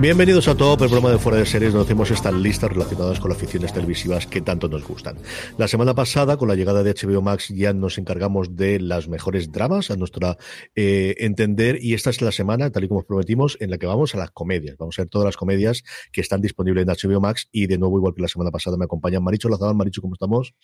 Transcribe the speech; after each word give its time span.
Bienvenidos 0.00 0.46
a 0.46 0.54
todo 0.54 0.74
el 0.74 0.78
programa 0.78 1.10
de 1.10 1.18
Fuera 1.18 1.38
de 1.38 1.44
Series, 1.44 1.72
donde 1.72 1.86
hacemos 1.86 2.12
estas 2.12 2.32
listas 2.32 2.70
relacionadas 2.70 3.18
con 3.18 3.30
las 3.30 3.38
ficciones 3.38 3.72
televisivas 3.72 4.28
que 4.28 4.40
tanto 4.40 4.68
nos 4.68 4.86
gustan. 4.86 5.16
La 5.56 5.66
semana 5.66 5.92
pasada, 5.92 6.36
con 6.36 6.46
la 6.46 6.54
llegada 6.54 6.84
de 6.84 6.94
HBO 6.94 7.20
Max, 7.20 7.48
ya 7.48 7.72
nos 7.72 7.98
encargamos 7.98 8.54
de 8.54 8.78
las 8.78 9.08
mejores 9.08 9.50
dramas, 9.50 9.90
a 9.90 9.96
nuestra 9.96 10.36
eh, 10.76 11.16
entender, 11.18 11.80
y 11.82 11.94
esta 11.94 12.10
es 12.10 12.22
la 12.22 12.30
semana, 12.30 12.70
tal 12.70 12.84
y 12.84 12.88
como 12.88 13.02
prometimos, 13.02 13.56
en 13.58 13.70
la 13.70 13.78
que 13.78 13.86
vamos 13.86 14.14
a 14.14 14.18
las 14.18 14.30
comedias. 14.30 14.76
Vamos 14.78 14.96
a 15.00 15.02
ver 15.02 15.08
todas 15.08 15.26
las 15.26 15.36
comedias 15.36 15.82
que 16.12 16.20
están 16.20 16.40
disponibles 16.42 16.86
en 16.86 16.94
HBO 16.94 17.20
Max, 17.20 17.48
y 17.50 17.66
de 17.66 17.76
nuevo, 17.76 17.98
igual 17.98 18.14
que 18.14 18.22
la 18.22 18.28
semana 18.28 18.52
pasada, 18.52 18.76
me 18.76 18.84
acompañan 18.84 19.24
Maricho 19.24 19.48
Lazabal. 19.48 19.74
Maricho, 19.74 20.00
¿cómo 20.00 20.14
estamos? 20.14 20.54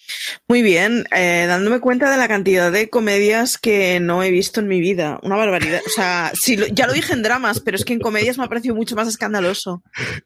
Muy 0.47 0.62
bien, 0.62 1.06
eh, 1.11 1.47
dándome 1.49 1.81
cuenta 1.81 2.09
de 2.09 2.19
la 2.19 2.28
cantidad 2.28 2.71
de 2.71 2.89
comedias 2.89 3.59
que 3.59 3.99
no 3.99 4.22
he 4.22 4.31
visto 4.31 4.61
en 4.61 4.69
mi 4.69 4.78
vida. 4.78 5.19
Una 5.25 5.34
barbaridad. 5.34 5.81
O 5.84 5.91
sea, 5.91 6.31
sí, 6.34 6.56
ya 6.72 6.87
lo 6.87 6.93
dije 6.93 7.15
en 7.15 7.25
dramas, 7.25 7.59
pero 7.59 7.77
es 7.77 7.84
que 7.84 7.95
en 7.95 7.99
comedias 7.99 8.39
me 8.39 8.45
ha 8.45 8.49
parecido 8.49 8.77
mucho 8.77 8.95
más 8.95 9.09
escandaloso. 9.09 9.23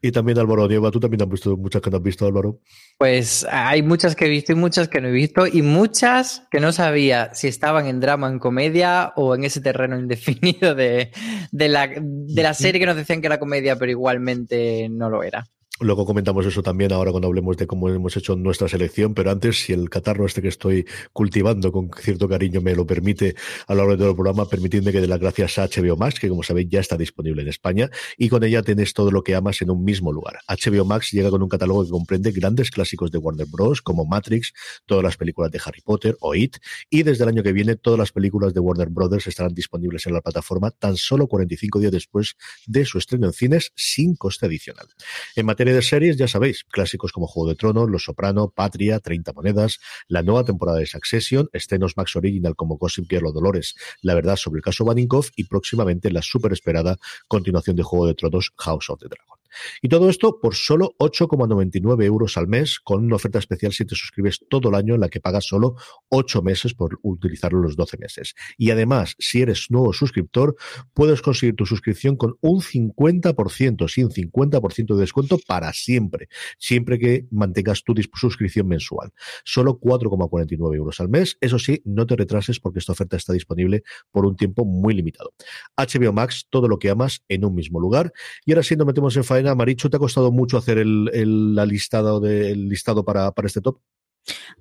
Y 0.03 0.13
también 0.13 0.39
Álvaro 0.39 0.69
Nieva, 0.69 0.91
tú 0.91 1.01
también 1.01 1.23
has 1.23 1.29
visto 1.29 1.57
muchas 1.57 1.83
que 1.83 1.91
no 1.91 1.97
has 1.97 2.03
visto, 2.03 2.27
Álvaro. 2.27 2.61
Pues 2.99 3.47
hay 3.51 3.83
muchas 3.83 4.17
que 4.17 4.27
he 4.27 4.29
visto 4.29 4.53
y 4.53 4.57
muchas 4.57 4.89
que 4.89 5.01
no 5.01 5.09
he 5.09 5.13
visto, 5.13 5.47
y 5.47 5.63
muchas 5.63 6.43
que 6.51 6.61
no 6.61 6.73
sabía 6.73 7.35
si 7.35 7.49
estaban 7.49 7.87
en 7.87 8.01
drama, 8.01 8.29
en 8.29 8.39
comedia 8.39 9.13
o 9.17 9.35
en 9.35 9.45
ese 9.45 9.61
terreno 9.61 9.99
indefinido 9.99 10.75
de, 10.75 11.11
de, 11.53 11.69
la, 11.69 11.89
de 11.89 12.43
la 12.43 12.55
serie 12.55 12.81
que 12.81 12.87
nos 12.87 12.97
decían 12.97 13.21
que 13.21 13.27
era 13.27 13.39
comedia, 13.39 13.77
pero 13.77 13.91
igualmente 13.91 14.89
no 14.91 15.11
lo 15.11 15.23
era. 15.23 15.47
Luego 15.81 16.05
comentamos 16.05 16.45
eso 16.45 16.61
también 16.61 16.93
ahora 16.93 17.13
cuando 17.13 17.29
hablemos 17.29 17.57
de 17.57 17.69
cómo 17.69 17.89
hemos 17.89 18.17
hecho 18.17 18.35
nuestra 18.35 18.69
selección, 18.69 19.15
pero 19.15 19.31
antes, 19.31 19.63
si 19.63 19.73
el 19.73 19.89
catarro 19.89 20.27
este 20.27 20.43
que 20.43 20.49
estoy 20.49 20.87
cultivando 21.13 21.71
con 21.71 21.91
cierto 22.01 22.29
cariño 22.29 22.61
me 22.61 22.75
lo 22.75 22.85
permite 22.85 23.37
a 23.69 23.75
lo 23.75 23.79
largo 23.79 23.93
de 23.93 23.99
todo 23.99 24.11
el 24.11 24.17
programa, 24.17 24.49
permitidme 24.49 24.91
que 24.91 25.01
dé 25.01 25.07
las 25.07 25.21
gracias 25.21 25.57
a 25.59 25.69
HBO 25.69 25.97
Max, 25.97 26.19
que 26.19 26.29
como 26.29 26.43
sabéis 26.43 26.69
ya 26.69 26.81
está 26.81 26.97
disponible 26.97 27.43
en 27.43 27.49
España, 27.49 27.91
y 28.17 28.29
con 28.29 28.43
ella 28.43 28.63
tienes 28.63 28.93
todo 28.93 29.13
lo 29.13 29.23
que 29.23 29.37
amas 29.37 29.63
en 29.63 29.71
un 29.71 29.85
mismo 29.85 30.13
lugar. 30.13 30.41
HBO 30.49 30.85
Max 30.85 31.13
llega 31.13 31.31
con 31.31 31.45
un 31.45 31.49
catálogo 31.49 31.85
que 31.85 31.91
comprende 31.91 32.33
grandes 32.33 32.73
clásicos 32.73 33.13
de 33.13 33.19
Warner 33.19 33.47
Bros., 33.47 33.81
como 33.81 34.05
Matrix, 34.05 34.53
todas 34.85 35.05
las 35.05 35.17
películas 35.17 35.53
de 35.53 35.61
Harry 35.65 35.81
Potter 35.81 36.17
o 36.21 36.35
It, 36.35 36.57
y 36.91 37.05
desde 37.05 37.23
el 37.23 37.31
año 37.31 37.45
que 37.45 37.53
viene 37.53 37.77
todas 37.77 38.01
las 38.01 38.11
películas 38.11 38.53
de 38.53 38.59
Warner 38.59 38.89
Brothers 38.89 39.29
estarán 39.29 39.55
disponibles 39.55 40.07
en 40.07 40.15
la 40.15 40.23
plataforma 40.23 40.73
tan 40.73 40.97
solo 40.97 41.29
45 41.29 41.79
días 41.79 41.93
después 41.93 42.35
de 42.67 42.85
su 42.85 42.99
estreno 42.99 43.29
en 43.29 43.33
cines 43.33 43.73
sin 43.77 44.17
coste 44.17 44.47
adicional. 44.47 44.89
En 45.37 45.47
materia 45.47 45.68
de 45.75 45.83
series, 45.83 46.17
ya 46.17 46.29
sabéis, 46.29 46.65
clásicos 46.65 47.13
como 47.13 47.27
Juego 47.27 47.49
de 47.49 47.55
Tronos, 47.55 47.91
Los 47.91 48.05
Soprano, 48.05 48.53
Patria, 48.55 49.01
30 49.01 49.33
Monedas, 49.33 49.79
la 50.09 50.23
nueva 50.23 50.45
temporada 50.45 50.79
de 50.79 50.87
Succession, 50.87 51.49
estrenos 51.53 51.97
Max 51.97 52.17
Original 52.17 52.57
como 52.57 52.77
Gossip 52.77 53.07
Girl 53.09 53.33
Dolores, 53.33 53.75
la 54.03 54.15
verdad 54.15 54.37
sobre 54.37 54.59
el 54.59 54.63
caso 54.63 54.85
Baninkoff 54.85 55.31
y 55.37 55.45
próximamente 55.45 56.11
la 56.11 56.23
súper 56.23 56.53
esperada 56.53 56.97
continuación 57.27 57.77
de 57.77 57.83
Juego 57.83 58.07
de 58.07 58.15
Tronos 58.15 58.53
House 58.57 58.91
of 58.91 59.01
the 59.01 59.09
Dragon. 59.09 59.39
Y 59.83 59.89
todo 59.89 60.09
esto 60.09 60.41
por 60.41 60.55
solo 60.55 60.95
8,99 60.99 62.05
euros 62.05 62.37
al 62.37 62.49
mes, 62.49 62.79
con 62.81 63.05
una 63.05 63.17
oferta 63.17 63.39
especial 63.39 63.73
si 63.73 63.85
te 63.85 63.95
suscribes 63.95 64.41
todo 64.49 64.69
el 64.69 64.75
año 64.75 64.95
en 64.95 65.01
la 65.01 65.09
que 65.09 65.21
pagas 65.21 65.47
solo 65.47 65.77
8 66.09 66.43
meses 66.43 66.75
por 66.75 66.99
utilizarlo 67.03 67.61
los 67.61 67.77
12 67.77 67.99
meses. 67.99 68.35
Y 68.57 68.71
además, 68.71 69.15
si 69.19 69.43
eres 69.43 69.71
nuevo 69.71 69.93
suscriptor, 69.93 70.57
puedes 70.95 71.23
conseguir 71.23 71.57
tu 71.57 71.67
suscripción 71.67 72.17
con 72.17 72.37
un 72.41 72.61
50%, 72.61 73.89
sí, 73.89 74.05
un 74.05 74.11
50% 74.11 74.95
de 74.95 75.01
descuento 75.01 75.39
para 75.47 75.73
siempre, 75.73 76.29
siempre 76.59 76.99
que 76.99 77.27
mantengas 77.31 77.83
tu 77.85 77.95
suscripción 78.15 78.69
mensual. 78.69 79.13
Solo 79.45 79.79
4,49 79.81 80.77
euros 80.77 81.01
al 81.01 81.09
mes. 81.09 81.37
Eso 81.41 81.59
sí, 81.59 81.83
no 81.85 82.07
te 82.07 82.17
retrases 82.17 82.61
porque 82.61 82.79
esta 82.79 82.93
oferta 82.93 83.17
está 83.17 83.33
disponible 83.33 83.83
por 84.11 84.27
un 84.27 84.37
tiempo 84.37 84.65
muy 84.65 84.95
limitado. 84.95 85.33
HBO 85.77 86.13
Max, 86.13 86.47
todo 86.51 86.69
lo 86.69 86.79
que 86.79 86.91
amas 86.91 87.25
en 87.29 87.45
un 87.45 87.55
mismo 87.55 87.81
lugar. 87.81 88.13
Y 88.45 88.53
ahora 88.53 88.63
sí 88.63 88.77
nos 88.77 88.87
metemos 88.87 89.17
en 89.17 89.25
faena. 89.25 89.38
Marichu, 89.43 89.89
¿te 89.91 89.97
ha 89.97 90.01
costado 90.01 90.33
mucho 90.33 90.57
hacer 90.59 90.79
el, 90.79 91.11
el, 91.13 91.55
la 91.55 91.67
listado 91.67 92.21
de, 92.21 92.51
el 92.51 92.69
listado 92.69 93.05
para, 93.05 93.33
para 93.33 93.47
este 93.47 93.61
top? 93.61 93.81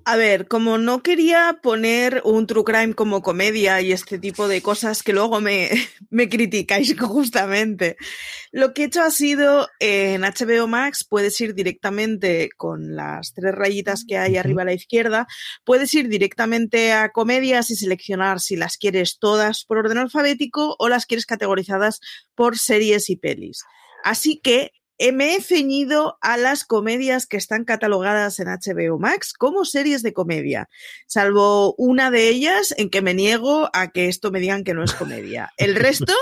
A 0.04 0.16
ver, 0.16 0.48
como 0.48 0.78
no 0.78 1.02
quería 1.02 1.58
poner 1.62 2.22
un 2.24 2.46
true 2.46 2.64
crime 2.64 2.94
como 2.94 3.20
comedia 3.20 3.80
y 3.82 3.92
este 3.92 4.18
tipo 4.18 4.48
de 4.48 4.62
cosas 4.62 5.02
que 5.02 5.12
luego 5.12 5.40
me, 5.40 5.68
me 6.10 6.28
criticáis 6.28 6.94
justamente, 6.98 7.96
lo 8.50 8.72
que 8.72 8.82
he 8.82 8.86
hecho 8.86 9.02
ha 9.02 9.10
sido 9.10 9.68
en 9.80 10.22
HBO 10.22 10.66
Max 10.66 11.04
puedes 11.04 11.38
ir 11.40 11.54
directamente 11.54 12.48
con 12.56 12.96
las 12.96 13.34
tres 13.34 13.54
rayitas 13.54 14.04
que 14.06 14.16
hay 14.16 14.36
arriba 14.36 14.62
a 14.62 14.66
la 14.66 14.72
izquierda, 14.72 15.26
puedes 15.64 15.92
ir 15.92 16.08
directamente 16.08 16.92
a 16.92 17.10
comedias 17.10 17.70
y 17.70 17.76
seleccionar 17.76 18.40
si 18.40 18.56
las 18.56 18.78
quieres 18.78 19.18
todas 19.18 19.64
por 19.64 19.78
orden 19.78 19.98
alfabético 19.98 20.76
o 20.78 20.88
las 20.88 21.04
quieres 21.04 21.26
categorizadas 21.26 22.00
por 22.34 22.56
series 22.56 23.10
y 23.10 23.16
pelis. 23.16 23.64
Así 24.04 24.40
que 24.40 24.72
me 25.12 25.36
he 25.36 25.40
ceñido 25.40 26.18
a 26.20 26.36
las 26.36 26.64
comedias 26.64 27.26
que 27.26 27.36
están 27.36 27.64
catalogadas 27.64 28.40
en 28.40 28.48
HBO 28.48 28.98
Max 28.98 29.32
como 29.32 29.64
series 29.64 30.02
de 30.02 30.12
comedia, 30.12 30.68
salvo 31.06 31.74
una 31.76 32.10
de 32.10 32.28
ellas 32.28 32.74
en 32.76 32.90
que 32.90 33.00
me 33.00 33.14
niego 33.14 33.70
a 33.72 33.92
que 33.92 34.08
esto 34.08 34.32
me 34.32 34.40
digan 34.40 34.64
que 34.64 34.74
no 34.74 34.82
es 34.82 34.94
comedia. 34.94 35.52
El 35.56 35.76
resto 35.76 36.12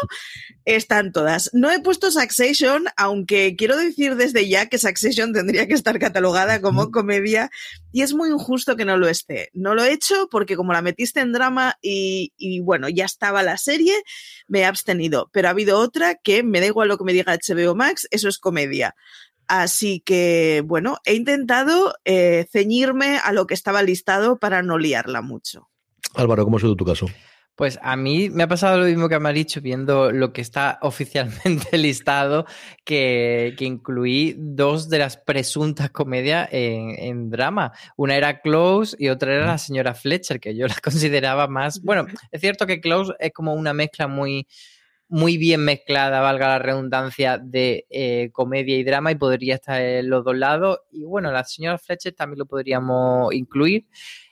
están 0.67 1.13
todas. 1.13 1.49
No 1.55 1.71
he 1.71 1.81
puesto 1.81 2.11
Succession, 2.11 2.87
aunque 2.97 3.57
quiero 3.57 3.79
decir 3.79 4.17
desde 4.17 4.47
ya 4.47 4.67
que 4.67 4.79
Succession 4.79 5.33
tendría 5.33 5.67
que 5.67 5.75
estar 5.75 5.99
catalogada 5.99 6.61
como 6.61 6.91
comedia 6.91 7.51
y 7.97 8.03
es 8.03 8.13
muy 8.13 8.29
injusto 8.29 8.77
que 8.77 8.85
no 8.85 8.99
lo 8.99 9.09
esté. 9.09 9.49
No 9.55 9.75
lo 9.75 9.83
he 9.83 9.91
hecho 9.91 10.29
porque 10.31 10.55
como 10.55 10.75
la 10.75 10.83
metiste 10.83 11.21
en 11.21 11.33
drama 11.33 11.79
y, 11.81 12.35
y 12.37 12.61
bueno, 12.61 12.91
ya 12.91 13.07
estaba 13.07 13.43
la 13.43 13.57
serie, 13.57 13.95
me 14.49 14.61
he 14.61 14.65
abstenido. 14.67 15.31
Pero 15.33 15.49
ha 15.49 15.53
habido 15.53 15.79
otra 15.79 16.15
que 16.15 16.43
me 16.43 16.61
da 16.61 16.67
igual 16.67 16.89
lo 16.89 16.99
que 16.99 17.05
me 17.05 17.15
diga 17.15 17.35
HBO 17.35 17.75
Max, 17.75 18.07
eso 18.11 18.29
es 18.29 18.37
comedia. 18.37 18.95
Así 19.49 20.03
que, 20.05 20.63
bueno, 20.67 20.99
he 21.07 21.15
intentado 21.15 21.95
eh, 22.05 22.47
ceñirme 22.53 23.17
a 23.17 23.33
lo 23.33 23.47
que 23.47 23.55
estaba 23.55 23.83
listado 23.83 24.39
para 24.39 24.61
no 24.61 24.77
liarla 24.77 25.23
mucho. 25.23 25.71
Álvaro, 26.13 26.45
¿cómo 26.45 26.59
ha 26.59 26.61
sido 26.61 26.77
tu 26.77 26.85
caso? 26.85 27.07
Pues 27.57 27.79
a 27.83 27.97
mí 27.97 28.31
me 28.31 28.43
ha 28.43 28.49
pasado 28.49 28.79
lo 28.79 28.85
mismo 28.85 29.09
que 29.09 29.19
me 29.19 29.31
ha 29.31 29.33
dicho 29.33 29.61
viendo 29.61 30.13
lo 30.13 30.33
que 30.33 30.43
está 30.43 30.79
oficialmente 30.83 31.77
listado, 31.79 32.47
que, 32.85 33.57
incluí 33.59 34.37
dos 34.39 34.89
de 34.89 34.99
las 34.99 35.17
presuntas 35.17 35.91
comedias 35.91 36.49
en, 36.53 36.91
en, 36.99 37.31
drama. 37.31 37.73
Una 37.97 38.17
era 38.17 38.41
Close 38.41 38.97
y 38.99 39.09
otra 39.09 39.35
era 39.35 39.47
La 39.47 39.59
señora 39.59 39.95
Fletcher, 39.95 40.39
que 40.39 40.55
yo 40.55 40.67
la 40.67 40.77
consideraba 40.83 41.49
más... 41.49 41.83
Bueno, 41.83 42.07
es 42.31 42.41
cierto 42.41 42.67
que 42.67 42.81
Close 42.81 43.15
es 43.19 43.33
como 43.33 43.55
una 43.55 43.73
mezcla 43.73 44.07
muy 44.07 44.47
muy 45.09 45.39
bien 45.39 45.61
mezclada, 45.65 46.21
valga 46.21 46.49
la 46.49 46.59
redundancia, 46.59 47.39
de 47.39 47.87
eh, 47.91 48.31
comedia 48.33 48.77
y 48.77 48.85
drama 48.85 49.13
y 49.13 49.15
podría 49.15 49.55
estar 49.55 49.81
en 49.81 50.11
los 50.11 50.25
dos 50.25 50.37
lados. 50.37 50.81
Y 50.91 51.05
bueno, 51.05 51.31
la 51.31 51.45
señora 51.45 51.79
Fletcher 51.79 52.15
también 52.15 52.41
lo 52.41 52.47
podríamos 52.47 53.33
incluir. 53.33 53.87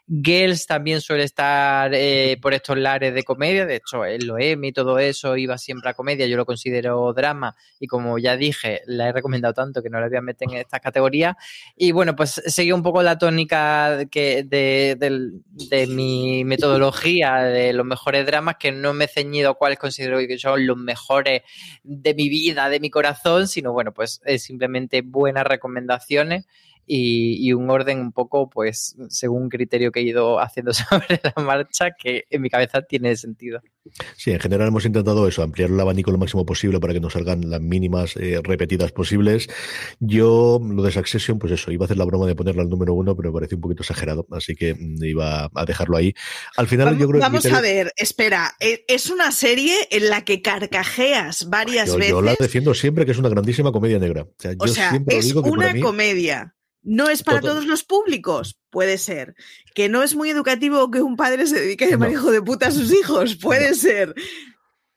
Girls 0.06 0.66
también 0.66 1.00
suele 1.00 1.24
estar 1.24 1.94
eh, 1.94 2.36
por 2.40 2.52
estos 2.52 2.76
lares 2.76 3.14
de 3.14 3.22
comedia, 3.22 3.64
de 3.64 3.76
hecho, 3.76 4.04
el 4.04 4.26
Loemi 4.26 4.68
y 4.68 4.72
todo 4.72 4.98
eso 4.98 5.36
iba 5.36 5.56
siempre 5.56 5.88
a 5.88 5.94
comedia, 5.94 6.26
yo 6.26 6.36
lo 6.36 6.44
considero 6.44 7.12
drama 7.14 7.56
y 7.80 7.86
como 7.86 8.18
ya 8.18 8.36
dije, 8.36 8.82
la 8.86 9.08
he 9.08 9.12
recomendado 9.12 9.54
tanto 9.54 9.82
que 9.82 9.88
no 9.88 9.98
la 10.00 10.08
voy 10.08 10.18
a 10.18 10.20
meter 10.20 10.48
en 10.50 10.58
estas 10.58 10.80
categorías. 10.80 11.36
Y 11.74 11.92
bueno, 11.92 12.14
pues 12.14 12.42
seguí 12.46 12.72
un 12.72 12.82
poco 12.82 13.02
la 13.02 13.16
tónica 13.16 14.04
que 14.10 14.42
de, 14.44 15.86
mi 15.88 16.44
metodología 16.44 17.36
de 17.44 17.72
los 17.72 17.86
mejores 17.86 18.26
dramas, 18.26 18.56
que 18.58 18.72
no 18.72 18.92
me 18.92 19.06
he 19.06 19.08
ceñido 19.08 19.50
a 19.50 19.54
cuáles 19.54 19.78
considero 19.78 20.18
que 20.18 20.38
son 20.38 20.66
los 20.66 20.76
mejores 20.76 21.42
de 21.82 22.14
mi 22.14 22.28
vida, 22.28 22.68
de 22.68 22.78
mi 22.78 22.90
corazón, 22.90 23.48
sino 23.48 23.72
bueno, 23.72 23.92
pues 23.92 24.20
es 24.26 24.42
simplemente 24.42 25.00
buenas 25.00 25.46
recomendaciones 25.46 26.44
y, 26.86 27.52
un 27.52 27.70
orden 27.70 28.00
un 28.00 28.12
poco, 28.12 28.50
pues, 28.50 28.96
según 29.08 29.44
un 29.44 29.48
criterio 29.48 29.92
que 29.92 30.00
he 30.00 30.02
ido 30.02 30.40
haciendo 30.40 30.72
sobre 30.74 31.20
la 31.22 31.42
marcha, 31.42 31.90
que 31.92 32.24
en 32.30 32.42
mi 32.42 32.50
cabeza 32.50 32.82
tiene 32.82 33.16
sentido. 33.16 33.60
Sí, 34.16 34.30
en 34.30 34.40
general 34.40 34.68
hemos 34.68 34.86
intentado 34.86 35.28
eso, 35.28 35.42
ampliar 35.42 35.70
el 35.70 35.78
abanico 35.78 36.10
lo 36.10 36.16
máximo 36.16 36.46
posible 36.46 36.80
para 36.80 36.94
que 36.94 37.00
nos 37.00 37.12
salgan 37.12 37.50
las 37.50 37.60
mínimas 37.60 38.16
eh, 38.16 38.40
repetidas 38.42 38.92
posibles. 38.92 39.48
Yo, 40.00 40.58
lo 40.62 40.82
de 40.82 40.90
Succession, 40.90 41.38
pues 41.38 41.52
eso, 41.52 41.70
iba 41.70 41.84
a 41.84 41.86
hacer 41.86 41.98
la 41.98 42.04
broma 42.04 42.26
de 42.26 42.34
ponerla 42.34 42.62
al 42.62 42.70
número 42.70 42.94
uno, 42.94 43.14
pero 43.14 43.30
me 43.30 43.34
pareció 43.34 43.56
un 43.56 43.62
poquito 43.62 43.82
exagerado, 43.82 44.26
así 44.30 44.54
que 44.54 44.74
mm, 44.74 45.04
iba 45.04 45.50
a 45.54 45.64
dejarlo 45.66 45.96
ahí. 45.96 46.14
Al 46.56 46.66
final, 46.66 46.86
vamos, 46.86 47.00
yo 47.00 47.08
creo 47.08 47.20
Vamos 47.20 47.46
a 47.46 47.60
ver, 47.60 47.92
espera, 47.96 48.54
e, 48.58 48.84
es 48.88 49.10
una 49.10 49.32
serie 49.32 49.74
en 49.90 50.08
la 50.08 50.24
que 50.24 50.40
carcajeas 50.40 51.48
varias 51.50 51.94
veces. 51.94 52.10
Yo 52.10 52.22
la 52.22 52.34
defiendo 52.38 52.72
siempre 52.74 53.04
que 53.04 53.12
es 53.12 53.18
una 53.18 53.28
grandísima 53.28 53.70
comedia 53.70 53.98
negra. 53.98 54.22
O 54.58 54.66
sea, 54.66 54.98
es 55.08 55.34
una 55.34 55.78
comedia 55.80 56.54
¿No 56.84 57.08
es 57.08 57.22
para 57.22 57.40
todos 57.40 57.66
los 57.66 57.82
públicos? 57.82 58.60
Puede 58.70 58.98
ser. 58.98 59.34
¿Que 59.74 59.88
no 59.88 60.02
es 60.02 60.14
muy 60.14 60.28
educativo 60.28 60.90
que 60.90 61.00
un 61.00 61.16
padre 61.16 61.46
se 61.46 61.58
dedique 61.58 61.86
de 61.86 61.96
manejo 61.96 62.30
de 62.30 62.42
puta 62.42 62.68
a 62.68 62.70
sus 62.70 62.92
hijos? 62.92 63.36
Puede 63.36 63.74
ser. 63.74 64.14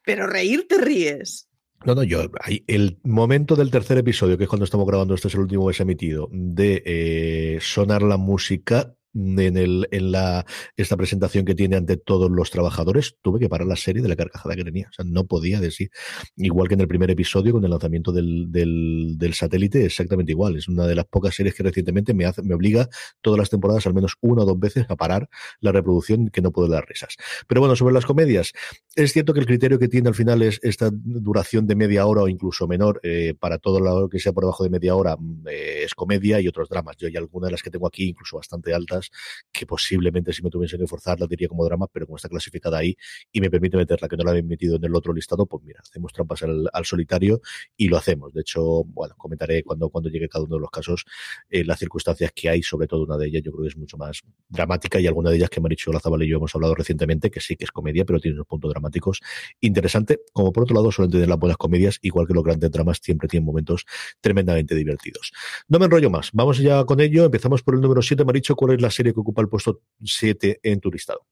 Pero 0.04 0.26
reír 0.26 0.66
te 0.68 0.78
ríes. 0.78 1.48
No, 1.86 1.94
no, 1.94 2.02
yo, 2.02 2.22
el 2.66 2.98
momento 3.04 3.56
del 3.56 3.70
tercer 3.70 3.98
episodio, 3.98 4.36
que 4.36 4.44
es 4.44 4.50
cuando 4.50 4.64
estamos 4.64 4.86
grabando, 4.86 5.14
este 5.14 5.28
es 5.28 5.34
el 5.34 5.40
último 5.40 5.66
que 5.66 5.74
se 5.74 5.82
ha 5.82 5.84
emitido, 5.84 6.28
de 6.32 6.82
eh, 6.84 7.58
sonar 7.62 8.02
la 8.02 8.16
música, 8.16 8.96
en, 9.14 9.56
el, 9.56 9.88
en 9.90 10.12
la, 10.12 10.46
esta 10.76 10.96
presentación 10.96 11.44
que 11.44 11.54
tiene 11.54 11.76
ante 11.76 11.96
todos 11.96 12.30
los 12.30 12.50
trabajadores, 12.50 13.16
tuve 13.22 13.40
que 13.40 13.48
parar 13.48 13.66
la 13.66 13.76
serie 13.76 14.02
de 14.02 14.08
la 14.08 14.16
carcajada 14.16 14.54
que 14.56 14.64
tenía. 14.64 14.88
O 14.88 14.92
sea, 14.92 15.04
no 15.04 15.26
podía 15.26 15.60
decir. 15.60 15.90
Igual 16.36 16.68
que 16.68 16.74
en 16.74 16.80
el 16.80 16.88
primer 16.88 17.10
episodio 17.10 17.52
con 17.52 17.64
el 17.64 17.70
lanzamiento 17.70 18.12
del, 18.12 18.46
del, 18.50 19.34
satélite, 19.34 19.84
exactamente 19.84 20.32
igual. 20.32 20.56
Es 20.56 20.68
una 20.68 20.86
de 20.86 20.94
las 20.94 21.06
pocas 21.06 21.34
series 21.34 21.54
que 21.54 21.62
recientemente 21.62 22.14
me, 22.14 22.24
hace, 22.24 22.42
me 22.42 22.54
obliga 22.54 22.88
todas 23.20 23.38
las 23.38 23.50
temporadas, 23.50 23.86
al 23.86 23.94
menos 23.94 24.14
una 24.20 24.42
o 24.42 24.46
dos 24.46 24.58
veces, 24.58 24.86
a 24.88 24.96
parar 24.96 25.28
la 25.60 25.72
reproducción 25.72 26.28
que 26.28 26.40
no 26.40 26.50
puedo 26.50 26.68
dar 26.68 26.86
risas. 26.86 27.16
Pero 27.46 27.60
bueno, 27.60 27.76
sobre 27.76 27.94
las 27.94 28.06
comedias, 28.06 28.52
es 28.94 29.12
cierto 29.12 29.32
que 29.34 29.40
el 29.40 29.46
criterio 29.46 29.78
que 29.78 29.88
tiene 29.88 30.08
al 30.08 30.14
final 30.14 30.42
es 30.42 30.58
esta 30.62 30.90
duración 30.92 31.66
de 31.66 31.76
media 31.76 32.06
hora 32.06 32.22
o 32.22 32.28
incluso 32.28 32.66
menor 32.66 33.00
eh, 33.02 33.34
para 33.38 33.58
todo 33.58 33.80
lo 33.80 34.08
que 34.08 34.18
sea 34.18 34.32
por 34.32 34.44
debajo 34.44 34.64
de 34.64 34.70
media 34.70 34.94
hora 34.94 35.16
mm, 35.16 35.48
eh, 35.48 35.82
es 35.84 35.94
comedia 35.94 36.40
y 36.40 36.48
otros 36.48 36.68
dramas. 36.68 36.96
Yo 36.96 37.08
hay 37.08 37.16
algunas 37.16 37.48
de 37.48 37.52
las 37.52 37.62
que 37.62 37.70
tengo 37.70 37.86
aquí, 37.86 38.08
incluso 38.08 38.36
bastante 38.36 38.74
altas, 38.74 38.97
que 39.52 39.66
posiblemente 39.66 40.32
si 40.32 40.42
me 40.42 40.50
tuviesen 40.50 40.80
que 40.80 40.86
forzar 40.86 41.20
la 41.20 41.26
diría 41.26 41.48
como 41.48 41.64
drama, 41.64 41.86
pero 41.92 42.06
como 42.06 42.16
está 42.16 42.28
clasificada 42.28 42.78
ahí 42.78 42.96
y 43.32 43.40
me 43.40 43.50
permite 43.50 43.76
meterla 43.76 44.08
que 44.08 44.16
no 44.16 44.24
la 44.24 44.30
había 44.30 44.42
metido 44.42 44.76
en 44.76 44.84
el 44.84 44.94
otro 44.94 45.12
listado, 45.12 45.46
pues 45.46 45.64
mira, 45.64 45.80
hacemos 45.82 46.12
trampas 46.12 46.42
al, 46.42 46.84
solitario 46.84 47.40
y 47.76 47.88
lo 47.88 47.96
hacemos. 47.96 48.32
De 48.32 48.40
hecho, 48.40 48.84
bueno, 48.84 49.14
comentaré 49.16 49.62
cuando, 49.62 49.90
cuando 49.90 50.08
llegue 50.08 50.28
cada 50.28 50.44
uno 50.44 50.56
de 50.56 50.60
los 50.60 50.70
casos 50.70 51.04
eh, 51.50 51.64
las 51.64 51.78
circunstancias 51.78 52.32
que 52.34 52.48
hay, 52.48 52.62
sobre 52.62 52.86
todo 52.86 53.04
una 53.04 53.16
de 53.16 53.26
ellas 53.26 53.42
yo 53.42 53.52
creo 53.52 53.62
que 53.62 53.68
es 53.68 53.76
mucho 53.76 53.96
más 53.96 54.22
dramática 54.48 55.00
y 55.00 55.06
alguna 55.06 55.30
de 55.30 55.36
ellas 55.36 55.50
que 55.50 55.60
Maricho 55.60 55.92
Lazabal 55.92 56.22
y 56.22 56.28
yo 56.28 56.38
hemos 56.38 56.54
hablado 56.54 56.74
recientemente, 56.74 57.30
que 57.30 57.40
sí 57.40 57.56
que 57.56 57.64
es 57.64 57.70
comedia, 57.70 58.04
pero 58.04 58.20
tiene 58.20 58.36
unos 58.36 58.46
puntos 58.46 58.70
dramáticos 58.70 59.20
interesante, 59.60 60.20
como 60.32 60.52
por 60.52 60.64
otro 60.64 60.76
lado 60.76 60.90
suelen 60.90 61.10
tener 61.10 61.28
las 61.28 61.38
buenas 61.38 61.56
comedias, 61.56 61.98
igual 62.02 62.26
que 62.26 62.34
los 62.34 62.44
grandes 62.44 62.70
dramas 62.70 62.98
siempre 63.02 63.28
tienen 63.28 63.44
momentos 63.44 63.84
tremendamente 64.20 64.74
divertidos. 64.74 65.32
No 65.68 65.78
me 65.78 65.86
enrollo 65.86 66.10
más, 66.10 66.30
vamos 66.32 66.58
ya 66.58 66.84
con 66.84 67.00
ello, 67.00 67.24
empezamos 67.24 67.62
por 67.62 67.74
el 67.74 67.80
número 67.80 68.02
7, 68.02 68.24
Maricho, 68.24 68.56
¿cuál 68.56 68.74
es 68.74 68.82
la 68.82 68.87
serie 68.90 69.12
que 69.12 69.20
ocupa 69.20 69.42
el 69.42 69.48
puesto 69.48 69.82
7 70.02 70.60
en 70.62 70.80
tu 70.80 70.90
listado? 70.90 71.26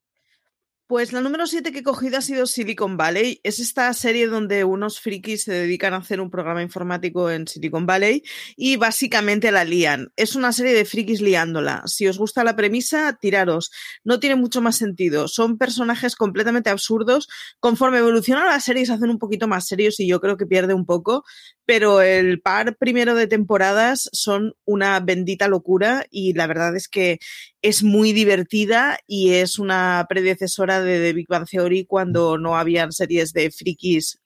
Pues 0.89 1.13
la 1.13 1.21
número 1.21 1.49
7 1.49 1.73
que 1.73 1.81
he 1.81 1.83
cogido 1.83 2.19
ha 2.19 2.21
sido 2.21 2.47
Silicon 2.47 2.97
Valley. 2.97 3.41
Es 3.43 3.59
esta 3.59 3.93
serie 3.93 4.29
donde 4.29 4.63
unos 4.63 5.01
frikis 5.01 5.43
se 5.43 5.53
dedican 5.53 5.95
a 5.95 5.97
hacer 5.97 6.21
un 6.21 6.31
programa 6.31 6.63
informático 6.63 7.29
en 7.29 7.49
Silicon 7.49 7.87
Valley 7.87 8.23
y 8.57 8.77
básicamente 8.77 9.51
la 9.51 9.65
lían. 9.65 10.13
Es 10.15 10.37
una 10.37 10.53
serie 10.53 10.75
de 10.75 10.85
frikis 10.85 11.21
liándola. 11.21 11.83
Si 11.87 12.07
os 12.07 12.19
gusta 12.19 12.45
la 12.45 12.55
premisa, 12.55 13.19
tiraros. 13.21 13.73
No 14.05 14.21
tiene 14.21 14.37
mucho 14.37 14.63
más 14.63 14.77
sentido. 14.77 15.27
Son 15.27 15.59
personajes 15.59 16.15
completamente 16.15 16.71
absurdos. 16.71 17.27
Conforme 17.59 17.99
evolucionan 17.99 18.47
las 18.47 18.63
series, 18.63 18.87
se 18.87 18.95
hacen 18.95 19.11
un 19.11 19.19
poquito 19.19 19.49
más 19.49 19.67
serios 19.67 19.99
y 19.99 20.07
yo 20.07 20.21
creo 20.21 20.37
que 20.37 20.47
pierde 20.47 20.73
un 20.73 20.87
poco. 20.87 21.25
Pero 21.67 22.01
el 22.01 22.41
par 22.41 22.77
primero 22.77 23.15
de 23.15 23.27
temporadas 23.27 24.09
son 24.13 24.55
una 24.65 24.99
bendita 25.01 25.49
locura 25.49 26.07
y 26.11 26.33
la 26.33 26.47
verdad 26.47 26.77
es 26.77 26.89
que 26.89 27.19
es 27.61 27.83
muy 27.83 28.13
divertida 28.13 28.99
y 29.07 29.33
es 29.35 29.59
una 29.59 30.07
predecesora 30.09 30.81
de 30.81 31.01
The 31.01 31.13
Big 31.13 31.27
Bang 31.29 31.47
Theory 31.49 31.85
cuando 31.85 32.39
no 32.39 32.57
habían 32.57 32.93
series 32.93 33.33
de 33.33 33.51
frikis 33.51 34.21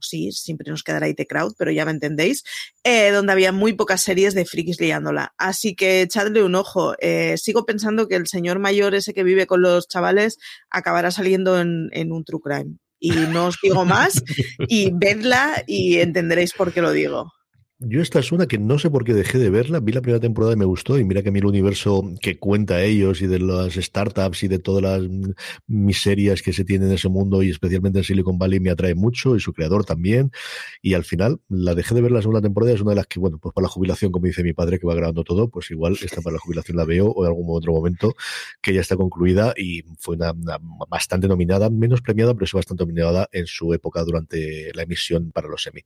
sí, 0.00 0.32
siempre 0.32 0.70
nos 0.70 0.82
quedará 0.82 1.08
IT 1.08 1.26
Crowd, 1.28 1.54
pero 1.58 1.70
ya 1.70 1.84
me 1.84 1.90
entendéis, 1.90 2.44
eh, 2.84 3.10
donde 3.10 3.32
había 3.32 3.52
muy 3.52 3.72
pocas 3.72 4.02
series 4.02 4.34
de 4.34 4.44
frikis 4.44 4.80
liándola. 4.80 5.34
Así 5.38 5.74
que 5.74 6.02
echadle 6.02 6.42
un 6.42 6.54
ojo. 6.54 6.94
Eh, 7.00 7.36
sigo 7.38 7.64
pensando 7.64 8.08
que 8.08 8.16
el 8.16 8.26
señor 8.26 8.58
mayor 8.58 8.94
ese 8.94 9.14
que 9.14 9.24
vive 9.24 9.46
con 9.46 9.62
los 9.62 9.88
chavales 9.88 10.38
acabará 10.70 11.10
saliendo 11.10 11.60
en, 11.60 11.88
en 11.92 12.12
un 12.12 12.24
True 12.24 12.40
Crime. 12.42 12.76
Y 13.00 13.10
no 13.10 13.46
os 13.46 13.58
digo 13.62 13.84
más, 13.84 14.22
y 14.68 14.90
vedla 14.92 15.62
y 15.66 15.98
entenderéis 15.98 16.52
por 16.52 16.72
qué 16.72 16.82
lo 16.82 16.92
digo. 16.92 17.32
Yo 17.80 18.02
esta 18.02 18.18
es 18.18 18.32
una 18.32 18.48
que 18.48 18.58
no 18.58 18.76
sé 18.80 18.90
por 18.90 19.04
qué 19.04 19.14
dejé 19.14 19.38
de 19.38 19.50
verla. 19.50 19.78
Vi 19.78 19.92
la 19.92 20.00
primera 20.00 20.18
temporada 20.18 20.52
y 20.52 20.56
me 20.56 20.64
gustó. 20.64 20.98
Y 20.98 21.04
mira 21.04 21.22
que 21.22 21.28
a 21.28 21.32
mí 21.32 21.38
el 21.38 21.46
universo 21.46 22.02
que 22.20 22.36
cuenta 22.36 22.82
ellos 22.82 23.22
y 23.22 23.28
de 23.28 23.38
las 23.38 23.74
startups 23.74 24.42
y 24.42 24.48
de 24.48 24.58
todas 24.58 24.82
las 24.82 25.08
miserias 25.68 26.42
que 26.42 26.52
se 26.52 26.64
tienen 26.64 26.88
en 26.88 26.94
ese 26.94 27.08
mundo 27.08 27.40
y 27.40 27.50
especialmente 27.50 28.00
en 28.00 28.04
Silicon 28.04 28.36
Valley 28.36 28.58
me 28.58 28.70
atrae 28.70 28.96
mucho 28.96 29.36
y 29.36 29.40
su 29.40 29.52
creador 29.52 29.84
también. 29.84 30.32
Y 30.82 30.94
al 30.94 31.04
final 31.04 31.40
la 31.48 31.76
dejé 31.76 31.94
de 31.94 32.00
ver 32.00 32.10
la 32.10 32.20
segunda 32.20 32.40
temporada. 32.40 32.72
Es 32.72 32.80
una 32.80 32.90
de 32.90 32.96
las 32.96 33.06
que, 33.06 33.20
bueno, 33.20 33.38
pues 33.38 33.54
para 33.54 33.66
la 33.66 33.68
jubilación, 33.68 34.10
como 34.10 34.26
dice 34.26 34.42
mi 34.42 34.54
padre 34.54 34.80
que 34.80 34.86
va 34.88 34.96
grabando 34.96 35.22
todo, 35.22 35.48
pues 35.48 35.70
igual 35.70 35.96
esta 36.02 36.20
para 36.20 36.34
la 36.34 36.40
jubilación 36.40 36.76
la 36.76 36.84
veo 36.84 37.06
o 37.06 37.24
en 37.24 37.28
algún 37.28 37.46
otro 37.48 37.72
momento 37.72 38.12
que 38.60 38.74
ya 38.74 38.80
está 38.80 38.96
concluida 38.96 39.54
y 39.56 39.84
fue 40.00 40.16
una, 40.16 40.32
bastante 40.88 41.28
nominada, 41.28 41.70
menos 41.70 42.02
premiada, 42.02 42.34
pero 42.34 42.44
sí 42.44 42.56
bastante 42.56 42.82
nominada 42.82 43.28
en 43.30 43.46
su 43.46 43.72
época 43.72 44.02
durante 44.02 44.72
la 44.74 44.82
emisión 44.82 45.30
para 45.30 45.46
los 45.46 45.62
semi. 45.62 45.82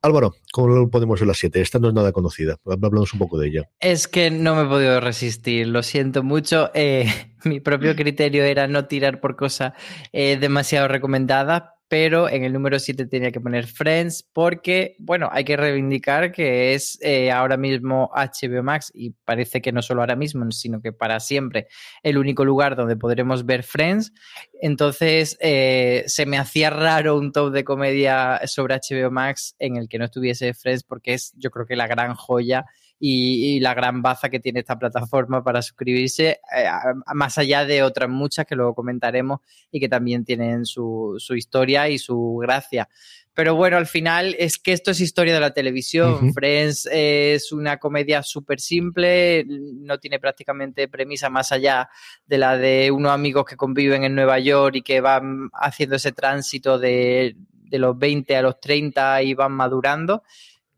Álvaro, 0.00 0.34
¿cómo 0.50 0.88
podemos 0.90 1.25
la 1.26 1.34
7. 1.34 1.60
Esta 1.60 1.78
no 1.78 1.88
es 1.88 1.94
nada 1.94 2.12
conocida. 2.12 2.56
Hablamos 2.64 3.12
un 3.12 3.18
poco 3.18 3.38
de 3.38 3.48
ella. 3.48 3.70
Es 3.80 4.08
que 4.08 4.30
no 4.30 4.54
me 4.54 4.62
he 4.62 4.66
podido 4.66 5.00
resistir, 5.00 5.66
lo 5.66 5.82
siento 5.82 6.22
mucho. 6.22 6.70
Eh, 6.74 7.06
mi 7.44 7.60
propio 7.60 7.94
criterio 7.96 8.44
era 8.44 8.66
no 8.66 8.86
tirar 8.86 9.20
por 9.20 9.36
cosas 9.36 9.72
eh, 10.12 10.36
demasiado 10.36 10.88
recomendadas, 10.88 11.64
pero 11.88 12.28
en 12.28 12.42
el 12.42 12.52
número 12.52 12.78
7 12.78 13.06
tenía 13.06 13.30
que 13.30 13.40
poner 13.40 13.66
Friends 13.66 14.28
porque, 14.32 14.96
bueno, 14.98 15.28
hay 15.30 15.44
que 15.44 15.56
reivindicar 15.56 16.32
que 16.32 16.74
es 16.74 16.98
eh, 17.00 17.30
ahora 17.30 17.56
mismo 17.56 18.10
HBO 18.14 18.62
Max 18.62 18.90
y 18.92 19.10
parece 19.24 19.60
que 19.60 19.72
no 19.72 19.82
solo 19.82 20.00
ahora 20.00 20.16
mismo, 20.16 20.50
sino 20.50 20.80
que 20.80 20.92
para 20.92 21.20
siempre 21.20 21.68
el 22.02 22.18
único 22.18 22.44
lugar 22.44 22.74
donde 22.74 22.96
podremos 22.96 23.46
ver 23.46 23.62
Friends. 23.62 24.12
Entonces, 24.60 25.36
eh, 25.40 26.02
se 26.06 26.26
me 26.26 26.38
hacía 26.38 26.70
raro 26.70 27.16
un 27.16 27.30
top 27.30 27.52
de 27.52 27.64
comedia 27.64 28.40
sobre 28.46 28.76
HBO 28.76 29.10
Max 29.10 29.54
en 29.58 29.76
el 29.76 29.88
que 29.88 29.98
no 29.98 30.06
estuviese 30.06 30.54
Friends 30.54 30.82
porque 30.82 31.14
es, 31.14 31.32
yo 31.36 31.50
creo 31.50 31.66
que 31.66 31.76
la 31.76 31.86
gran 31.86 32.14
joya 32.14 32.64
y, 32.98 33.60
la 33.60 33.74
gran 33.74 34.02
baza 34.02 34.28
que 34.28 34.40
tiene 34.40 34.60
esta 34.60 34.78
plataforma 34.78 35.42
para 35.42 35.62
suscribirse, 35.62 36.40
eh, 36.56 36.66
más 37.14 37.36
allá 37.38 37.64
de 37.64 37.82
otras 37.82 38.08
muchas 38.08 38.46
que 38.46 38.54
luego 38.54 38.74
comentaremos 38.74 39.40
y 39.70 39.80
que 39.80 39.88
también 39.88 40.24
tienen 40.24 40.64
su, 40.64 41.18
historia 41.36 41.88
y 41.88 41.98
su 41.98 42.38
gracia. 42.40 42.88
Pero 43.34 43.54
bueno, 43.54 43.76
al 43.76 43.86
final 43.86 44.34
es 44.38 44.58
que 44.58 44.72
esto 44.72 44.92
es 44.92 45.00
historia 45.00 45.34
de 45.34 45.40
la 45.40 45.52
televisión. 45.52 46.32
Friends 46.32 46.88
es 46.90 47.52
una 47.52 47.76
comedia 47.76 48.22
súper 48.22 48.60
simple, 48.60 49.44
no 49.46 49.98
tiene 49.98 50.18
prácticamente 50.18 50.88
premisa 50.88 51.28
más 51.28 51.52
allá 51.52 51.90
de 52.26 52.38
la 52.38 52.56
de 52.56 52.90
unos 52.90 53.12
amigos 53.12 53.44
que 53.44 53.56
conviven 53.56 54.04
en 54.04 54.14
Nueva 54.14 54.38
York 54.38 54.76
y 54.76 54.82
que 54.82 55.02
van 55.02 55.50
haciendo 55.52 55.96
ese 55.96 56.12
tránsito 56.12 56.78
de, 56.78 57.36
de 57.50 57.78
los 57.78 57.98
20 57.98 58.36
a 58.36 58.42
los 58.42 58.58
30 58.58 59.22
y 59.22 59.34
van 59.34 59.52
madurando 59.52 60.22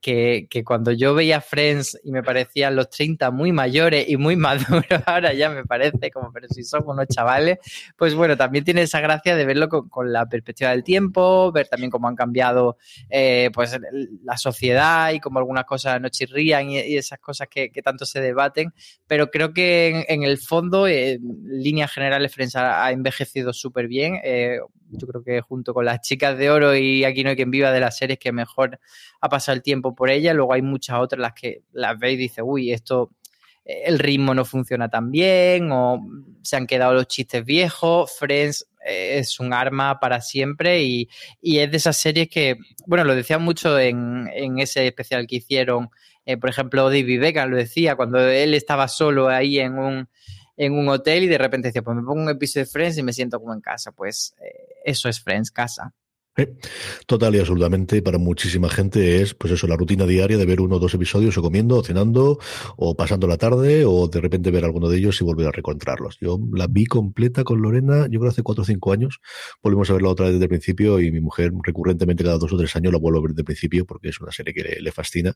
que, 0.00 0.46
que, 0.50 0.64
cuando 0.64 0.92
yo 0.92 1.14
veía 1.14 1.40
Friends 1.40 1.98
y 2.04 2.12
me 2.12 2.22
parecían 2.22 2.76
los 2.76 2.90
30 2.90 3.30
muy 3.30 3.52
mayores 3.52 4.08
y 4.08 4.16
muy 4.16 4.36
maduros, 4.36 4.84
ahora 5.06 5.32
ya 5.34 5.50
me 5.50 5.64
parece 5.64 6.10
como, 6.10 6.32
pero 6.32 6.48
si 6.48 6.64
son 6.64 6.82
unos 6.86 7.06
chavales, 7.08 7.58
pues 7.96 8.14
bueno, 8.14 8.36
también 8.36 8.64
tiene 8.64 8.82
esa 8.82 9.00
gracia 9.00 9.36
de 9.36 9.44
verlo 9.44 9.68
con, 9.68 10.12
la 10.12 10.26
perspectiva 10.26 10.70
del 10.70 10.84
tiempo, 10.84 11.52
ver 11.52 11.68
también 11.68 11.90
cómo 11.90 12.08
han 12.08 12.16
cambiado 12.16 12.78
eh, 13.10 13.50
pues 13.52 13.78
la 14.22 14.36
sociedad 14.36 15.12
y 15.12 15.20
cómo 15.20 15.38
algunas 15.38 15.64
cosas 15.64 16.00
no 16.00 16.08
chirrían 16.08 16.70
y, 16.70 16.78
esas 16.78 17.18
cosas 17.18 17.48
que, 17.48 17.70
que, 17.70 17.82
tanto 17.82 18.06
se 18.06 18.20
debaten, 18.20 18.72
pero 19.06 19.30
creo 19.30 19.52
que 19.52 20.06
en, 20.08 20.22
el 20.22 20.38
fondo, 20.38 20.86
en 20.86 21.20
líneas 21.44 21.92
generales, 21.92 22.32
Friends 22.32 22.56
ha, 22.56 22.90
envejecido 22.90 23.52
súper 23.52 23.88
bien. 23.88 24.20
Eh, 24.22 24.58
yo 24.90 25.06
creo 25.06 25.22
que 25.22 25.40
junto 25.40 25.74
con 25.74 25.84
las 25.84 26.00
chicas 26.00 26.38
de 26.38 26.50
oro 26.50 26.74
y 26.74 27.04
aquí 27.04 27.22
no 27.22 27.30
hay 27.30 27.36
quien 27.36 27.50
viva 27.50 27.72
de 27.72 27.80
las 27.80 27.98
series 27.98 28.18
que 28.18 28.32
mejor 28.32 28.80
ha 29.20 29.28
pasado 29.28 29.56
el 29.56 29.62
tiempo 29.62 29.87
por 29.94 30.10
ella. 30.10 30.34
Luego 30.34 30.52
hay 30.52 30.62
muchas 30.62 30.98
otras 30.98 31.20
las 31.20 31.32
que 31.34 31.62
las 31.72 31.98
veis 31.98 32.14
y 32.14 32.22
dice, 32.22 32.42
uy, 32.42 32.72
esto 32.72 33.10
eh, 33.68 33.82
el 33.84 33.98
ritmo 33.98 34.34
no 34.34 34.44
funciona 34.44 34.88
tan 34.88 35.10
bien 35.10 35.70
o 35.70 36.04
se 36.42 36.56
han 36.56 36.66
quedado 36.66 36.94
los 36.94 37.06
chistes 37.06 37.44
viejos. 37.44 38.12
Friends 38.18 38.66
eh, 38.84 39.18
es 39.18 39.38
un 39.38 39.52
arma 39.52 40.00
para 40.00 40.20
siempre 40.20 40.82
y, 40.82 41.08
es 41.42 41.70
de 41.70 41.76
esas 41.76 41.96
series 41.98 42.28
que, 42.28 42.56
bueno, 42.86 43.04
lo 43.04 43.14
decía 43.14 43.38
mucho 43.38 43.78
en, 43.78 44.28
ese 44.58 44.86
especial 44.86 45.26
que 45.26 45.36
hicieron, 45.36 45.90
eh, 46.24 46.36
por 46.38 46.50
ejemplo, 46.50 46.84
David 46.84 47.20
Beckham 47.20 47.50
lo 47.50 47.56
decía, 47.56 47.96
cuando 47.96 48.18
él 48.18 48.54
estaba 48.54 48.88
solo 48.88 49.28
ahí 49.28 49.58
en 49.58 49.78
un, 49.78 50.08
en 50.56 50.72
un 50.72 50.88
hotel 50.88 51.24
y 51.24 51.28
de 51.28 51.38
repente 51.38 51.68
decía, 51.68 51.82
pues 51.82 51.96
me 51.96 52.02
pongo 52.02 52.22
un 52.22 52.30
episodio 52.30 52.64
de 52.64 52.70
Friends 52.70 52.98
y 52.98 53.02
me 53.02 53.12
siento 53.12 53.38
como 53.38 53.52
en 53.52 53.60
casa. 53.60 53.92
Pues 53.92 54.34
eso 54.84 55.08
es 55.08 55.20
Friends, 55.20 55.50
casa. 55.50 55.94
Total 57.06 57.34
y 57.34 57.38
absolutamente 57.38 58.02
para 58.02 58.18
muchísima 58.18 58.68
gente 58.68 59.22
es 59.22 59.34
pues 59.34 59.52
eso, 59.52 59.66
la 59.66 59.76
rutina 59.76 60.06
diaria 60.06 60.36
de 60.36 60.46
ver 60.46 60.60
uno 60.60 60.76
o 60.76 60.78
dos 60.78 60.94
episodios 60.94 61.36
o 61.38 61.42
comiendo, 61.42 61.76
o 61.76 61.82
cenando, 61.82 62.38
o 62.76 62.96
pasando 62.96 63.26
la 63.26 63.36
tarde, 63.36 63.84
o 63.84 64.08
de 64.08 64.20
repente 64.20 64.50
ver 64.50 64.64
alguno 64.64 64.88
de 64.88 64.98
ellos 64.98 65.20
y 65.20 65.24
volver 65.24 65.48
a 65.48 65.52
reencontrarlos. 65.52 66.18
Yo 66.20 66.38
la 66.52 66.66
vi 66.66 66.86
completa 66.86 67.44
con 67.44 67.60
Lorena, 67.60 68.06
yo 68.10 68.20
creo 68.20 68.30
hace 68.30 68.42
cuatro 68.42 68.62
o 68.62 68.64
cinco 68.64 68.92
años, 68.92 69.20
volvimos 69.62 69.90
a 69.90 69.94
verla 69.94 70.10
otra 70.10 70.26
vez 70.26 70.34
desde 70.34 70.44
el 70.44 70.50
principio 70.50 71.00
y 71.00 71.10
mi 71.10 71.20
mujer 71.20 71.52
recurrentemente 71.62 72.24
cada 72.24 72.38
dos 72.38 72.52
o 72.52 72.56
tres 72.56 72.74
años 72.76 72.92
la 72.92 72.98
vuelvo 72.98 73.18
a 73.18 73.22
ver 73.22 73.30
desde 73.30 73.42
el 73.42 73.46
principio 73.46 73.84
porque 73.84 74.08
es 74.08 74.20
una 74.20 74.32
serie 74.32 74.54
que 74.54 74.62
le, 74.62 74.80
le 74.80 74.92
fascina. 74.92 75.34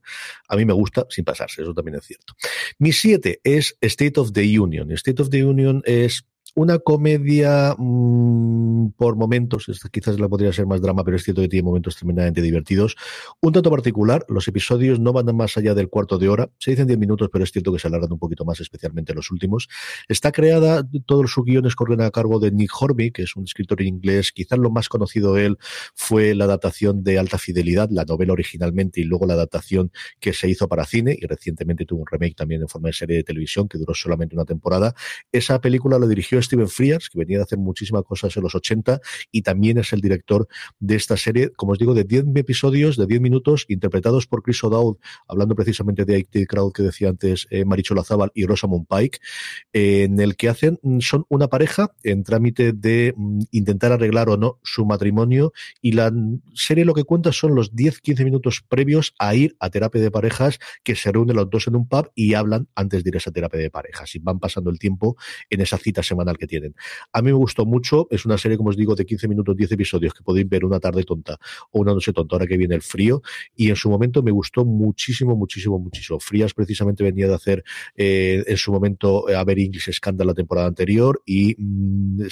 A 0.49 0.57
mí 0.57 0.65
me 0.65 0.73
gusta 0.73 1.07
sin 1.11 1.25
pasarse, 1.25 1.63
eso 1.63 1.75
también 1.75 1.97
es 1.97 2.07
cierto. 2.07 2.35
Mi 2.79 2.93
siete 2.93 3.41
es 3.43 3.77
State 3.81 4.21
of 4.21 4.33
the 4.33 4.59
Union. 4.59 4.91
State 4.93 5.21
of 5.21 5.31
the 5.31 5.45
Union 5.45 5.83
es 5.85 6.27
una 6.55 6.79
comedia 6.79 7.75
mmm, 7.79 8.91
por 8.97 9.17
momentos, 9.17 9.67
quizás 9.91 10.19
la 10.21 10.29
podría 10.29 10.53
ser 10.53 10.67
más 10.67 10.81
drama, 10.81 11.05
pero 11.05 11.17
es 11.17 11.25
cierto 11.25 11.43
que 11.43 11.49
tiene 11.49 11.65
momentos 11.65 11.97
tremendamente 11.97 12.43
divertidos. 12.43 12.97
Un 13.41 13.53
tanto 13.53 13.71
particular, 13.71 14.25
los 14.29 14.47
episodios 14.49 15.01
no 15.01 15.13
van 15.13 15.35
más 15.35 15.57
allá 15.57 15.75
del 15.75 15.89
cuarto 15.89 16.19
de 16.19 16.29
hora, 16.29 16.51
se 16.59 16.73
dicen 16.73 16.87
10 16.87 16.99
minutos, 16.99 17.29
pero 17.33 17.45
es 17.45 17.53
cierto 17.53 17.73
que 17.73 17.79
se 17.79 17.87
alargan 17.89 18.13
un 18.13 18.19
poquito 18.19 18.45
más, 18.45 18.61
especialmente 18.61 19.15
los 19.15 19.31
últimos. 19.31 19.69
Está 20.09 20.33
creada, 20.33 20.87
todos 21.07 21.31
sus 21.31 21.45
guiones 21.45 21.77
corren 21.77 22.01
a 22.03 22.11
cargo 22.11 22.39
de 22.39 22.51
Nick 22.51 22.71
Horby, 22.79 23.13
que 23.13 23.23
es 23.23 23.37
un 23.37 23.45
escritor 23.45 23.81
inglés, 23.83 24.33
quizás 24.33 24.59
lo 24.59 24.71
más 24.71 24.89
conocido 24.89 25.35
de 25.35 25.47
él 25.47 25.59
fue 25.95 26.35
la 26.35 26.45
adaptación 26.45 27.03
de 27.03 27.19
Alta 27.19 27.39
Fidelidad, 27.39 27.89
la 27.91 28.05
novela 28.05 28.33
originalmente 28.33 29.01
y 29.01 29.05
luego 29.05 29.27
la 29.27 29.35
adaptación 29.35 29.93
que 30.21 30.33
se 30.33 30.49
hizo 30.49 30.69
para 30.69 30.85
cine 30.85 31.17
y 31.19 31.27
recientemente 31.27 31.85
tuvo 31.85 32.01
un 32.01 32.07
remake 32.11 32.35
también 32.35 32.63
en 32.63 32.69
forma 32.69 32.89
de 32.89 32.95
serie 32.95 33.17
de 33.17 33.25
televisión 33.25 33.69
que 33.69 33.79
duró 33.79 33.95
solamente 33.95 34.35
una 34.35 34.45
temporada. 34.45 34.95
Esa 35.31 35.61
película 35.61 35.99
la 35.99 36.07
dirigió 36.07 36.39
Steven 36.43 36.69
Frears, 36.69 37.09
que 37.09 37.19
venía 37.19 37.39
de 37.39 37.45
hacer 37.45 37.59
muchísimas 37.59 38.03
cosas 38.05 38.37
en 38.37 38.43
los 38.43 38.55
80 38.55 39.01
y 39.31 39.43
también 39.43 39.79
es 39.79 39.93
el 39.93 40.01
director 40.01 40.47
de 40.79 40.97
esta 40.97 41.17
serie, 41.17 41.51
como 41.51 41.73
os 41.73 41.79
digo, 41.79 41.95
de 41.95 42.05
10 42.05 42.25
episodios, 42.37 42.97
de 42.97 43.07
10 43.07 43.21
minutos, 43.21 43.67
interpretados 43.69 44.27
por 44.27 44.43
Chris 44.43 44.63
O'Dowd, 44.65 44.99
hablando 45.29 45.55
precisamente 45.55 46.05
de 46.05 46.19
IT 46.19 46.49
Crowd 46.49 46.73
que 46.73 46.83
decía 46.83 47.09
antes 47.09 47.47
eh, 47.51 47.65
Marichola 47.65 48.05
Zabal 48.05 48.31
y 48.35 48.47
Rosamund 48.47 48.87
Pike, 48.89 49.19
en 49.73 50.21
el 50.21 50.37
que 50.37 50.49
hacen, 50.49 50.79
mm, 50.83 51.01
son 51.01 51.25
una 51.29 51.49
pareja 51.49 51.93
en 52.03 52.25
trámite 52.25 52.73
de 52.73 53.15
mm, 53.17 53.41
intentar 53.51 53.93
arreglar 53.93 54.29
o 54.29 54.37
no 54.37 54.59
su 54.63 54.85
matrimonio 54.85 55.53
y 55.81 55.93
la 55.93 56.13
serie 56.55 56.85
lo 56.85 56.95
que 56.95 57.05
cuenta 57.05 57.33
son 57.33 57.55
los 57.55 57.75
10-15 57.75 58.25
minutos 58.25 58.65
previos 58.69 59.15
a 59.19 59.35
ir 59.35 59.57
a 59.61 59.71
terapia 59.71 60.01
de 60.01 60.11
parejas 60.11 60.59
que 60.83 60.95
se 60.95 61.13
reúnen 61.13 61.37
los 61.37 61.51
dos 61.51 61.67
en 61.69 61.77
un 61.77 61.89
pub 61.89 62.11
y 62.15 62.35
hablan 62.35 62.69
antes 62.75 63.05
de 63.05 63.11
ir 63.11 63.15
a 63.17 63.19
esa 63.19 63.31
terapia 63.31 63.61
de 63.61 63.71
parejas 63.71 64.15
y 64.15 64.19
van 64.19 64.39
pasando 64.39 64.71
el 64.71 64.79
tiempo 64.79 65.17
en 65.51 65.61
esa 65.61 65.79
cita 65.79 66.03
semanal 66.03 66.32
que 66.37 66.47
tienen. 66.47 66.75
A 67.13 67.23
mí 67.23 67.27
me 67.27 67.33
gustó 67.33 67.65
mucho, 67.67 68.07
es 68.11 68.25
una 68.25 68.39
serie, 68.39 68.57
como 68.57 68.71
os 68.71 68.77
digo, 68.77 68.95
de 68.95 69.05
15 69.05 69.29
minutos, 69.29 69.57
10 69.57 69.73
episodios 69.73 70.15
que 70.15 70.23
podéis 70.23 70.49
ver 70.49 70.65
una 70.65 70.81
tarde 70.81 71.05
tonta 71.05 71.39
o 71.71 71.81
una 71.81 71.93
noche 71.93 72.13
tonta, 72.13 72.37
ahora 72.37 72.47
que 72.47 72.57
viene 72.57 72.75
el 72.75 72.83
frío, 72.83 73.23
y 73.57 73.71
en 73.71 73.77
su 73.77 73.91
momento 73.91 74.23
me 74.23 74.31
gustó 74.31 74.65
muchísimo, 74.65 75.37
muchísimo, 75.37 75.79
muchísimo. 75.79 76.21
Frías 76.21 76.55
precisamente 76.55 77.05
venía 77.05 77.29
de 77.29 77.35
hacer 77.35 77.65
eh, 77.97 78.43
en 78.47 78.57
su 78.57 78.73
momento 78.73 79.29
a 79.29 79.45
ver 79.45 79.59
English 79.59 79.91
Scandal 79.93 80.27
la 80.27 80.35
temporada 80.35 80.69
anterior 80.69 81.23
y 81.27 81.55
mm, 81.59 82.23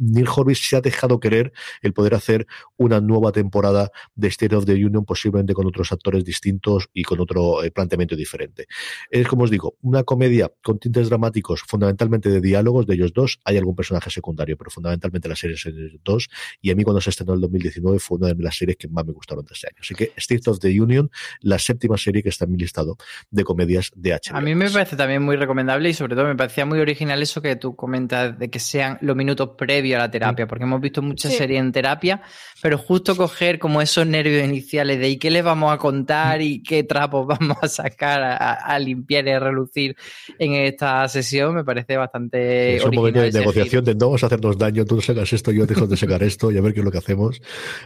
Neil 0.00 0.28
Horvis 0.34 0.68
se 0.68 0.76
ha 0.76 0.80
dejado 0.80 1.20
querer 1.20 1.52
el 1.82 1.92
poder 1.92 2.14
hacer 2.14 2.46
una 2.76 3.00
nueva 3.00 3.32
temporada 3.32 3.90
de 4.14 4.28
State 4.28 4.54
of 4.54 4.64
the 4.64 4.72
Union, 4.72 5.04
posiblemente 5.04 5.54
con 5.54 5.66
otros 5.66 5.92
actores 5.92 6.24
distintos 6.24 6.88
y 6.92 7.02
con 7.02 7.20
otro 7.20 7.62
eh, 7.62 7.70
planteamiento 7.70 8.16
diferente. 8.16 8.66
Es 9.10 9.26
como 9.26 9.44
os 9.44 9.50
digo, 9.50 9.76
una 9.82 10.04
comedia 10.04 10.52
con 10.62 10.78
tintes 10.78 11.08
dramáticos, 11.08 11.62
fundamentalmente 11.66 12.30
de 12.30 12.40
diálogos 12.40 12.86
de 12.86 12.94
ellos 12.94 13.12
dos. 13.12 13.33
Hay 13.44 13.56
algún 13.56 13.74
personaje 13.74 14.10
secundario, 14.10 14.56
pero 14.56 14.70
fundamentalmente 14.70 15.28
la 15.28 15.36
serie 15.36 15.56
es 15.56 15.66
dos. 16.04 16.28
Y 16.60 16.70
a 16.70 16.74
mí 16.74 16.84
cuando 16.84 17.00
se 17.00 17.10
estrenó 17.10 17.32
en 17.32 17.36
el 17.36 17.42
2019 17.42 17.98
fue 17.98 18.18
una 18.18 18.28
de 18.28 18.42
las 18.42 18.56
series 18.56 18.76
que 18.76 18.88
más 18.88 19.04
me 19.04 19.12
gustaron 19.12 19.44
de 19.44 19.52
este 19.52 19.68
año. 19.68 19.78
Así 19.80 19.94
que 19.94 20.12
State 20.16 20.48
of 20.50 20.58
the 20.60 20.80
Union, 20.80 21.10
la 21.40 21.58
séptima 21.58 21.96
serie 21.96 22.22
que 22.22 22.28
está 22.28 22.44
en 22.44 22.52
mi 22.52 22.58
listado 22.58 22.96
de 23.30 23.44
comedias 23.44 23.90
de 23.94 24.12
HBO. 24.12 24.36
A 24.36 24.40
mí 24.40 24.54
me 24.54 24.70
parece 24.70 24.96
también 24.96 25.22
muy 25.22 25.36
recomendable 25.36 25.88
y 25.88 25.94
sobre 25.94 26.14
todo 26.14 26.26
me 26.26 26.36
parecía 26.36 26.64
muy 26.64 26.78
original 26.80 27.22
eso 27.22 27.40
que 27.42 27.56
tú 27.56 27.74
comentas 27.74 28.38
de 28.38 28.50
que 28.50 28.58
sean 28.58 28.98
los 29.00 29.16
minutos 29.16 29.50
previos 29.56 29.96
a 29.96 30.04
la 30.04 30.10
terapia, 30.10 30.46
porque 30.46 30.64
hemos 30.64 30.80
visto 30.80 31.02
muchas 31.02 31.34
series 31.34 31.60
en 31.60 31.72
terapia, 31.72 32.22
pero 32.62 32.78
justo 32.78 33.16
coger 33.16 33.58
como 33.58 33.80
esos 33.82 34.06
nervios 34.06 34.44
iniciales 34.44 34.98
de 34.98 35.10
¿y 35.10 35.16
qué 35.18 35.30
les 35.30 35.44
vamos 35.44 35.72
a 35.72 35.78
contar 35.78 36.42
y 36.42 36.62
qué 36.62 36.84
trapos 36.84 37.26
vamos 37.38 37.58
a 37.62 37.68
sacar 37.68 38.22
a, 38.22 38.78
limpiar 38.78 39.26
y 39.26 39.30
a 39.30 39.40
relucir 39.40 39.96
en 40.38 40.54
esta 40.54 41.06
sesión 41.08 41.54
me 41.54 41.64
parece 41.64 41.96
bastante 41.96 42.80
original 42.82 43.23
negociación 43.32 43.84
de 43.84 43.94
no 43.94 44.06
vamos 44.06 44.22
a 44.22 44.26
hacernos 44.26 44.58
daño, 44.58 44.84
tú 44.84 44.96
no 44.96 45.00
sacas 45.02 45.32
esto, 45.32 45.52
yo 45.52 45.66
dejo 45.66 45.86
de 45.86 45.96
sacar 45.96 46.22
esto 46.22 46.50
y 46.50 46.58
a 46.58 46.60
ver 46.60 46.74
qué 46.74 46.80
es 46.80 46.84
lo 46.84 46.92
que 46.92 46.98
hacemos. 46.98 47.40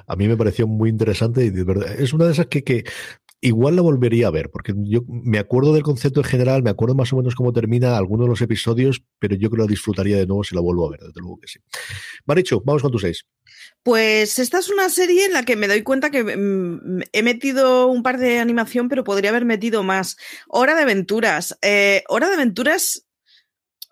A 0.07 0.17
mí 0.17 0.29
me 0.29 0.37
pareció 0.37 0.67
muy 0.67 0.91
interesante 0.91 1.45
y 1.45 1.51
de 1.51 1.65
verdad, 1.65 2.01
es 2.01 2.13
una 2.13 2.27
de 2.27 2.33
esas 2.33 2.47
que, 2.47 2.65
que 2.65 2.85
igual 3.41 3.77
la 3.77 3.83
volvería 3.83 4.29
a 4.29 4.31
ver, 4.31 4.51
porque 4.51 4.75
yo 4.77 5.03
me 5.07 5.39
acuerdo 5.39 5.73
del 5.73 5.83
concepto 5.83 6.21
en 6.21 6.25
general, 6.25 6.63
me 6.63 6.71
acuerdo 6.71 6.95
más 6.95 7.13
o 7.13 7.17
menos 7.17 7.35
cómo 7.35 7.53
termina 7.53 7.97
algunos 7.97 8.27
de 8.27 8.31
los 8.31 8.43
episodios, 8.43 9.03
pero 9.19 9.37
yo 9.37 9.49
creo 9.51 9.59
que 9.59 9.63
lo 9.63 9.67
disfrutaría 9.67 10.17
de 10.17 10.27
nuevo 10.27 10.43
si 10.43 10.55
la 10.55 10.61
vuelvo 10.61 10.87
a 10.87 10.91
ver, 10.91 11.01
desde 11.01 11.21
luego 11.21 11.39
que 11.39 11.49
sí. 11.49 11.61
Maricho, 12.27 12.63
vamos 12.65 12.83
con 12.83 12.91
tus 12.91 13.03
seis. 13.03 13.27
Pues 13.83 14.39
esta 14.39 14.59
es 14.59 14.69
una 14.69 14.89
serie 14.91 15.27
en 15.27 15.33
la 15.33 15.45
que 15.45 15.57
me 15.57 15.69
doy 15.69 15.83
cuenta 15.83 16.11
que 16.11 16.25
mm, 16.25 17.03
he 17.13 17.23
metido 17.23 17.87
un 17.87 18.03
par 18.03 18.19
de 18.19 18.39
animación, 18.39 18.89
pero 18.89 19.05
podría 19.05 19.31
haber 19.31 19.45
metido 19.45 19.83
más. 19.83 20.17
Hora 20.49 20.75
de 20.75 20.83
aventuras. 20.83 21.57
Eh, 21.63 22.03
Hora 22.09 22.29
de 22.29 22.35
aventuras 22.35 23.08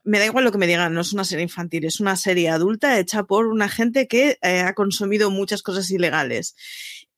me 0.07 0.19
da 0.21 0.27
igual 0.27 0.45
lo 0.45 0.53
que 0.53 0.59
me 0.59 0.69
digan, 0.69 0.95
no 0.95 1.01
es 1.01 1.13
una 1.13 1.25
serie 1.25 1.43
infantil, 1.43 1.85
es 1.85 2.01
una 2.01 2.17
serie 2.17 2.49
adulta 2.49 2.99
hecha 2.99 3.25
por 3.25 3.49
una 3.49 3.69
gente 3.69 4.07
que 4.07 4.39
eh, 4.41 4.61
ha 4.61 4.73
consumido 4.75 5.31
muchas 5.31 5.63
cosas 5.63 5.91
ilegales. 5.91 6.55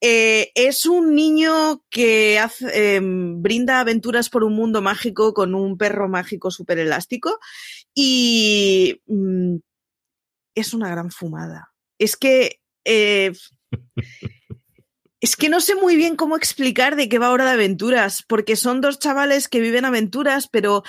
Eh, 0.01 0.51
es 0.55 0.87
un 0.87 1.15
niño 1.15 1.85
que 1.91 2.41
em, 2.73 3.43
brinda 3.43 3.81
aventuras 3.81 4.31
por 4.31 4.43
un 4.43 4.55
mundo 4.55 4.81
mágico 4.81 5.35
con 5.35 5.55
un 5.55 5.77
perro 5.77 6.09
mágico 6.09 6.51
súper 6.51 6.79
elástico 6.79 7.39
y 7.95 9.03
mm, 9.07 9.57
es 10.55 10.73
una 10.73 10.89
gran 10.89 11.11
fumada. 11.11 11.73
Es 11.99 12.17
que 12.17 12.61
eh, 12.85 13.33
Es 15.21 15.35
que 15.35 15.49
no 15.49 15.61
sé 15.61 15.75
muy 15.75 15.97
bien 15.97 16.15
cómo 16.15 16.37
explicar 16.37 16.95
de 16.95 17.09
qué 17.09 17.19
va 17.19 17.33
Hora 17.33 17.45
de 17.45 17.51
Aventuras, 17.51 18.23
porque 18.29 18.55
son 18.55 18.81
dos 18.81 19.01
chavales 19.01 19.49
que 19.49 19.59
viven 19.59 19.85
aventuras, 19.85 20.47
pero 20.47 20.85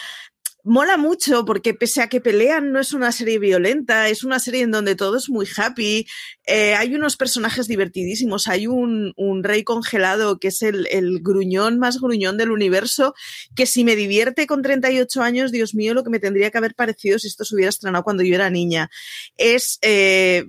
mola 0.69 0.97
mucho 0.97 1.45
porque 1.45 1.73
pese 1.73 2.01
a 2.01 2.09
que 2.09 2.21
pelean 2.21 2.71
no 2.71 2.79
es 2.79 2.93
una 2.93 3.11
serie 3.11 3.39
violenta, 3.39 4.07
es 4.07 4.23
una 4.23 4.39
serie 4.39 4.61
en 4.61 4.69
donde 4.69 4.95
todo 4.95 5.17
es 5.17 5.27
muy 5.27 5.47
happy, 5.57 6.05
eh, 6.45 6.75
hay 6.75 6.93
unos 6.93 7.17
personajes 7.17 7.67
divertidísimos, 7.67 8.47
hay 8.47 8.67
un, 8.67 9.13
un 9.17 9.43
rey 9.43 9.63
congelado 9.63 10.39
que 10.39 10.49
es 10.49 10.61
el, 10.61 10.88
el, 10.91 11.21
gruñón 11.21 11.79
más 11.79 11.99
gruñón 11.99 12.38
del 12.38 12.51
universo, 12.51 13.15
que 13.55 13.65
si 13.65 13.83
me 13.83 13.95
divierte 13.95 14.45
con 14.45 14.61
38 14.61 15.21
años, 15.23 15.51
Dios 15.51 15.73
mío, 15.73 15.95
lo 15.95 16.03
que 16.03 16.11
me 16.11 16.19
tendría 16.19 16.51
que 16.51 16.59
haber 16.59 16.75
parecido 16.75 17.17
si 17.17 17.27
esto 17.27 17.45
se 17.45 17.55
hubiera 17.55 17.69
estrenado 17.69 18.03
cuando 18.03 18.23
yo 18.23 18.35
era 18.35 18.51
niña. 18.51 18.91
Es... 19.38 19.79
Eh, 19.81 20.45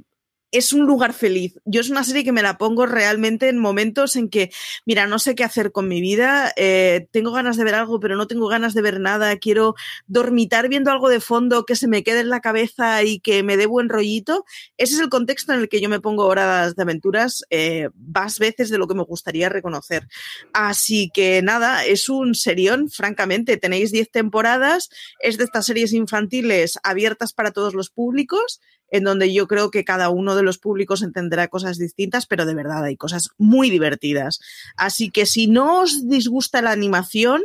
es 0.53 0.73
un 0.73 0.87
lugar 0.87 1.13
feliz. 1.13 1.55
Yo 1.65 1.81
es 1.81 1.91
una 1.91 2.05
serie 2.05 2.25
que 2.25 2.33
me 2.33 2.43
la 2.43 2.59
pongo 2.59 2.87
realmente 2.87 3.49
en 3.49 3.59
momentos 3.59 4.17
en 4.17 4.29
que, 4.29 4.51
mira, 4.85 5.07
no 5.07 5.19
sé 5.19 5.35
qué 5.35 5.45
hacer 5.45 5.73
con 5.73 5.89
mi 5.89 6.01
vida, 6.01 6.53
eh, 6.57 7.07
tengo 7.13 7.33
ganas 7.33 7.57
de 7.57 7.65
ver 7.65 7.75
algo, 7.75 8.01
pero 8.01 8.17
no 8.17 8.27
tengo 8.27 8.49
ganas 8.49 8.75
de 8.75 8.83
ver 8.83 9.01
nada, 9.01 9.37
quiero 9.37 9.75
dormitar 10.07 10.69
viendo 10.69 10.91
algo 10.91 11.09
de 11.09 11.21
fondo 11.21 11.65
que 11.65 11.77
se 11.77 11.89
me 11.89 12.03
quede 12.03 12.21
en 12.21 12.31
la 12.31 12.41
cabeza 12.41 13.03
y 13.03 13.21
que 13.21 13.43
me 13.43 13.57
dé 13.57 13.67
buen 13.67 13.89
rollito. 13.89 14.45
Ese 14.77 14.95
es 14.95 15.01
el 15.01 15.09
contexto 15.09 15.53
en 15.53 15.61
el 15.61 15.69
que 15.69 15.81
yo 15.81 15.89
me 15.89 16.01
pongo 16.01 16.27
horas 16.27 16.75
de 16.75 16.83
aventuras 16.83 17.45
eh, 17.51 17.89
más 17.95 18.39
veces 18.39 18.71
de 18.71 18.79
lo 18.79 18.89
que 18.89 18.95
me 18.95 19.05
gustaría 19.05 19.49
reconocer. 19.49 20.09
Así 20.53 21.11
que 21.15 21.43
nada, 21.43 21.85
es 21.85 22.09
un 22.09 22.35
serión, 22.35 22.91
francamente. 22.91 23.57
Tenéis 23.57 23.93
10 23.93 24.11
temporadas, 24.11 24.91
es 25.21 25.39
de 25.39 25.45
estas 25.45 25.67
series 25.67 25.93
infantiles 25.93 26.79
abiertas 26.83 27.33
para 27.33 27.53
todos 27.53 27.75
los 27.75 27.91
públicos 27.91 28.61
en 28.91 29.05
donde 29.05 29.33
yo 29.33 29.47
creo 29.47 29.71
que 29.71 29.85
cada 29.85 30.11
uno 30.11 30.35
de 30.35 30.43
los 30.43 30.59
públicos 30.59 31.03
entenderá 31.03 31.49
cosas 31.49 31.79
distintas, 31.79 32.27
pero 32.27 32.47
de 32.47 32.55
verdad 32.55 32.85
hay 32.85 32.97
cosas 32.97 33.31
muy 33.39 33.71
divertidas. 33.71 34.41
Así 34.77 35.11
que 35.11 35.27
si 35.27 35.47
no 35.47 35.81
os 35.81 36.09
disgusta 36.09 36.63
la 36.63 36.73
animación, 36.73 37.43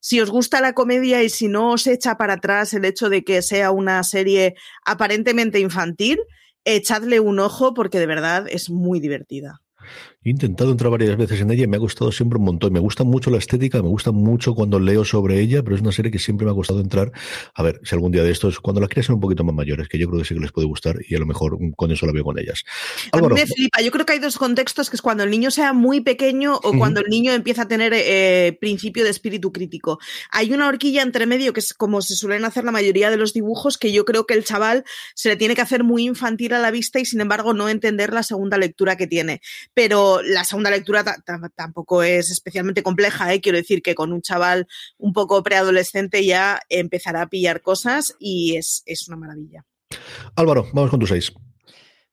si 0.00 0.20
os 0.20 0.30
gusta 0.30 0.60
la 0.60 0.72
comedia 0.72 1.22
y 1.22 1.28
si 1.28 1.48
no 1.48 1.72
os 1.72 1.86
echa 1.86 2.16
para 2.16 2.34
atrás 2.34 2.72
el 2.74 2.84
hecho 2.84 3.08
de 3.08 3.24
que 3.24 3.42
sea 3.42 3.70
una 3.70 4.02
serie 4.02 4.54
aparentemente 4.84 5.58
infantil, 5.58 6.20
echadle 6.64 7.20
un 7.20 7.38
ojo 7.40 7.74
porque 7.74 7.98
de 7.98 8.06
verdad 8.06 8.46
es 8.48 8.70
muy 8.70 9.00
divertida. 9.00 9.62
He 10.26 10.30
intentado 10.30 10.72
entrar 10.72 10.90
varias 10.90 11.16
veces 11.16 11.40
en 11.40 11.52
ella 11.52 11.62
y 11.62 11.66
me 11.68 11.76
ha 11.76 11.78
gustado 11.78 12.10
siempre 12.10 12.36
un 12.36 12.46
montón. 12.46 12.72
Me 12.72 12.80
gusta 12.80 13.04
mucho 13.04 13.30
la 13.30 13.38
estética, 13.38 13.80
me 13.80 13.88
gusta 13.88 14.10
mucho 14.10 14.56
cuando 14.56 14.80
leo 14.80 15.04
sobre 15.04 15.38
ella, 15.38 15.62
pero 15.62 15.76
es 15.76 15.82
una 15.82 15.92
serie 15.92 16.10
que 16.10 16.18
siempre 16.18 16.44
me 16.44 16.50
ha 16.50 16.52
gustado 16.52 16.80
entrar. 16.80 17.12
A 17.54 17.62
ver, 17.62 17.80
si 17.84 17.94
algún 17.94 18.10
día 18.10 18.24
de 18.24 18.32
estos, 18.32 18.58
cuando 18.58 18.80
las 18.80 18.90
quieras 18.90 19.06
ser 19.06 19.14
un 19.14 19.20
poquito 19.20 19.44
más 19.44 19.54
mayores, 19.54 19.88
que 19.88 20.00
yo 20.00 20.08
creo 20.08 20.18
que 20.18 20.26
sí 20.26 20.34
que 20.34 20.40
les 20.40 20.50
puede 20.50 20.66
gustar 20.66 20.96
y 21.08 21.14
a 21.14 21.20
lo 21.20 21.26
mejor 21.26 21.56
con 21.76 21.92
eso 21.92 22.06
la 22.06 22.12
veo 22.12 22.24
con 22.24 22.40
ellas. 22.40 22.64
a 23.12 23.18
mí 23.18 23.28
me 23.28 23.46
flipa. 23.46 23.80
Yo 23.80 23.92
creo 23.92 24.04
que 24.04 24.14
hay 24.14 24.18
dos 24.18 24.36
contextos, 24.36 24.90
que 24.90 24.96
es 24.96 25.00
cuando 25.00 25.22
el 25.22 25.30
niño 25.30 25.52
sea 25.52 25.72
muy 25.72 26.00
pequeño 26.00 26.56
o 26.56 26.76
cuando 26.76 27.02
el 27.02 27.06
niño 27.08 27.30
empieza 27.30 27.62
a 27.62 27.68
tener 27.68 27.92
eh, 27.94 28.58
principio 28.60 29.04
de 29.04 29.10
espíritu 29.10 29.52
crítico. 29.52 30.00
Hay 30.32 30.52
una 30.52 30.66
horquilla 30.66 31.02
entre 31.02 31.26
medio 31.26 31.52
que 31.52 31.60
es 31.60 31.72
como 31.72 32.02
se 32.02 32.16
suelen 32.16 32.44
hacer 32.44 32.64
la 32.64 32.72
mayoría 32.72 33.10
de 33.10 33.16
los 33.16 33.32
dibujos, 33.32 33.78
que 33.78 33.92
yo 33.92 34.04
creo 34.04 34.26
que 34.26 34.34
el 34.34 34.42
chaval 34.42 34.82
se 35.14 35.28
le 35.28 35.36
tiene 35.36 35.54
que 35.54 35.62
hacer 35.62 35.84
muy 35.84 36.02
infantil 36.02 36.52
a 36.54 36.58
la 36.58 36.72
vista 36.72 36.98
y 36.98 37.04
sin 37.04 37.20
embargo 37.20 37.54
no 37.54 37.68
entender 37.68 38.12
la 38.12 38.24
segunda 38.24 38.58
lectura 38.58 38.96
que 38.96 39.06
tiene. 39.06 39.40
Pero 39.72 40.15
la 40.22 40.44
segunda 40.44 40.70
lectura 40.70 41.04
tampoco 41.54 42.02
es 42.02 42.30
especialmente 42.30 42.82
compleja, 42.82 43.32
¿eh? 43.32 43.40
quiero 43.40 43.58
decir 43.58 43.82
que 43.82 43.94
con 43.94 44.12
un 44.12 44.22
chaval 44.22 44.66
un 44.98 45.12
poco 45.12 45.42
preadolescente 45.42 46.24
ya 46.24 46.60
empezará 46.68 47.22
a 47.22 47.28
pillar 47.28 47.62
cosas 47.62 48.14
y 48.18 48.56
es, 48.56 48.82
es 48.86 49.08
una 49.08 49.16
maravilla. 49.16 49.64
Álvaro, 50.34 50.66
vamos 50.72 50.90
con 50.90 51.00
tus 51.00 51.08
seis. 51.08 51.32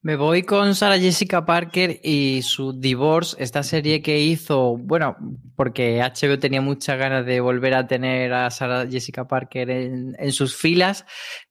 Me 0.05 0.17
voy 0.17 0.43
con 0.43 0.75
Sarah 0.75 0.99
Jessica 0.99 1.45
Parker 1.45 2.01
y 2.03 2.41
su 2.41 2.77
Divorce, 2.77 3.37
esta 3.39 3.63
serie 3.63 4.01
que 4.01 4.19
hizo, 4.19 4.75
bueno, 4.75 5.15
porque 5.55 6.01
HBO 6.01 6.37
tenía 6.39 6.59
muchas 6.59 6.99
ganas 6.99 7.25
de 7.25 7.39
volver 7.39 7.73
a 7.73 7.87
tener 7.87 8.33
a 8.33 8.51
Sarah 8.51 8.85
Jessica 8.85 9.29
Parker 9.29 9.69
en, 9.69 10.13
en 10.19 10.31
sus 10.33 10.57
filas 10.57 11.05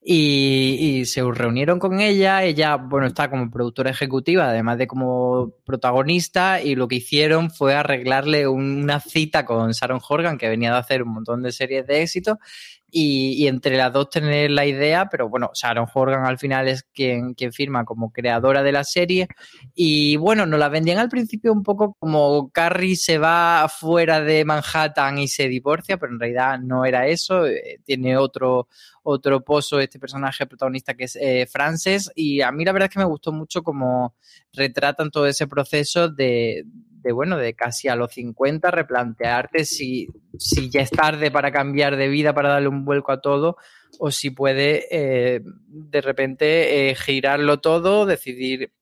y, 0.04 0.76
y, 0.78 1.06
se 1.06 1.23
reunieron 1.23 1.78
con 1.78 1.99
ella. 2.02 2.44
Ella, 2.44 2.76
bueno, 2.76 3.06
está 3.06 3.30
como 3.30 3.50
productora 3.50 3.88
ejecutiva, 3.88 4.50
además 4.50 4.76
de 4.76 4.87
como 4.87 5.54
protagonista, 5.64 6.61
y 6.61 6.75
lo 6.75 6.88
que 6.88 6.97
hicieron 6.97 7.50
fue 7.50 7.75
arreglarle 7.75 8.47
una 8.49 9.00
cita 9.00 9.47
con 9.47 9.71
Sharon 9.71 10.00
Horgan, 10.06 10.36
que 10.36 10.50
venía 10.50 10.73
de 10.73 10.78
hacer 10.78 11.04
un 11.04 11.15
montón 11.15 11.43
de 11.43 11.52
series 11.52 11.86
de 11.86 12.02
éxito, 12.02 12.38
y, 12.95 13.47
entre 13.47 13.78
las 13.78 13.91
dos 13.91 14.11
tener 14.11 14.50
la 14.50 14.67
idea, 14.67 15.09
pero 15.09 15.26
bueno, 15.31 15.50
Sharon 15.55 15.89
Horgan 15.93 16.26
al 16.26 16.39
final 16.39 16.69
es 16.69 16.83
quien, 16.93 17.33
quien 17.33 17.50
firma 17.50 17.87
como 17.87 18.13
creadora 18.13 18.63
de 18.63 18.71
la 18.71 18.85
serie. 18.85 19.28
Y 19.75 20.17
bueno, 20.19 20.45
nos 20.45 20.61
la 20.61 20.69
vendían 20.69 20.99
al 20.99 21.09
principio 21.09 21.55
un 21.55 21.63
poco 21.63 21.97
como 21.99 22.50
Carrie 22.50 22.97
se 22.97 23.17
va 23.17 23.67
fuera 23.69 24.21
de 24.21 24.45
Manhattan 24.45 25.19
y 25.19 25.28
se 25.28 25.49
divorcia, 25.49 25.97
pero 25.97 26.13
en 26.13 26.21
realidad 26.21 26.59
no 26.59 26.85
era 26.85 27.07
eso, 27.07 27.47
eh, 27.47 27.81
tiene 27.83 28.19
otro, 28.19 28.69
otro 29.05 29.43
pozo 29.43 29.81
este 29.81 29.99
personaje 29.99 30.47
protagonista 30.47 30.93
que 30.93 31.05
es 31.05 31.17
eh, 31.17 31.49
Frances. 31.50 32.11
Y 32.15 32.43
a 32.43 32.52
mí 32.52 32.63
la 32.63 32.73
verdad 32.73 32.91
es 32.91 32.93
que 32.93 33.00
me 33.00 33.07
gustó 33.07 33.33
mucho 33.33 33.63
como 33.63 34.17
retratan 34.52 35.11
todo 35.11 35.26
ese 35.26 35.47
proceso 35.47 36.11
de, 36.11 36.67
de 37.02 37.12
bueno, 37.12 37.36
de 37.36 37.54
casi 37.54 37.88
a 37.88 37.97
los 37.97 38.12
50, 38.12 38.71
replantearte 38.71 39.65
si, 39.65 40.08
si 40.38 40.71
ya 40.71 40.80
es 40.80 40.91
tarde 40.91 41.30
para 41.30 41.50
cambiar 41.50 41.97
de 41.97 42.08
vida, 42.08 42.34
para 42.34 42.50
darle 42.50 42.69
un 42.69 42.84
vuelco 42.84 43.12
a 43.12 43.21
todo, 43.21 43.56
o 43.99 44.10
si 44.10 44.30
puede 44.30 44.86
eh, 44.91 45.41
de 45.67 46.00
repente 46.00 46.91
eh, 46.91 46.95
girarlo 46.95 47.60
todo, 47.60 48.06
decidir 48.06 48.73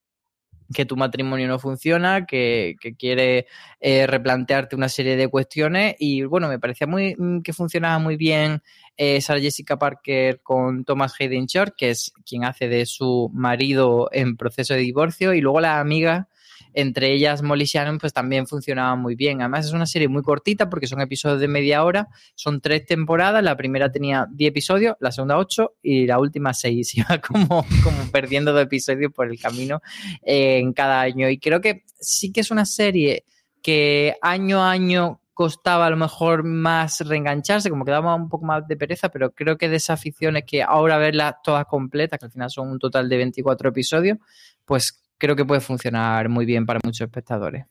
que 0.72 0.84
tu 0.86 0.96
matrimonio 0.96 1.48
no 1.48 1.58
funciona, 1.58 2.26
que, 2.26 2.76
que 2.80 2.94
quiere 2.94 3.46
eh, 3.80 4.06
replantearte 4.06 4.76
una 4.76 4.88
serie 4.88 5.16
de 5.16 5.28
cuestiones. 5.28 5.96
Y 5.98 6.22
bueno, 6.22 6.48
me 6.48 6.58
parecía 6.58 6.86
muy 6.86 7.14
mm, 7.16 7.40
que 7.42 7.52
funcionaba 7.52 7.98
muy 7.98 8.16
bien 8.16 8.62
eh, 8.96 9.20
Sarah 9.20 9.40
Jessica 9.40 9.78
Parker 9.78 10.40
con 10.42 10.84
Thomas 10.84 11.14
Hayden 11.18 11.46
Short, 11.46 11.74
que 11.76 11.90
es 11.90 12.12
quien 12.24 12.44
hace 12.44 12.68
de 12.68 12.86
su 12.86 13.30
marido 13.32 14.08
en 14.12 14.36
proceso 14.36 14.74
de 14.74 14.80
divorcio. 14.80 15.34
Y 15.34 15.40
luego 15.40 15.60
la 15.60 15.80
amiga 15.80 16.28
entre 16.74 17.12
ellas 17.12 17.42
Molly 17.42 17.64
Shannon, 17.64 17.98
pues 17.98 18.12
también 18.12 18.46
funcionaba 18.46 18.96
muy 18.96 19.14
bien. 19.14 19.40
Además, 19.40 19.66
es 19.66 19.72
una 19.72 19.86
serie 19.86 20.08
muy 20.08 20.22
cortita 20.22 20.68
porque 20.68 20.86
son 20.86 21.00
episodios 21.00 21.40
de 21.40 21.48
media 21.48 21.84
hora, 21.84 22.08
son 22.34 22.60
tres 22.60 22.86
temporadas, 22.86 23.42
la 23.42 23.56
primera 23.56 23.90
tenía 23.90 24.26
10 24.30 24.48
episodios, 24.50 24.96
la 25.00 25.12
segunda 25.12 25.38
8 25.38 25.74
y 25.82 26.06
la 26.06 26.18
última 26.18 26.54
6. 26.54 26.94
Iba 26.96 27.18
como, 27.18 27.66
como 27.82 28.10
perdiendo 28.12 28.52
dos 28.52 28.62
episodios 28.62 29.12
por 29.12 29.30
el 29.30 29.38
camino 29.38 29.80
eh, 30.22 30.58
en 30.58 30.72
cada 30.72 31.00
año. 31.00 31.28
Y 31.28 31.38
creo 31.38 31.60
que 31.60 31.84
sí 31.98 32.32
que 32.32 32.40
es 32.40 32.50
una 32.50 32.66
serie 32.66 33.24
que 33.62 34.16
año 34.22 34.62
a 34.62 34.70
año 34.70 35.20
costaba 35.40 35.86
a 35.86 35.90
lo 35.90 35.96
mejor 35.96 36.44
más 36.44 37.00
reengancharse, 37.00 37.70
como 37.70 37.86
que 37.86 37.90
daba 37.90 38.14
un 38.14 38.28
poco 38.28 38.44
más 38.44 38.68
de 38.68 38.76
pereza, 38.76 39.08
pero 39.08 39.32
creo 39.32 39.56
que 39.56 39.70
de 39.70 39.76
esas 39.76 39.98
aficiones 39.98 40.44
que 40.46 40.62
ahora 40.62 40.98
verlas 40.98 41.36
todas 41.42 41.64
completas, 41.64 42.18
que 42.18 42.26
al 42.26 42.30
final 42.30 42.50
son 42.50 42.68
un 42.68 42.78
total 42.78 43.08
de 43.08 43.16
24 43.16 43.70
episodios, 43.70 44.18
pues 44.66 44.99
creo 45.20 45.36
que 45.36 45.44
puede 45.44 45.60
funcionar 45.60 46.28
muy 46.28 46.46
bien 46.46 46.66
para 46.66 46.80
muchos 46.82 47.02
espectadores. 47.02 47.66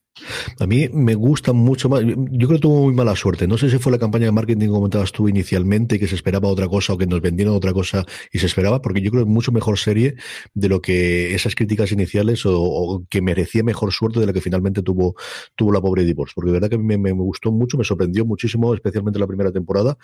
A 0.59 0.67
mí 0.67 0.89
me 0.91 1.15
gusta 1.15 1.53
mucho 1.53 1.89
más. 1.89 2.01
Yo 2.03 2.47
creo 2.47 2.59
que 2.59 2.59
tuvo 2.59 2.83
muy 2.83 2.93
mala 2.93 3.15
suerte. 3.15 3.47
No 3.47 3.57
sé 3.57 3.69
si 3.69 3.79
fue 3.79 3.91
la 3.91 3.97
campaña 3.97 4.25
de 4.25 4.31
marketing 4.31 4.67
que 4.67 4.67
comentabas 4.67 5.11
tú 5.11 5.27
inicialmente, 5.27 5.97
que 5.99 6.07
se 6.07 6.15
esperaba 6.15 6.49
otra 6.49 6.67
cosa 6.67 6.93
o 6.93 6.97
que 6.97 7.07
nos 7.07 7.21
vendieron 7.21 7.55
otra 7.55 7.73
cosa 7.73 8.05
y 8.31 8.39
se 8.39 8.45
esperaba, 8.45 8.81
porque 8.81 9.01
yo 9.01 9.11
creo 9.11 9.23
que 9.23 9.29
es 9.29 9.33
mucho 9.33 9.51
mejor 9.51 9.77
serie 9.79 10.15
de 10.53 10.69
lo 10.69 10.81
que 10.81 11.33
esas 11.33 11.55
críticas 11.55 11.91
iniciales 11.91 12.43
o, 12.45 13.05
que 13.09 13.21
merecía 13.21 13.63
mejor 13.63 13.91
suerte 13.91 14.19
de 14.19 14.25
la 14.25 14.33
que 14.33 14.41
finalmente 14.41 14.83
tuvo, 14.83 15.15
tuvo 15.55 15.71
la 15.71 15.81
pobre 15.81 16.03
Divorce. 16.03 16.33
Porque 16.35 16.51
de 16.51 16.53
verdad 16.53 16.69
que 16.69 16.77
me, 16.77 16.97
me, 16.97 17.11
gustó 17.11 17.51
mucho, 17.51 17.77
me 17.77 17.83
sorprendió 17.83 18.25
muchísimo, 18.25 18.73
especialmente 18.73 19.19
la 19.19 19.27
primera 19.27 19.51
temporada, 19.51 19.97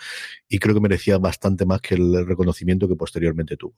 y 0.47 0.60
creo 0.60 0.73
que 0.73 0.81
merecía 0.81 1.17
bastante 1.17 1.65
más 1.65 1.81
que 1.81 1.95
el 1.95 2.25
reconocimiento 2.25 2.88
que 2.88 2.95
posteriormente 2.95 3.58
tuvo. 3.58 3.75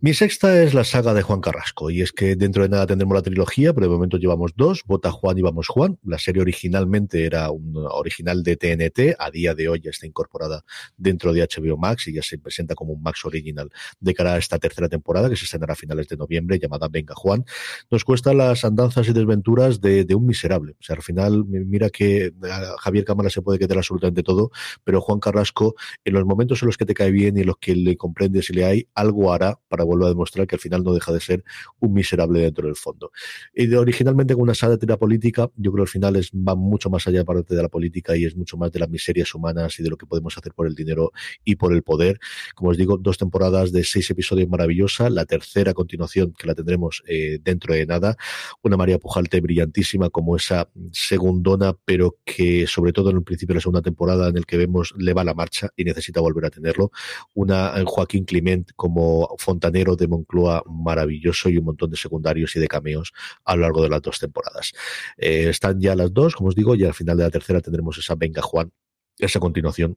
Mi 0.00 0.12
sexta 0.12 0.60
es 0.60 0.74
la 0.74 0.82
saga 0.82 1.14
de 1.14 1.22
Juan 1.22 1.40
Carrasco, 1.40 1.88
y 1.88 2.02
es 2.02 2.12
que 2.12 2.34
dentro 2.34 2.64
de 2.64 2.68
nada 2.68 2.84
tendremos 2.84 3.14
la 3.14 3.22
trilogía, 3.22 3.72
pero 3.72 3.86
de 3.86 3.92
momento 3.92 4.16
llevamos 4.16 4.50
dos, 4.56 4.82
Vota 4.84 5.12
Juan 5.12 5.38
y 5.38 5.42
Vamos 5.42 5.68
Juan. 5.68 5.98
La 6.02 6.18
serie 6.18 6.42
originalmente 6.42 7.24
era 7.24 7.48
un 7.52 7.74
original 7.76 8.42
de 8.42 8.56
TNT, 8.56 9.14
a 9.16 9.30
día 9.30 9.54
de 9.54 9.68
hoy 9.68 9.80
ya 9.80 9.90
está 9.90 10.04
incorporada 10.06 10.64
dentro 10.96 11.32
de 11.32 11.42
HBO 11.42 11.76
Max 11.76 12.08
y 12.08 12.12
ya 12.12 12.22
se 12.22 12.38
presenta 12.38 12.74
como 12.74 12.92
un 12.92 13.02
Max 13.02 13.24
Original 13.24 13.70
de 14.00 14.14
cara 14.14 14.34
a 14.34 14.38
esta 14.38 14.58
tercera 14.58 14.88
temporada 14.88 15.30
que 15.30 15.36
se 15.36 15.44
estrenará 15.44 15.74
a 15.74 15.76
finales 15.76 16.08
de 16.08 16.16
noviembre, 16.16 16.58
llamada 16.58 16.88
Venga 16.88 17.14
Juan. 17.14 17.44
Nos 17.88 18.04
cuesta 18.04 18.34
las 18.34 18.64
andanzas 18.64 19.08
y 19.08 19.12
desventuras 19.12 19.80
de, 19.80 20.06
un 20.12 20.26
miserable. 20.26 20.72
O 20.72 20.82
sea, 20.82 20.96
al 20.96 21.02
final, 21.02 21.44
mira 21.46 21.88
que 21.88 22.32
Javier 22.80 23.04
Cámara 23.04 23.30
se 23.30 23.42
puede 23.42 23.60
quedar 23.60 23.78
absolutamente 23.78 24.24
todo, 24.24 24.50
pero 24.82 25.00
Juan 25.00 25.20
Carrasco, 25.20 25.76
en 26.04 26.14
los 26.14 26.24
momentos 26.24 26.62
en 26.62 26.66
los 26.66 26.76
que 26.76 26.84
te 26.84 26.94
cae 26.94 27.12
bien 27.12 27.36
y 27.36 27.42
en 27.42 27.46
los 27.46 27.58
que 27.58 27.76
le 27.76 27.96
comprendes 27.96 28.50
y 28.50 28.54
le 28.54 28.64
hay, 28.64 28.88
algo 28.94 29.32
hará 29.32 29.60
para 29.68 29.83
para 29.84 29.92
volver 29.92 30.06
a 30.06 30.08
demostrar 30.08 30.46
que 30.46 30.56
al 30.56 30.60
final 30.60 30.82
no 30.82 30.92
deja 30.92 31.12
de 31.12 31.20
ser 31.20 31.44
un 31.80 31.92
miserable 31.92 32.40
dentro 32.40 32.66
del 32.66 32.76
fondo. 32.76 33.12
Y 33.54 33.72
originalmente 33.74 34.34
con 34.34 34.42
una 34.42 34.54
sátira 34.54 34.96
política, 34.96 35.50
yo 35.56 35.72
creo 35.72 35.84
que 35.84 35.88
al 35.88 35.92
final 35.92 36.16
es, 36.16 36.30
va 36.32 36.54
mucho 36.54 36.90
más 36.90 37.06
allá 37.06 37.18
de 37.18 37.24
parte 37.24 37.54
de 37.54 37.62
la 37.62 37.68
política 37.68 38.16
y 38.16 38.24
es 38.24 38.36
mucho 38.36 38.56
más 38.56 38.72
de 38.72 38.78
las 38.78 38.88
miserias 38.88 39.34
humanas 39.34 39.78
y 39.78 39.82
de 39.82 39.90
lo 39.90 39.96
que 39.96 40.06
podemos 40.06 40.36
hacer 40.36 40.52
por 40.54 40.66
el 40.66 40.74
dinero 40.74 41.12
y 41.44 41.56
por 41.56 41.72
el 41.72 41.82
poder. 41.82 42.18
Como 42.54 42.70
os 42.70 42.76
digo, 42.76 42.98
dos 42.98 43.18
temporadas 43.18 43.72
de 43.72 43.84
seis 43.84 44.10
episodios 44.10 44.48
maravillosa, 44.48 45.10
la 45.10 45.26
tercera 45.26 45.74
continuación 45.74 46.34
que 46.38 46.46
la 46.46 46.54
tendremos 46.54 47.02
eh, 47.06 47.38
dentro 47.42 47.74
de 47.74 47.86
nada, 47.86 48.16
una 48.62 48.76
María 48.76 48.98
Pujalte 48.98 49.40
brillantísima 49.40 50.10
como 50.10 50.36
esa 50.36 50.68
segundona, 50.92 51.76
pero 51.84 52.16
que 52.24 52.66
sobre 52.66 52.92
todo 52.92 53.10
en 53.10 53.16
el 53.16 53.22
principio 53.22 53.54
de 53.54 53.58
la 53.58 53.62
segunda 53.62 53.82
temporada 53.82 54.28
en 54.28 54.36
el 54.36 54.46
que 54.46 54.56
vemos 54.56 54.94
le 54.96 55.12
va 55.12 55.24
la 55.24 55.34
marcha 55.34 55.70
y 55.76 55.84
necesita 55.84 56.20
volver 56.20 56.46
a 56.46 56.50
tenerlo, 56.50 56.90
una 57.34 57.78
eh, 57.78 57.84
Joaquín 57.86 58.24
Clement 58.24 58.70
como 58.76 59.34
de 59.74 60.08
Moncloa 60.08 60.62
maravilloso 60.66 61.48
y 61.48 61.58
un 61.58 61.64
montón 61.64 61.90
de 61.90 61.96
secundarios 61.96 62.54
y 62.54 62.60
de 62.60 62.68
cameos 62.68 63.12
a 63.44 63.56
lo 63.56 63.62
largo 63.62 63.82
de 63.82 63.88
las 63.88 64.00
dos 64.00 64.18
temporadas. 64.20 64.72
Eh, 65.16 65.48
están 65.48 65.80
ya 65.80 65.96
las 65.96 66.12
dos, 66.12 66.36
como 66.36 66.48
os 66.48 66.54
digo, 66.54 66.74
y 66.74 66.84
al 66.84 66.94
final 66.94 67.16
de 67.16 67.24
la 67.24 67.30
tercera 67.30 67.60
tendremos 67.60 67.98
esa 67.98 68.14
Venga 68.14 68.42
Juan, 68.42 68.72
esa 69.18 69.40
continuación 69.40 69.96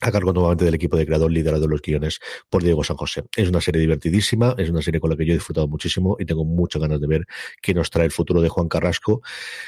a 0.00 0.12
cargo 0.12 0.32
nuevamente 0.32 0.64
del 0.64 0.74
equipo 0.74 0.96
de 0.96 1.06
creador 1.06 1.30
liderado 1.30 1.66
los 1.68 1.80
guiones 1.80 2.20
por 2.50 2.62
Diego 2.62 2.84
San 2.84 2.96
José. 2.96 3.24
Es 3.36 3.48
una 3.48 3.60
serie 3.60 3.80
divertidísima, 3.80 4.54
es 4.58 4.68
una 4.68 4.82
serie 4.82 5.00
con 5.00 5.10
la 5.10 5.16
que 5.16 5.24
yo 5.24 5.32
he 5.32 5.36
disfrutado 5.36 5.68
muchísimo 5.68 6.16
y 6.18 6.24
tengo 6.24 6.44
muchas 6.44 6.82
ganas 6.82 7.00
de 7.00 7.06
ver 7.06 7.26
qué 7.62 7.74
nos 7.74 7.90
trae 7.90 8.06
el 8.06 8.10
futuro 8.10 8.40
de 8.42 8.48
Juan 8.48 8.68
Carrasco, 8.68 9.22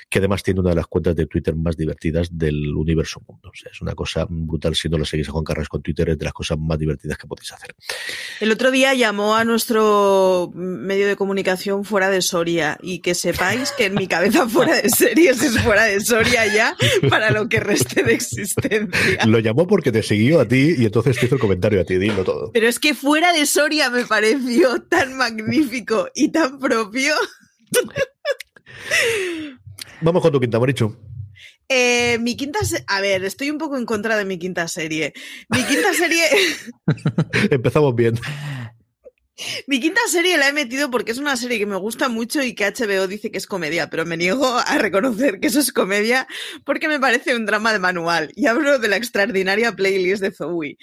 que 0.09 0.19
además 0.19 0.43
tiene 0.43 0.61
una 0.61 0.71
de 0.71 0.77
las 0.77 0.87
cuentas 0.87 1.17
de 1.17 1.27
Twitter 1.27 1.55
más 1.55 1.77
divertidas 1.77 2.29
del 2.37 2.75
universo 2.75 3.21
mundo. 3.27 3.49
O 3.49 3.55
sea, 3.55 3.71
es 3.73 3.81
una 3.81 3.95
cosa 3.95 4.27
brutal 4.29 4.75
si 4.75 4.89
no 4.89 4.99
lo 4.99 5.05
seguís 5.05 5.29
a 5.29 5.33
Juan 5.33 5.45
Carrasco 5.45 5.77
en 5.79 5.83
Twitter, 5.83 6.11
es 6.11 6.19
de 6.19 6.25
las 6.25 6.35
cosas 6.35 6.59
más 6.59 6.79
divertidas 6.79 7.17
que 7.17 7.27
podéis 7.27 7.53
hacer. 7.53 7.75
El 8.41 8.53
otro 8.53 8.71
día 8.71 8.95
llamó 8.95 9.37
a 9.37 9.45
nuestro 9.45 10.51
medio 10.55 11.07
de 11.07 11.17
comunicación 11.17 11.85
fuera 11.85 12.11
de 12.11 12.21
Soria 12.21 12.79
y 12.83 12.99
que 12.99 13.15
sepáis 13.15 13.73
que 13.73 13.87
en 13.87 13.95
mi 13.95 14.07
cabeza 14.07 14.49
fuera 14.49 14.81
de 14.81 14.89
series 14.91 15.43
es 15.43 15.59
fuera 15.61 15.85
de 15.85 16.01
Soria 16.01 16.47
ya 16.47 16.77
para 17.09 17.31
lo 17.31 17.49
que 17.49 17.61
reste 17.61 18.03
de 18.03 18.13
existencia. 18.13 19.25
Lo 19.27 19.39
llamó 19.39 19.67
porque 19.67 19.93
te 19.93 20.03
siguió 20.17 20.41
a 20.41 20.49
ti 20.49 20.75
y 20.79 20.85
entonces 20.87 21.19
te 21.19 21.27
hizo 21.27 21.35
el 21.35 21.41
comentario 21.41 21.81
a 21.81 21.85
ti, 21.85 21.97
dilo 21.99 22.25
todo. 22.25 22.51
Pero 22.53 22.67
es 22.69 22.79
que 22.79 22.95
fuera 22.95 23.33
de 23.33 23.45
Soria 23.45 23.91
me 23.91 24.05
pareció 24.05 24.83
tan 24.83 25.17
magnífico 25.17 26.09
y 26.15 26.29
tan 26.29 26.59
propio. 26.59 27.15
Vamos 30.01 30.23
con 30.23 30.33
tu 30.33 30.41
quinta, 30.41 30.59
Moricho. 30.59 30.97
Eh, 31.69 32.19
mi 32.21 32.37
quinta 32.37 32.61
a 32.87 33.01
ver, 33.01 33.25
estoy 33.25 33.51
un 33.51 33.59
poco 33.59 33.77
en 33.77 33.85
contra 33.85 34.17
de 34.17 34.25
mi 34.25 34.39
quinta 34.39 34.69
serie. 34.69 35.13
Mi 35.51 35.63
quinta 35.65 35.93
serie. 35.93 36.25
Empezamos 37.51 37.95
bien. 37.95 38.19
Mi 39.67 39.81
quinta 39.81 40.01
serie 40.09 40.37
la 40.37 40.49
he 40.49 40.53
metido 40.53 40.91
porque 40.91 41.13
es 41.13 41.19
una 41.19 41.37
serie 41.37 41.59
que 41.59 41.67
me 41.67 41.77
gusta 41.77 42.09
mucho 42.09 42.43
y 42.43 42.55
que 42.55 42.67
HBO 42.67 43.07
dice 43.07 43.31
que 43.31 43.39
es 43.39 43.47
comedia, 43.47 43.91
pero 43.91 44.05
me 44.05 44.17
niego 44.17 44.47
a 44.47 44.79
reconocer 44.79 45.41
que 45.41 45.49
eso 45.49 45.61
es 45.61 45.73
comedia 45.73 46.27
porque 46.65 46.89
me 46.89 47.01
parece 47.01 47.35
un 47.35 47.47
drama 47.47 47.73
de 47.73 47.79
manual. 47.79 48.33
Y 48.35 48.47
hablo 48.47 48.79
de 48.79 48.89
la 48.89 48.97
extraordinaria 48.97 49.73
playlist 49.73 50.23
de 50.23 50.33
Zoe. 50.33 50.79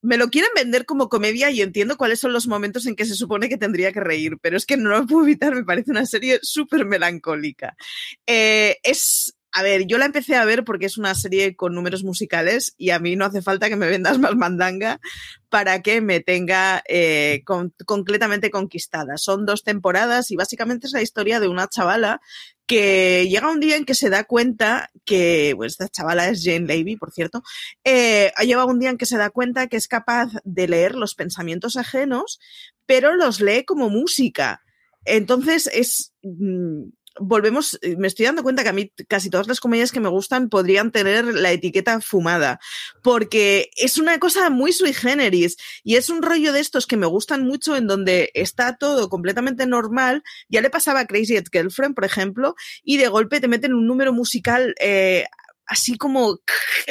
Me 0.00 0.16
lo 0.16 0.28
quieren 0.28 0.50
vender 0.54 0.84
como 0.84 1.08
comedia 1.08 1.50
y 1.50 1.60
entiendo 1.60 1.96
cuáles 1.96 2.20
son 2.20 2.32
los 2.32 2.46
momentos 2.46 2.86
en 2.86 2.94
que 2.94 3.04
se 3.04 3.14
supone 3.14 3.48
que 3.48 3.56
tendría 3.56 3.92
que 3.92 3.98
reír, 3.98 4.38
pero 4.40 4.56
es 4.56 4.64
que 4.64 4.76
no 4.76 4.90
lo 4.90 5.06
puedo 5.06 5.24
evitar, 5.24 5.54
me 5.54 5.64
parece 5.64 5.90
una 5.90 6.06
serie 6.06 6.38
súper 6.42 6.86
melancólica. 6.86 7.76
Eh, 8.24 8.76
es 8.84 9.34
a 9.58 9.62
ver, 9.64 9.86
yo 9.86 9.98
la 9.98 10.04
empecé 10.04 10.36
a 10.36 10.44
ver 10.44 10.62
porque 10.62 10.86
es 10.86 10.98
una 10.98 11.16
serie 11.16 11.56
con 11.56 11.74
números 11.74 12.04
musicales 12.04 12.74
y 12.78 12.90
a 12.90 13.00
mí 13.00 13.16
no 13.16 13.24
hace 13.24 13.42
falta 13.42 13.68
que 13.68 13.74
me 13.74 13.88
vendas 13.88 14.16
más 14.20 14.36
mandanga 14.36 15.00
para 15.48 15.82
que 15.82 16.00
me 16.00 16.20
tenga 16.20 16.80
eh, 16.88 17.42
completamente 17.84 18.52
conquistada. 18.52 19.16
Son 19.16 19.46
dos 19.46 19.64
temporadas 19.64 20.30
y 20.30 20.36
básicamente 20.36 20.86
es 20.86 20.92
la 20.92 21.02
historia 21.02 21.40
de 21.40 21.48
una 21.48 21.66
chavala 21.66 22.20
que 22.66 23.26
llega 23.28 23.50
un 23.50 23.58
día 23.58 23.74
en 23.74 23.84
que 23.84 23.94
se 23.94 24.10
da 24.10 24.22
cuenta 24.22 24.90
que, 25.04 25.54
pues 25.56 25.72
esta 25.72 25.88
chavala 25.88 26.28
es 26.28 26.44
Jane 26.44 26.66
Levy, 26.66 26.94
por 26.94 27.10
cierto, 27.10 27.42
eh, 27.82 28.30
llega 28.40 28.64
un 28.64 28.78
día 28.78 28.90
en 28.90 28.98
que 28.98 29.06
se 29.06 29.16
da 29.16 29.30
cuenta 29.30 29.66
que 29.66 29.76
es 29.76 29.88
capaz 29.88 30.30
de 30.44 30.68
leer 30.68 30.94
los 30.94 31.16
pensamientos 31.16 31.74
ajenos, 31.74 32.38
pero 32.86 33.16
los 33.16 33.40
lee 33.40 33.64
como 33.64 33.90
música. 33.90 34.62
Entonces 35.04 35.68
es, 35.72 36.12
mm, 36.22 36.90
volvemos, 37.20 37.78
eh, 37.82 37.96
me 37.96 38.08
estoy 38.08 38.26
dando 38.26 38.42
cuenta 38.42 38.62
que 38.62 38.68
a 38.68 38.72
mí 38.72 38.92
casi 39.08 39.30
todas 39.30 39.48
las 39.48 39.60
comedias 39.60 39.92
que 39.92 40.00
me 40.00 40.08
gustan 40.08 40.48
podrían 40.48 40.90
tener 40.90 41.24
la 41.24 41.52
etiqueta 41.52 42.00
fumada, 42.00 42.60
porque 43.02 43.70
es 43.76 43.98
una 43.98 44.18
cosa 44.18 44.50
muy 44.50 44.72
sui 44.72 44.92
generis 44.92 45.56
y 45.84 45.96
es 45.96 46.10
un 46.10 46.22
rollo 46.22 46.52
de 46.52 46.60
estos 46.60 46.86
que 46.86 46.96
me 46.96 47.06
gustan 47.06 47.44
mucho 47.44 47.76
en 47.76 47.86
donde 47.86 48.30
está 48.34 48.76
todo 48.76 49.08
completamente 49.08 49.66
normal. 49.66 50.22
Ya 50.48 50.60
le 50.60 50.70
pasaba 50.70 51.00
a 51.00 51.06
Crazy 51.06 51.36
Ex 51.36 51.50
Girlfriend, 51.50 51.94
por 51.94 52.04
ejemplo, 52.04 52.54
y 52.82 52.96
de 52.96 53.08
golpe 53.08 53.40
te 53.40 53.48
meten 53.48 53.74
un 53.74 53.86
número 53.86 54.12
musical 54.12 54.74
eh, 54.80 55.26
así 55.66 55.98
como 55.98 56.40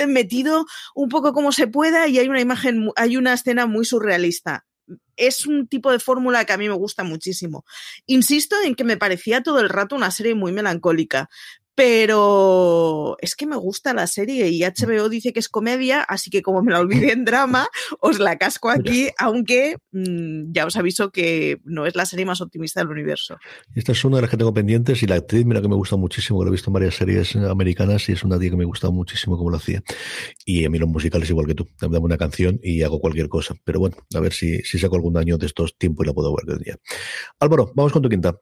metido 0.07 0.65
un 0.93 1.09
poco 1.09 1.33
como 1.33 1.51
se 1.51 1.67
pueda 1.67 2.07
y 2.07 2.19
hay 2.19 2.29
una 2.29 2.41
imagen, 2.41 2.91
hay 2.95 3.17
una 3.17 3.33
escena 3.33 3.65
muy 3.65 3.85
surrealista 3.85 4.66
es 5.17 5.45
un 5.45 5.67
tipo 5.67 5.91
de 5.91 5.99
fórmula 5.99 6.45
que 6.45 6.53
a 6.53 6.57
mí 6.57 6.67
me 6.69 6.75
gusta 6.75 7.03
muchísimo. 7.03 7.65
Insisto 8.05 8.55
en 8.63 8.75
que 8.75 8.83
me 8.83 8.97
parecía 8.97 9.43
todo 9.43 9.59
el 9.59 9.69
rato 9.69 9.95
una 9.95 10.11
serie 10.11 10.35
muy 10.35 10.51
melancólica, 10.51 11.29
pero 11.77 13.17
es 13.21 13.35
que 13.35 13.45
me 13.45 13.55
gusta 13.55 13.93
la 13.93 14.07
serie 14.07 14.49
y 14.49 14.63
HBO 14.63 15.09
dice 15.09 15.31
que 15.31 15.39
es 15.39 15.47
comedia, 15.47 16.01
así 16.01 16.31
que 16.31 16.41
como 16.41 16.63
me 16.63 16.71
la 16.71 16.79
olvidé 16.79 17.11
en 17.11 17.23
drama, 17.23 17.67
os 17.99 18.17
la 18.17 18.39
casco 18.39 18.71
aquí, 18.71 19.09
aunque 19.19 19.75
mmm, 19.91 20.51
ya 20.51 20.65
os 20.65 20.75
aviso 20.75 21.11
que 21.11 21.59
no 21.65 21.85
es 21.85 21.95
la 21.95 22.07
serie 22.07 22.25
más 22.25 22.41
optimista 22.41 22.79
del 22.79 22.89
universo. 22.89 23.37
Esta 23.75 23.91
es 23.91 24.03
una 24.03 24.15
de 24.15 24.23
las 24.23 24.31
que 24.31 24.37
tengo 24.37 24.55
pendientes 24.55 25.03
y 25.03 25.05
la 25.05 25.17
actriz, 25.17 25.45
mira 25.45 25.61
que 25.61 25.67
me 25.67 25.75
gusta 25.75 25.97
muchísimo, 25.97 26.39
que 26.39 26.45
lo 26.45 26.49
he 26.49 26.53
visto 26.53 26.71
en 26.71 26.73
varias 26.73 26.95
series 26.95 27.35
americanas 27.35 28.09
y 28.09 28.13
es 28.13 28.23
una 28.23 28.39
tía 28.39 28.49
que 28.49 28.57
me 28.57 28.65
gusta 28.65 28.89
muchísimo 28.89 29.37
como 29.37 29.51
lo 29.51 29.57
hacía. 29.57 29.83
Y 30.47 30.65
a 30.65 30.71
mí 30.71 30.79
los 30.79 30.89
musicales 30.89 31.29
igual 31.29 31.45
que 31.45 31.53
tú, 31.53 31.67
dame 31.79 31.99
una 31.99 32.17
canción 32.17 32.59
y 32.63 32.81
hago 32.81 32.99
cualquier 32.99 33.29
cosa. 33.29 33.53
Pero 33.63 33.79
bueno, 33.81 33.97
a 34.15 34.19
ver 34.19 34.33
si, 34.33 34.63
si 34.63 34.79
saco 34.79 34.95
algún 34.95 35.15
año 35.15 35.37
de 35.37 35.45
estos 35.45 35.77
tiempos 35.77 36.05
y 36.05 36.07
la 36.07 36.13
puedo 36.15 36.35
ver 36.35 36.57
de 36.57 36.63
día. 36.63 36.77
Álvaro, 37.39 37.71
vamos 37.75 37.93
con 37.93 38.01
tu 38.01 38.09
quinta. 38.09 38.35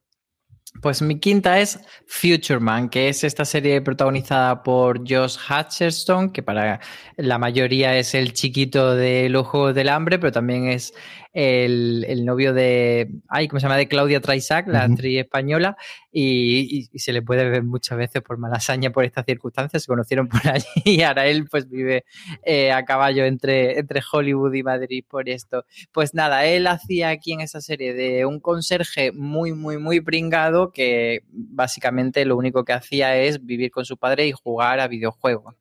Pues 0.82 1.02
mi 1.02 1.20
quinta 1.20 1.60
es 1.60 1.80
Future 2.06 2.60
Man, 2.60 2.90
que 2.90 3.10
es 3.10 3.24
esta 3.24 3.46
serie 3.46 3.82
protagonizada 3.82 4.62
por 4.62 5.00
Josh 5.00 5.38
Hutcherson, 5.50 6.32
que 6.32 6.44
para 6.44 6.80
la 7.18 7.38
mayoría 7.38 7.98
es 7.98 8.14
el 8.14 8.34
chiquito 8.34 8.94
de 8.96 9.30
Los 9.30 9.48
Juegos 9.48 9.74
del 9.74 9.90
Hambre, 9.90 10.20
pero 10.20 10.32
también 10.32 10.68
es 10.68 10.94
el, 11.36 12.24
novio 12.24 12.54
de, 12.54 13.10
ay, 13.28 13.50
¿cómo 13.50 13.60
se 13.60 13.66
llama? 13.66 13.76
De 13.76 13.90
Claudia 13.90 14.22
Traisac, 14.22 14.68
la 14.68 14.84
actriz 14.84 15.20
española, 15.20 15.76
y, 16.12 16.88
se 16.98 17.12
le 17.12 17.22
puede 17.22 17.50
ver 17.50 17.64
muchas 17.64 17.98
veces 17.98 18.22
por 18.22 18.38
malasaña 18.38 18.92
por 18.92 19.04
estas 19.04 19.26
circunstancias, 19.26 19.84
se 19.84 19.88
conocieron 19.88 20.30
por 20.30 20.40
allí 20.48 20.66
y 20.86 21.02
ahora 21.02 21.28
él 21.28 21.46
pues 21.52 21.70
vive 21.70 22.06
eh, 22.46 22.72
a 22.72 22.86
caballo 22.86 23.26
entre, 23.26 23.78
entre 23.80 24.02
Hollywood 24.10 24.54
y 24.54 24.64
Madrid 24.64 25.04
por 25.08 25.28
esto. 25.28 25.66
Pues 25.92 26.14
nada, 26.14 26.46
él 26.46 26.68
hacía 26.68 27.10
aquí 27.10 27.34
en 27.34 27.42
esa 27.42 27.60
serie 27.60 27.94
de 27.94 28.26
un 28.26 28.40
conserje 28.40 29.12
muy, 29.12 29.52
muy, 29.52 29.78
muy 29.78 30.00
pringado 30.00 30.72
que 30.72 31.24
básicamente 31.30 32.24
lo 32.24 32.38
único 32.38 32.64
que 32.64 32.72
hacía 32.72 33.18
es 33.18 33.46
vivir 33.46 33.72
con 33.72 33.84
su 33.84 33.98
padre 33.98 34.26
y 34.26 34.32
jugar 34.32 34.80
a 34.80 34.88
videojuegos. 34.88 35.56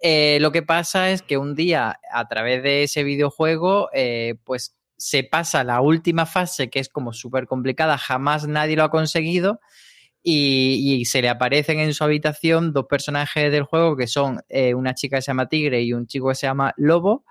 Eh, 0.00 0.36
lo 0.42 0.52
que 0.52 0.62
pasa 0.62 1.10
es 1.10 1.22
que 1.22 1.38
un 1.38 1.54
día, 1.54 1.98
a 2.12 2.28
través 2.28 2.62
de 2.62 2.82
ese 2.82 3.04
videojuego, 3.04 3.88
eh, 3.94 4.34
pues 4.44 4.74
se 4.96 5.24
pasa 5.24 5.64
la 5.64 5.80
última 5.80 6.26
fase, 6.26 6.70
que 6.70 6.80
es 6.80 6.88
como 6.88 7.12
súper 7.12 7.46
complicada, 7.46 7.98
jamás 7.98 8.46
nadie 8.46 8.76
lo 8.76 8.84
ha 8.84 8.90
conseguido, 8.90 9.60
y, 10.26 11.04
se 11.04 11.20
le 11.20 11.28
aparecen 11.28 11.80
en 11.80 11.92
su 11.92 12.02
habitación 12.02 12.72
dos 12.72 12.86
personajes 12.88 13.52
del 13.52 13.64
juego 13.64 13.94
que 13.94 14.06
son 14.06 14.40
eh, 14.48 14.72
una 14.74 14.94
chica 14.94 15.18
que 15.18 15.22
se 15.22 15.30
llama 15.30 15.50
Tigre 15.50 15.82
y 15.82 15.92
un 15.92 16.06
chico 16.06 16.30
que 16.30 16.34
se 16.34 16.46
llama 16.46 16.72
Lobo, 16.78 17.26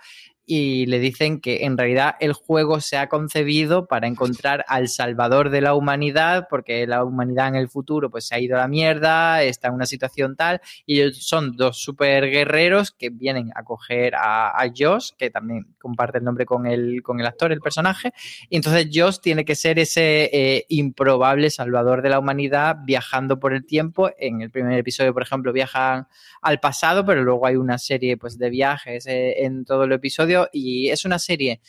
y 0.46 0.86
le 0.88 1.00
dicen 1.00 1.40
que 1.40 1.64
en 1.64 1.78
realidad 1.78 2.16
el 2.20 2.34
juego 2.34 2.82
se 2.82 2.98
ha 2.98 3.08
concebido 3.08 3.88
para 3.88 4.08
encontrar 4.08 4.66
al 4.68 4.90
salvador 4.90 5.50
de 5.50 5.62
la 5.62 5.74
humanidad, 5.74 6.48
porque 6.50 6.86
la 6.86 7.04
humanidad 7.04 7.48
en 7.48 7.56
el 7.56 7.70
futuro 7.70 8.10
pues 8.10 8.28
se 8.28 8.36
ha 8.36 8.40
ido 8.40 8.58
a 8.58 8.60
la 8.60 8.68
mierda, 8.68 9.42
está 9.44 9.70
en 9.70 9.76
una 9.76 9.86
situación 9.86 10.36
tal, 10.36 10.60
y 10.86 11.14
son 11.14 11.56
dos 11.56 11.78
super 11.78 12.30
guerreros 12.30 12.92
que 12.92 13.10
vienen 13.10 13.52
a 13.56 13.64
coger 13.64 14.16
a, 14.16 14.52
Josh, 14.76 15.12
que 15.18 15.30
también 15.30 15.76
comparte 15.80 16.18
el 16.18 16.24
nombre 16.24 16.46
con 16.46 16.66
el, 16.66 17.02
con 17.04 17.20
el 17.20 17.26
actor, 17.26 17.52
el 17.52 17.60
personaje, 17.60 18.14
y 18.50 18.56
entonces 18.58 18.90
Josh 18.94 19.20
tiene 19.20 19.46
que 19.46 19.56
ser 19.56 19.80
ese 19.80 20.30
eh, 20.34 20.66
improbable 20.70 21.50
salvador 21.50 22.02
de 22.02 22.10
la 22.10 22.20
humanidad 22.20 22.78
viajando 22.84 23.40
por 23.40 23.54
el 23.54 23.66
tiempo. 23.66 24.10
En 24.18 24.42
el 24.42 24.50
primer 24.50 24.78
episodio, 24.78 25.14
por 25.14 25.24
ejemplo, 25.24 25.54
viajan 25.54 26.08
al 26.42 26.60
pasado, 26.60 27.06
pero 27.06 27.24
luego 27.24 27.46
hay 27.46 27.56
una 27.56 27.78
serie 27.78 28.18
pues, 28.18 28.38
de 28.38 28.50
viajes 28.50 29.06
eh, 29.08 29.44
en 29.44 29.66
todo 29.66 29.84
el 29.84 29.92
episodio 29.92 30.33
y 30.52 30.90
es 30.90 31.06
una 31.06 31.20
serie 31.20 31.62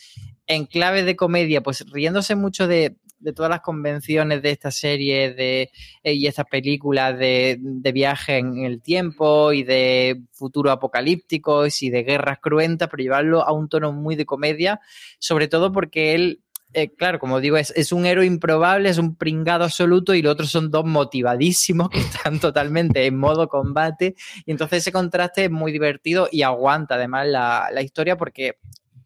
en 0.46 0.66
clave 0.66 1.03
de 1.03 1.16
comedia, 1.16 1.62
pues 1.62 1.85
riéndose 1.90 2.35
mucho 2.35 2.66
de, 2.66 2.96
todas 3.35 3.48
las 3.48 3.62
convenciones 3.62 4.42
de 4.42 4.50
esta 4.50 4.70
serie 4.70 5.33
de, 5.33 5.70
eh, 6.03 6.12
y 6.12 6.27
estas 6.27 6.44
películas 6.44 7.18
de, 7.18 7.57
de, 7.59 7.92
viaje 7.92 8.37
en 8.37 8.64
el 8.64 8.83
tiempo 8.83 9.55
y 9.55 9.62
de 9.62 10.20
futuro 10.33 10.70
apocalípticos 10.70 11.83
y 11.83 11.88
de 11.88 12.03
guerras 12.03 12.38
cruentas, 12.40 12.88
pero 12.90 13.03
llevarlo 13.03 13.42
a 13.42 13.53
un 13.53 13.70
tono 13.70 13.92
muy 13.92 14.14
de 14.14 14.27
comedia, 14.27 14.79
sobre 15.18 15.48
todo 15.48 15.72
porque 15.72 16.14
él 16.14 16.43
eh, 16.74 16.90
claro, 16.94 17.18
como 17.18 17.40
digo, 17.40 17.56
es, 17.56 17.92
un 17.92 18.04
héroe 18.04 18.26
improbable, 18.26 18.88
es 18.88 18.98
un 18.98 19.16
pringado 19.16 19.64
absoluto 19.64 20.14
y 20.14 20.22
los 20.22 20.32
otros 20.32 20.50
son 20.50 20.70
dos 20.70 20.84
motivadísimos 20.84 21.88
que 21.88 21.98
están 22.00 22.40
totalmente 22.40 23.06
en 23.06 23.16
modo 23.16 23.48
combate. 23.48 24.14
Y 24.44 24.50
entonces 24.50 24.78
ese 24.78 24.92
contraste 24.92 25.44
es 25.44 25.50
muy 25.50 25.72
divertido 25.72 26.28
y 26.30 26.42
aguanta 26.42 26.96
además 26.96 27.28
la, 27.28 27.68
la 27.72 27.82
historia 27.82 28.16
porque 28.16 28.58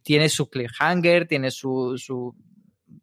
tiene 0.02 0.28
su 0.28 0.48
cliffhanger, 0.48 1.28
tiene 1.28 1.50
su 1.50 1.96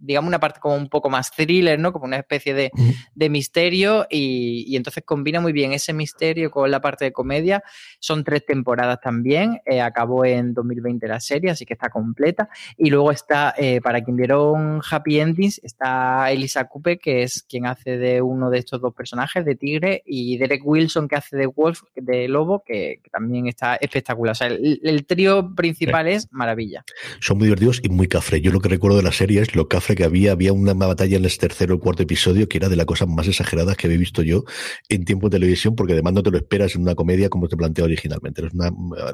digamos, 0.06 0.28
una 0.28 0.39
parte 0.39 0.60
como 0.60 0.76
un 0.76 0.89
poco 0.89 1.10
más 1.10 1.32
thriller, 1.32 1.80
¿no? 1.80 1.91
Como 1.91 2.06
una 2.06 2.18
especie 2.18 2.54
de, 2.54 2.72
de 3.13 3.30
misterio 3.30 4.06
y, 4.10 4.65
y, 4.68 4.76
entonces 4.76 5.04
combina 5.06 5.41
muy 5.41 5.52
bien 5.52 5.74
ese 5.74 5.94
misterio 5.94 6.52
con 6.52 6.70
la 6.70 6.82
parte 6.82 7.06
de 7.06 7.12
comedia. 7.12 7.63
Son 8.00 8.24
tres 8.24 8.46
temporadas 8.46 9.00
también, 9.02 9.62
eh, 9.65 9.82
acabó 9.82 10.26
en 10.26 10.54
2020 10.54 11.08
la 11.08 11.20
serie, 11.20 11.52
así 11.52 11.65
que 11.65 11.74
está 11.74 11.89
completa. 11.89 12.50
Y 12.78 12.89
luego 12.89 13.12
está, 13.12 13.54
eh, 13.58 13.82
para 13.82 14.04
quien 14.04 14.18
vieron 14.18 14.82
Happy 14.89 15.20
Endings, 15.20 15.60
está 15.63 16.32
Elisa 16.32 16.65
Coupe, 16.65 16.98
que 16.98 17.24
es 17.24 17.44
quien 17.44 17.65
hace 17.65 17.98
de 17.98 18.22
uno 18.22 18.50
de 18.50 18.60
estos 18.60 18.82
dos 18.82 18.94
personajes, 18.94 19.44
de 19.44 19.56
Tigre, 19.56 20.04
y 20.06 20.38
Derek 20.38 20.62
Wilson, 20.63 21.08
que 21.08 21.15
hace 21.15 21.38
de 21.38 21.48
Wolf, 21.48 21.82
de 21.96 22.28
Lobo, 22.28 22.63
que, 22.65 23.00
que 23.04 23.10
también 23.10 23.48
está 23.48 23.76
espectacular. 23.76 24.34
O 24.34 24.36
sea, 24.36 24.48
el, 24.48 24.80
el 24.84 25.06
trío 25.06 25.54
principal 25.56 26.08
es 26.08 26.28
maravilla. 26.32 26.84
Son 27.20 27.38
muy 27.38 27.46
divertidos 27.46 27.82
y 27.84 27.89
muy 27.89 28.08
cafre. 28.08 28.41
Yo 28.41 28.52
lo 28.52 28.60
que 28.60 28.70
recuerdo 28.70 28.98
de 28.98 29.04
la 29.04 29.12
serie 29.12 29.41
es 29.41 29.56
lo 29.56 29.68
cafre 29.68 29.94
que 29.95 30.03
había, 30.03 30.31
había 30.31 30.53
una 30.53 30.73
batalla 30.73 31.17
en 31.17 31.25
el 31.25 31.38
tercero 31.38 31.75
o 31.75 31.79
cuarto 31.79 32.03
episodio 32.03 32.47
que 32.47 32.58
era 32.58 32.69
de 32.69 32.75
las 32.75 32.86
cosas 32.86 33.08
más 33.08 33.27
exageradas 33.27 33.77
que 33.77 33.88
había 33.88 33.97
visto 33.97 34.21
yo 34.21 34.43
en 34.89 35.05
tiempo 35.05 35.29
de 35.29 35.38
televisión, 35.38 35.75
porque 35.75 35.93
además 35.93 36.13
no 36.13 36.23
te 36.23 36.31
lo 36.31 36.38
esperas 36.38 36.75
en 36.75 36.81
una 36.81 36.95
comedia 36.95 37.29
como 37.29 37.47
te 37.47 37.58
plantea 37.58 37.86
originalmente. 37.86 38.43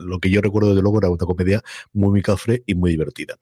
Lo 0.01 0.19
que 0.19 0.29
yo 0.29 0.41
recuerdo 0.41 0.75
de 0.75 0.81
luego 0.81 0.99
era 0.99 1.09
una 1.09 1.25
comedia 1.25 1.61
muy, 1.93 2.09
muy 2.09 2.21
cafre 2.21 2.63
y 2.65 2.75
muy 2.75 2.91
divertida. 2.91 3.37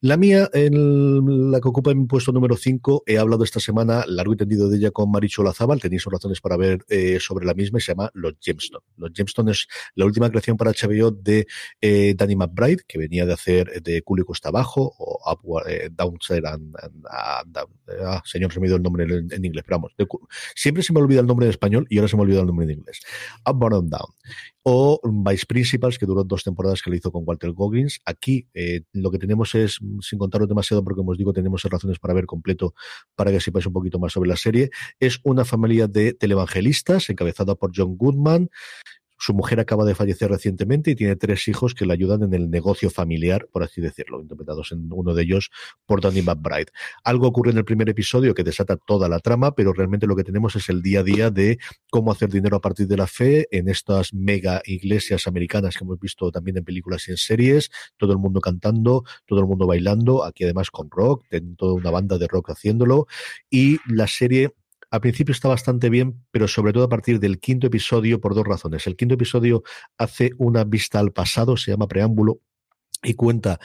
La 0.00 0.16
mía, 0.16 0.50
la 0.52 1.60
que 1.60 1.68
ocupa 1.68 1.94
mi 1.94 2.06
puesto 2.06 2.32
número 2.32 2.56
5, 2.56 3.04
he 3.06 3.18
hablado 3.18 3.44
esta 3.44 3.60
semana 3.60 4.04
largo 4.06 4.32
y 4.32 4.36
tendido 4.36 4.68
de 4.68 4.78
ella 4.78 4.90
con 4.90 5.10
Maricho 5.10 5.42
Lazábal, 5.42 5.80
tenéis 5.80 6.04
razones 6.04 6.40
para 6.40 6.56
ver 6.56 6.84
eh, 6.88 7.18
sobre 7.20 7.46
la 7.46 7.54
misma 7.54 7.78
y 7.78 7.82
se 7.82 7.92
llama 7.92 8.10
Los 8.14 8.34
Gemstones. 8.40 8.82
Los 8.96 9.10
Gemstones 9.14 9.58
es 9.58 9.66
la 9.94 10.04
última 10.04 10.30
creación 10.30 10.56
para 10.56 10.72
HBO 10.72 11.10
de 11.10 11.46
eh, 11.80 12.14
Danny 12.16 12.36
McBride, 12.36 12.82
que 12.86 12.98
venía 12.98 13.26
de 13.26 13.32
hacer 13.32 13.82
de 13.82 14.02
Culo 14.02 14.22
y 14.22 14.26
Costa 14.26 14.48
Abajo 14.48 14.94
o 14.98 15.20
Upward, 15.30 15.68
eh, 15.68 15.90
Downside 15.92 16.46
and, 16.46 16.74
ah, 17.10 18.22
señor, 18.24 18.52
se 18.52 18.60
me 18.60 18.66
ha 18.66 18.68
ido 18.68 18.76
el 18.76 18.82
nombre 18.82 19.04
en, 19.04 19.44
inglés, 19.44 19.64
pero 19.66 19.78
vamos, 19.78 19.94
siempre 20.54 20.82
se 20.82 20.92
me 20.92 21.00
olvida 21.00 21.20
el 21.20 21.26
nombre 21.26 21.46
en 21.46 21.50
español 21.50 21.86
y 21.88 21.98
ahora 21.98 22.08
se 22.08 22.16
me 22.16 22.22
olvida 22.22 22.40
el 22.40 22.46
nombre 22.46 22.64
en 22.64 22.78
inglés. 22.78 23.00
Upward 23.44 23.74
and 23.74 23.90
Down 23.90 24.12
o 24.70 25.00
Vice 25.02 25.46
Principals, 25.46 25.98
que 25.98 26.04
duró 26.04 26.24
dos 26.24 26.44
temporadas 26.44 26.82
que 26.82 26.90
lo 26.90 26.96
hizo 26.96 27.10
con 27.10 27.22
Walter 27.24 27.52
Goggins. 27.52 28.00
Aquí 28.04 28.48
eh, 28.52 28.82
lo 28.92 29.10
que 29.10 29.18
tenemos 29.18 29.54
es, 29.54 29.78
sin 30.02 30.18
contaros 30.18 30.46
demasiado, 30.46 30.84
porque 30.84 30.98
como 30.98 31.12
os 31.12 31.18
digo, 31.18 31.32
tenemos 31.32 31.62
razones 31.62 31.98
para 31.98 32.12
ver 32.12 32.26
completo 32.26 32.74
para 33.14 33.30
que 33.30 33.40
sepáis 33.40 33.64
un 33.64 33.72
poquito 33.72 33.98
más 33.98 34.12
sobre 34.12 34.28
la 34.28 34.36
serie. 34.36 34.68
Es 35.00 35.20
una 35.22 35.46
familia 35.46 35.86
de 35.86 36.12
televangelistas 36.12 37.08
encabezada 37.08 37.54
por 37.54 37.72
John 37.74 37.96
Goodman. 37.96 38.50
Su 39.18 39.34
mujer 39.34 39.60
acaba 39.60 39.84
de 39.84 39.94
fallecer 39.94 40.30
recientemente 40.30 40.92
y 40.92 40.94
tiene 40.94 41.16
tres 41.16 41.48
hijos 41.48 41.74
que 41.74 41.84
le 41.84 41.92
ayudan 41.92 42.22
en 42.22 42.34
el 42.34 42.50
negocio 42.50 42.90
familiar, 42.90 43.48
por 43.52 43.62
así 43.62 43.80
decirlo, 43.80 44.20
interpretados 44.20 44.72
en 44.72 44.88
uno 44.92 45.14
de 45.14 45.22
ellos 45.22 45.50
por 45.86 46.00
Danny 46.00 46.22
McBride. 46.22 46.72
Algo 47.04 47.26
ocurre 47.26 47.50
en 47.50 47.58
el 47.58 47.64
primer 47.64 47.88
episodio 47.88 48.34
que 48.34 48.44
desata 48.44 48.76
toda 48.76 49.08
la 49.08 49.18
trama, 49.18 49.54
pero 49.54 49.72
realmente 49.72 50.06
lo 50.06 50.16
que 50.16 50.24
tenemos 50.24 50.56
es 50.56 50.68
el 50.68 50.82
día 50.82 51.00
a 51.00 51.02
día 51.02 51.30
de 51.30 51.58
cómo 51.90 52.12
hacer 52.12 52.30
dinero 52.30 52.56
a 52.56 52.60
partir 52.60 52.86
de 52.86 52.96
la 52.96 53.06
fe 53.06 53.48
en 53.50 53.68
estas 53.68 54.14
mega 54.14 54.62
iglesias 54.64 55.26
americanas 55.26 55.76
que 55.76 55.84
hemos 55.84 55.98
visto 55.98 56.30
también 56.30 56.58
en 56.58 56.64
películas 56.64 57.08
y 57.08 57.12
en 57.12 57.16
series, 57.16 57.70
todo 57.96 58.12
el 58.12 58.18
mundo 58.18 58.40
cantando, 58.40 59.04
todo 59.26 59.40
el 59.40 59.46
mundo 59.46 59.66
bailando, 59.66 60.24
aquí 60.24 60.44
además 60.44 60.70
con 60.70 60.90
rock, 60.90 61.24
toda 61.56 61.74
una 61.74 61.90
banda 61.90 62.18
de 62.18 62.28
rock 62.28 62.50
haciéndolo, 62.50 63.06
y 63.50 63.78
la 63.86 64.06
serie 64.06 64.52
al 64.90 65.00
principio 65.00 65.32
está 65.32 65.48
bastante 65.48 65.90
bien, 65.90 66.24
pero 66.30 66.48
sobre 66.48 66.72
todo 66.72 66.84
a 66.84 66.88
partir 66.88 67.20
del 67.20 67.38
quinto 67.38 67.66
episodio 67.66 68.20
por 68.20 68.34
dos 68.34 68.46
razones. 68.46 68.86
El 68.86 68.96
quinto 68.96 69.14
episodio 69.14 69.62
hace 69.98 70.30
una 70.38 70.64
vista 70.64 70.98
al 70.98 71.12
pasado, 71.12 71.56
se 71.56 71.70
llama 71.70 71.88
preámbulo, 71.88 72.40
y 73.02 73.14
cuenta 73.14 73.60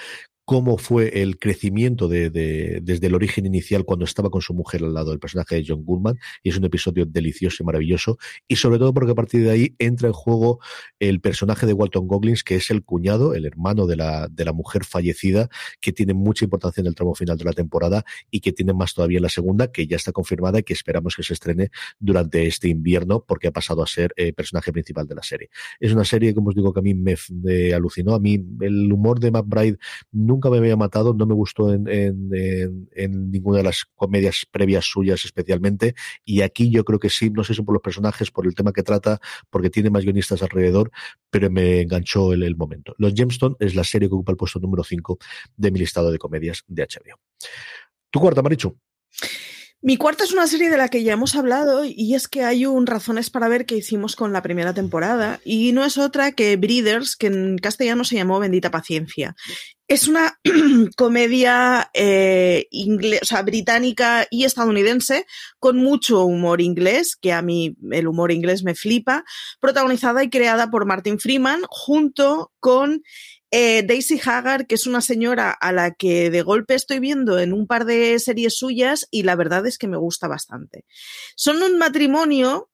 cómo 0.46 0.78
fue 0.78 1.22
el 1.22 1.40
crecimiento 1.40 2.08
de, 2.08 2.30
de, 2.30 2.80
desde 2.84 3.08
el 3.08 3.16
origen 3.16 3.46
inicial 3.46 3.86
cuando 3.86 4.06
estaba 4.06 4.30
con 4.30 4.42
su 4.42 4.54
mujer 4.54 4.84
al 4.84 4.94
lado 4.94 5.12
del 5.12 5.20
personaje 5.20 5.56
de 5.56 5.64
John 5.66 5.86
Goodman 5.86 6.18
y 6.44 6.50
es 6.50 6.58
un 6.58 6.66
episodio 6.66 7.06
delicioso 7.06 7.64
y 7.64 7.66
maravilloso 7.66 8.18
y 8.48 8.58
sobre 8.58 8.78
todo 8.78 8.94
porque 8.94 9.12
a 9.12 9.16
partir 9.16 9.44
de 9.44 9.52
ahí 9.52 9.76
entra 9.80 10.08
en 10.08 10.14
juego 10.14 10.60
el 11.00 11.22
personaje 11.22 11.66
de 11.66 11.74
Walton 11.74 12.08
Goggins 12.08 12.44
que 12.44 12.56
es 12.56 12.72
el 12.72 12.84
cuñado, 12.84 13.34
el 13.34 13.46
hermano 13.46 13.88
de 13.88 13.96
la, 13.96 14.28
de 14.28 14.44
la 14.44 14.52
mujer 14.52 14.84
fallecida 14.84 15.50
que 15.80 15.94
tiene 15.94 16.14
mucha 16.14 16.44
importancia 16.46 16.82
en 16.82 16.88
el 16.88 16.96
tramo 16.96 17.16
final 17.16 17.38
de 17.38 17.46
la 17.46 17.54
temporada 17.54 18.04
y 18.30 18.42
que 18.42 18.52
tiene 18.52 18.74
más 18.74 18.94
todavía 18.94 19.20
en 19.20 19.24
la 19.24 19.30
segunda 19.30 19.72
que 19.72 19.88
ya 19.88 19.96
está 19.96 20.12
confirmada 20.12 20.60
y 20.60 20.64
que 20.64 20.74
esperamos 20.74 21.16
que 21.16 21.24
se 21.24 21.34
estrene 21.34 21.70
durante 22.00 22.46
este 22.48 22.68
invierno 22.68 23.24
porque 23.26 23.48
ha 23.48 23.52
pasado 23.52 23.82
a 23.82 23.88
ser 23.88 24.14
eh, 24.18 24.34
personaje 24.34 24.74
principal 24.74 25.08
de 25.08 25.16
la 25.16 25.24
serie. 25.24 25.50
Es 25.80 25.94
una 25.94 26.04
serie, 26.04 26.34
como 26.34 26.50
os 26.50 26.56
digo, 26.56 26.74
que 26.74 26.80
a 26.80 26.84
mí 26.84 26.94
me, 26.94 27.16
me 27.30 27.74
alucinó, 27.74 28.14
a 28.14 28.20
mí 28.20 28.44
el 28.62 28.92
humor 28.92 29.20
de 29.20 29.32
McBride 29.32 29.78
no 30.12 30.33
nunca 30.34 30.50
me 30.50 30.58
había 30.58 30.76
matado, 30.76 31.14
no 31.14 31.26
me 31.26 31.34
gustó 31.34 31.72
en, 31.72 31.84
ninguna 33.32 33.58
de 33.58 33.64
las 33.64 33.86
comedias 33.96 34.46
previas 34.50 34.86
suyas 34.86 35.24
especialmente, 35.26 35.94
y 36.26 36.42
aquí 36.42 36.72
yo 36.72 36.84
creo 36.84 37.00
que 37.00 37.10
sí, 37.10 37.30
no 37.30 37.44
sé 37.44 37.54
si 37.54 37.62
por 37.62 37.74
los 37.74 37.82
personajes, 37.82 38.32
por 38.32 38.48
el 38.48 38.56
tema 38.56 38.74
que 38.74 38.84
trata, 38.84 39.20
porque 39.50 39.70
tiene 39.70 39.90
más 39.90 40.04
guionistas 40.04 40.42
alrededor, 40.42 40.92
pero 41.30 41.50
me 41.52 41.82
enganchó 41.82 42.34
el, 42.34 42.44
el 42.44 42.56
momento. 42.56 42.96
Los 42.98 43.14
Gemstone 43.14 43.56
es 43.60 43.76
la 43.76 43.84
serie 43.84 44.10
que 44.10 44.16
ocupa 44.16 44.32
el 44.32 44.38
puesto 44.38 44.60
número 44.60 44.84
5 44.84 45.18
de 45.56 45.72
mi 45.72 45.80
listado 45.80 46.12
de 46.12 46.18
comedias 46.18 46.64
de 46.68 46.84
HBO. 46.84 47.20
¿Tu 48.10 48.20
cuarta, 48.20 48.42
Marichu? 48.42 48.76
Mi 49.86 49.98
cuarta 49.98 50.24
es 50.24 50.32
una 50.32 50.48
serie 50.48 50.70
de 50.70 50.78
la 50.78 50.88
que 50.88 51.04
ya 51.04 51.12
hemos 51.12 51.36
hablado 51.36 51.84
y 51.84 52.16
es 52.16 52.30
que 52.30 52.46
hay 52.46 52.66
un 52.66 52.88
Razones 52.88 53.30
para 53.30 53.50
ver 53.50 53.66
que 53.66 53.76
hicimos 53.76 54.16
con 54.16 54.32
la 54.32 54.42
primera 54.42 54.74
temporada 54.74 55.42
y 55.44 55.74
no 55.74 55.84
es 55.84 55.98
otra 55.98 56.32
que 56.32 56.56
Breeders, 56.56 57.18
que 57.18 57.28
en 57.28 57.58
castellano 57.58 58.06
se 58.06 58.16
llamó 58.16 58.40
Bendita 58.40 58.72
Paciencia. 58.72 59.36
Es 59.88 60.08
una 60.08 60.40
comedia 60.98 61.90
eh, 61.94 62.68
británica 63.46 64.26
y 64.32 64.46
estadounidense 64.46 65.26
con 65.60 65.78
mucho 65.78 66.24
humor 66.24 66.62
inglés, 66.62 67.16
que 67.16 67.34
a 67.34 67.42
mí 67.42 67.76
el 67.92 68.08
humor 68.08 68.32
inglés 68.32 68.64
me 68.64 68.76
flipa, 68.76 69.24
protagonizada 69.60 70.24
y 70.24 70.30
creada 70.30 70.70
por 70.72 70.86
Martin 70.86 71.20
Freeman 71.20 71.62
junto 71.68 72.52
con 72.60 73.04
eh, 73.56 73.84
Daisy 73.84 74.20
Haggard, 74.26 74.66
que 74.66 74.74
es 74.74 74.88
una 74.88 75.02
señora 75.02 75.52
a 75.52 75.72
la 75.72 75.92
que 75.92 76.32
de 76.32 76.42
golpe 76.42 76.74
estoy 76.74 77.00
viendo 77.00 77.38
en 77.38 77.54
un 77.54 77.68
par 77.68 77.86
de 77.86 78.18
series 78.18 78.58
suyas 78.58 79.08
y 79.12 79.22
la 79.22 79.36
verdad 79.36 79.68
es 79.68 79.78
que 79.78 79.88
me 79.88 79.98
gusta 79.98 80.28
bastante. 80.28 80.86
Son 81.36 81.62
un 81.62 81.78
matrimonio 81.78 82.72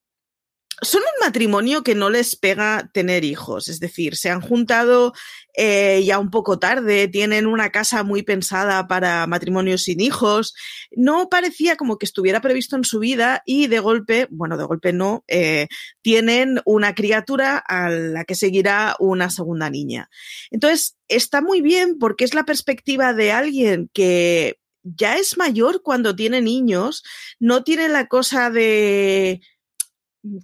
son 0.82 1.02
un 1.02 1.26
matrimonio 1.26 1.84
que 1.84 1.96
no 1.96 2.10
les 2.10 2.36
pega 2.36 2.90
tener 2.94 3.24
hijos, 3.24 3.68
es 3.68 3.80
decir, 3.80 4.16
se 4.16 4.30
han 4.30 4.42
juntado 4.42 5.14
eh, 5.56 6.04
ya 6.06 6.20
un 6.20 6.30
poco 6.30 6.60
tarde, 6.60 7.08
tienen 7.08 7.46
una 7.46 7.70
casa 7.70 8.04
muy 8.04 8.24
pensada 8.24 8.88
para 8.88 9.28
matrimonios 9.28 9.84
sin 9.84 10.00
hijos, 10.00 10.56
no 10.92 11.30
parecía 11.30 11.76
como 11.76 11.98
que 11.98 12.06
estuviera 12.06 12.40
previsto 12.40 12.76
en 12.76 12.84
su 12.84 13.00
vida 13.00 13.44
y 13.46 13.68
de 13.68 13.80
golpe, 13.80 14.28
bueno, 14.32 14.58
de 14.58 14.64
golpe 14.64 14.94
no, 14.94 15.24
eh, 15.28 15.68
tienen 16.02 16.62
una 16.66 16.96
criatura 16.96 17.58
a 17.58 17.90
la 17.90 18.24
que 18.24 18.36
seguirá 18.36 18.96
una 19.00 19.30
segunda 19.30 19.70
niña. 19.70 20.10
Entonces, 20.50 20.96
está 21.08 21.42
muy 21.42 21.62
bien 21.62 21.98
porque 22.00 22.24
es 22.24 22.34
la 22.34 22.46
perspectiva 22.46 23.14
de 23.14 23.32
alguien 23.32 23.90
que 23.94 24.60
ya 24.84 25.18
es 25.18 25.38
mayor 25.38 25.82
cuando 25.84 26.16
tiene 26.16 26.42
niños, 26.42 27.04
no 27.40 27.64
tiene 27.64 27.90
la 27.90 28.08
cosa 28.08 28.50
de 28.50 29.42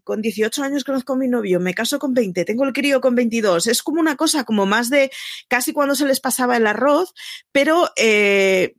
con 0.03 0.21
18 0.21 0.63
años 0.63 0.83
conozco 0.83 1.13
a 1.13 1.17
mi 1.17 1.27
novio, 1.27 1.59
me 1.59 1.73
caso 1.73 1.99
con 1.99 2.13
20, 2.13 2.45
tengo 2.45 2.63
el 2.63 2.73
crío 2.73 3.01
con 3.01 3.15
22. 3.15 3.67
Es 3.67 3.83
como 3.83 3.99
una 3.99 4.15
cosa 4.15 4.43
como 4.43 4.65
más 4.65 4.89
de 4.89 5.11
casi 5.47 5.73
cuando 5.73 5.95
se 5.95 6.05
les 6.05 6.19
pasaba 6.19 6.57
el 6.57 6.67
arroz, 6.67 7.13
pero 7.51 7.89
eh, 7.97 8.75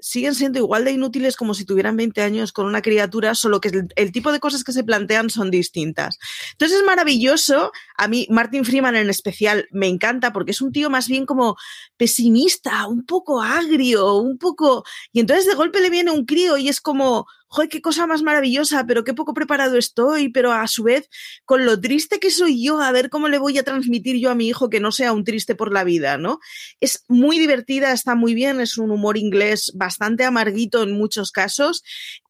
siguen 0.00 0.34
siendo 0.34 0.58
igual 0.58 0.84
de 0.84 0.92
inútiles 0.92 1.36
como 1.36 1.54
si 1.54 1.64
tuvieran 1.64 1.96
20 1.96 2.22
años 2.22 2.52
con 2.52 2.66
una 2.66 2.82
criatura, 2.82 3.34
solo 3.34 3.60
que 3.60 3.68
el, 3.68 3.88
el, 3.96 4.12
tipo 4.12 4.32
de 4.32 4.40
cosas 4.40 4.64
que 4.64 4.72
se 4.72 4.84
plantean 4.84 5.30
son 5.30 5.50
distintas. 5.50 6.18
Entonces 6.52 6.78
es 6.78 6.84
maravilloso. 6.84 7.72
A 7.96 8.08
mí, 8.08 8.26
Martin 8.30 8.64
Freeman 8.64 8.96
en 8.96 9.10
especial, 9.10 9.68
me 9.70 9.88
encanta 9.88 10.32
porque 10.32 10.52
es 10.52 10.60
un 10.60 10.72
tío 10.72 10.90
más 10.90 11.08
bien 11.08 11.26
como 11.26 11.56
pesimista, 11.96 12.86
un 12.86 13.04
poco 13.04 13.42
agrio, 13.42 14.16
un 14.16 14.38
poco... 14.38 14.84
Y 15.12 15.20
entonces 15.20 15.46
de 15.46 15.54
golpe 15.54 15.80
le 15.80 15.90
viene 15.90 16.10
un 16.10 16.24
crío 16.24 16.56
y 16.56 16.68
es 16.68 16.80
como, 16.80 17.26
joder, 17.50 17.68
qué 17.68 17.82
cosa 17.82 18.06
más 18.06 18.22
maravillosa, 18.22 18.86
pero 18.86 19.02
qué 19.02 19.12
poco 19.12 19.34
preparado 19.34 19.76
estoy, 19.76 20.28
pero 20.28 20.52
a 20.52 20.68
su 20.68 20.84
vez, 20.84 21.08
con 21.44 21.66
lo 21.66 21.80
triste 21.80 22.20
que 22.20 22.30
soy 22.30 22.64
yo, 22.64 22.80
a 22.80 22.92
ver 22.92 23.10
cómo 23.10 23.28
le 23.28 23.38
voy 23.38 23.58
a 23.58 23.64
transmitir 23.64 24.16
yo 24.16 24.30
a 24.30 24.36
mi 24.36 24.46
hijo 24.46 24.70
que 24.70 24.78
no 24.78 24.92
sea 24.92 25.12
un 25.12 25.24
triste 25.24 25.56
por 25.56 25.72
la 25.72 25.82
vida, 25.82 26.16
¿no? 26.16 26.38
Es 26.80 27.04
muy 27.08 27.40
divertida, 27.40 27.92
está 27.92 28.14
muy 28.14 28.34
bien, 28.34 28.60
es 28.60 28.78
un 28.78 28.92
humor 28.92 29.18
inglés 29.18 29.72
bastante 29.74 30.24
amarguito 30.24 30.84
en 30.84 30.92
muchos 30.92 31.32
casos, 31.32 31.82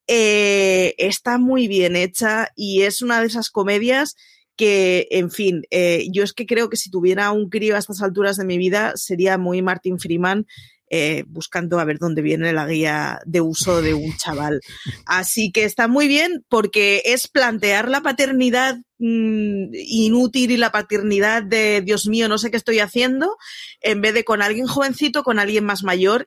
eh, 0.07 0.95
está 0.97 1.37
muy 1.37 1.69
bien 1.69 1.97
hecha 1.97 2.49
y 2.57 2.83
es 2.83 3.03
una 3.03 3.21
de 3.21 3.27
esas 3.27 3.51
comedias 3.51 4.17
que, 4.57 5.07
en 5.11 5.31
fin, 5.31 5.63
eh, 5.71 6.09
yo 6.13 6.25
es 6.25 6.33
que 6.33 6.47
creo 6.47 6.71
que 6.71 6.79
si 6.79 6.91
tuviera 6.91 7.31
un 7.31 7.51
crío 7.51 7.77
a 7.77 7.79
estas 7.79 8.01
alturas 8.01 8.39
de 8.39 8.47
mi 8.47 8.57
vida 8.57 8.93
sería 8.97 9.37
muy 9.37 9.61
Martin 9.61 9.99
Freeman 9.99 10.47
eh, 10.91 11.25
buscando 11.29 11.79
a 11.79 11.85
ver 11.85 11.99
dónde 11.99 12.21
viene 12.21 12.53
la 12.53 12.67
guía 12.67 13.21
de 13.25 13.41
uso 13.41 13.81
de 13.81 13.95
un 13.95 14.17
chaval. 14.17 14.61
Así 15.07 15.53
que 15.53 15.65
está 15.65 15.87
muy 15.87 16.09
bien 16.09 16.45
porque 16.49 17.03
es 17.05 17.29
plantear 17.29 17.89
la 17.89 18.01
paternidad 18.01 18.77
mm, 18.99 19.73
inútil 19.73 20.51
y 20.51 20.57
la 20.57 20.73
paternidad 20.73 21.45
de 21.45 21.81
Dios 21.81 22.09
mío, 22.09 22.29
no 22.29 22.39
sé 22.39 22.51
qué 22.51 22.57
estoy 22.57 22.81
haciendo, 22.81 23.37
en 23.81 24.01
vez 24.01 24.15
de 24.15 24.25
con 24.25 24.43
alguien 24.43 24.67
jovencito, 24.67 25.23
con 25.23 25.39
alguien 25.39 25.65
más 25.65 25.85
mayor. 25.85 26.27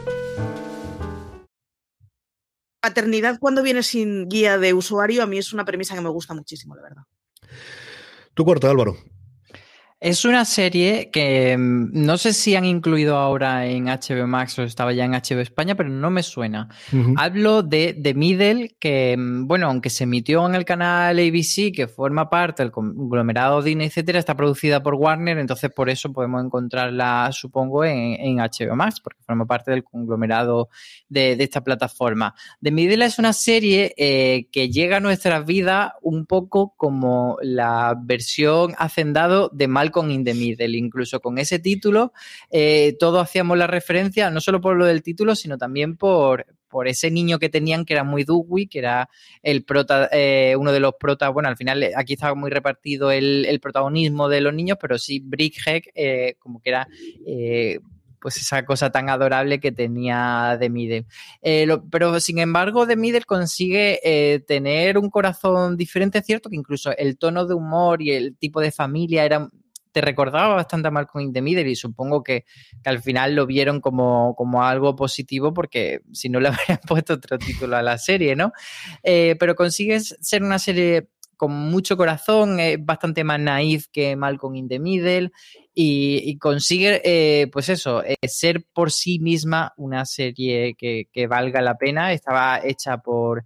Paternidad 2.81 3.39
cuando 3.39 3.61
viene 3.61 3.83
sin 3.83 4.27
guía 4.27 4.57
de 4.57 4.73
usuario, 4.73 5.23
a 5.23 5.27
mí 5.27 5.37
es 5.37 5.53
una 5.53 5.65
premisa 5.65 5.95
que 5.95 6.01
me 6.01 6.09
gusta 6.09 6.33
muchísimo, 6.33 6.75
de 6.75 6.81
verdad. 6.81 7.03
Tu 8.33 8.43
cuarto, 8.43 8.69
Álvaro. 8.69 8.97
Es 10.01 10.25
una 10.25 10.45
serie 10.45 11.11
que 11.11 11.55
mm, 11.55 11.91
no 11.93 12.17
sé 12.17 12.33
si 12.33 12.55
han 12.55 12.65
incluido 12.65 13.17
ahora 13.17 13.67
en 13.67 13.85
HBO 13.85 14.25
Max 14.25 14.57
o 14.57 14.63
estaba 14.63 14.93
ya 14.93 15.05
en 15.05 15.11
HBO 15.11 15.41
España, 15.41 15.75
pero 15.75 15.89
no 15.89 16.09
me 16.09 16.23
suena. 16.23 16.69
Hablo 17.17 17.61
de 17.61 17.93
The 17.93 18.15
Middle, 18.15 18.77
que, 18.79 19.15
mm, 19.15 19.45
bueno, 19.45 19.67
aunque 19.67 19.91
se 19.91 20.05
emitió 20.05 20.43
en 20.47 20.55
el 20.55 20.65
canal 20.65 21.19
ABC, 21.19 21.71
que 21.71 21.87
forma 21.87 22.31
parte 22.31 22.63
del 22.63 22.71
conglomerado 22.71 23.61
Disney, 23.61 23.85
etcétera, 23.85 24.17
está 24.17 24.35
producida 24.35 24.81
por 24.81 24.95
Warner, 24.95 25.37
entonces 25.37 25.69
por 25.69 25.87
eso 25.87 26.11
podemos 26.11 26.43
encontrarla, 26.43 27.29
supongo, 27.31 27.85
en, 27.85 28.37
HBO 28.37 28.75
Max, 28.75 28.99
porque 29.01 29.21
forma 29.21 29.45
parte 29.45 29.69
del 29.69 29.83
conglomerado 29.83 30.69
de, 31.09 31.33
esta 31.33 31.63
plataforma. 31.63 32.33
The 32.59 32.71
Middle 32.71 33.05
es 33.05 33.19
una 33.19 33.33
serie 33.33 33.93
eh, 33.97 34.47
que 34.51 34.71
llega 34.71 34.97
a 34.97 34.99
nuestras 34.99 35.45
vidas 35.45 35.91
un 36.01 36.25
poco 36.25 36.73
como 36.75 37.37
la 37.43 37.95
versión 38.01 38.73
hacendado 38.79 39.51
de 39.53 39.67
Mal 39.67 39.90
con 39.91 40.11
in 40.11 40.23
the 40.23 40.33
Middle. 40.33 40.77
Incluso 40.77 41.19
con 41.19 41.37
ese 41.37 41.59
título, 41.59 42.13
eh, 42.49 42.95
todos 42.99 43.23
hacíamos 43.23 43.57
la 43.57 43.67
referencia, 43.67 44.29
no 44.29 44.41
solo 44.41 44.61
por 44.61 44.75
lo 44.75 44.85
del 44.85 45.03
título, 45.03 45.35
sino 45.35 45.57
también 45.57 45.97
por, 45.97 46.45
por 46.67 46.87
ese 46.87 47.11
niño 47.11 47.39
que 47.39 47.49
tenían 47.49 47.85
que 47.85 47.93
era 47.93 48.03
muy 48.03 48.23
Dewey, 48.23 48.67
que 48.67 48.79
era 48.79 49.09
el 49.41 49.63
prota, 49.63 50.09
eh, 50.11 50.55
uno 50.57 50.71
de 50.71 50.79
los 50.79 50.93
protas, 50.99 51.31
bueno, 51.33 51.49
al 51.49 51.57
final 51.57 51.83
eh, 51.83 51.93
aquí 51.95 52.13
estaba 52.13 52.35
muy 52.35 52.49
repartido 52.49 53.11
el, 53.11 53.59
protagonismo 53.61 54.27
de 54.29 54.41
los 54.41 54.53
niños, 54.53 54.77
pero 54.81 54.97
sí 54.97 55.19
Brickhead, 55.19 55.81
como 56.39 56.61
que 56.61 56.69
era 56.69 56.87
pues 58.19 58.37
esa 58.37 58.63
cosa 58.65 58.91
tan 58.91 59.09
adorable 59.09 59.59
que 59.59 59.71
tenía 59.71 60.55
de 60.59 60.69
Middle. 60.69 61.05
pero 61.91 62.19
sin 62.19 62.39
embargo, 62.39 62.85
de 62.85 62.95
Middle 62.95 63.23
consigue 63.23 64.43
tener 64.47 64.97
un 64.97 65.09
corazón 65.09 65.77
diferente, 65.77 66.21
cierto 66.21 66.49
que 66.49 66.55
incluso 66.55 66.95
el 66.97 67.17
tono 67.17 67.45
de 67.45 67.53
humor 67.53 68.01
y 68.01 68.11
el 68.11 68.35
tipo 68.37 68.61
de 68.61 68.71
familia 68.71 69.25
era 69.25 69.49
te 69.91 70.01
recordaba 70.01 70.55
bastante 70.55 70.87
a 70.87 70.91
Malcolm 70.91 71.25
in 71.25 71.33
the 71.33 71.41
Middle 71.41 71.69
y 71.69 71.75
supongo 71.75 72.23
que, 72.23 72.45
al 72.85 73.01
final 73.01 73.35
lo 73.35 73.45
vieron 73.45 73.81
como, 73.81 74.63
algo 74.63 74.95
positivo 74.95 75.53
porque 75.53 76.01
si 76.11 76.29
no 76.29 76.39
le 76.39 76.47
habrían 76.49 76.79
puesto 76.87 77.13
otro 77.13 77.37
título 77.37 77.77
a 77.77 77.81
la 77.81 77.97
serie, 77.97 78.35
¿no? 78.35 78.51
Eh, 79.03 79.35
pero 79.39 79.55
consigues 79.55 80.17
ser 80.21 80.43
una 80.43 80.59
serie 80.59 81.09
con 81.37 81.51
mucho 81.51 81.97
corazón, 81.97 82.59
bastante 82.81 83.23
más 83.23 83.39
naif 83.39 83.87
que 83.91 84.15
Malcolm 84.15 84.55
in 84.57 84.67
the 84.67 84.77
Middle 84.77 85.31
y, 85.73 86.37
consigue, 86.37 87.01
eh, 87.03 87.47
pues 87.47 87.69
eso, 87.69 88.03
eh, 88.03 88.15
ser 88.27 88.63
por 88.73 88.91
sí 88.91 89.17
misma 89.17 89.73
una 89.77 90.05
serie 90.05 90.75
que 90.75 91.27
valga 91.27 91.61
la 91.61 91.77
pena. 91.77 92.13
Estaba 92.13 92.61
hecha 92.63 92.97
por 92.99 93.43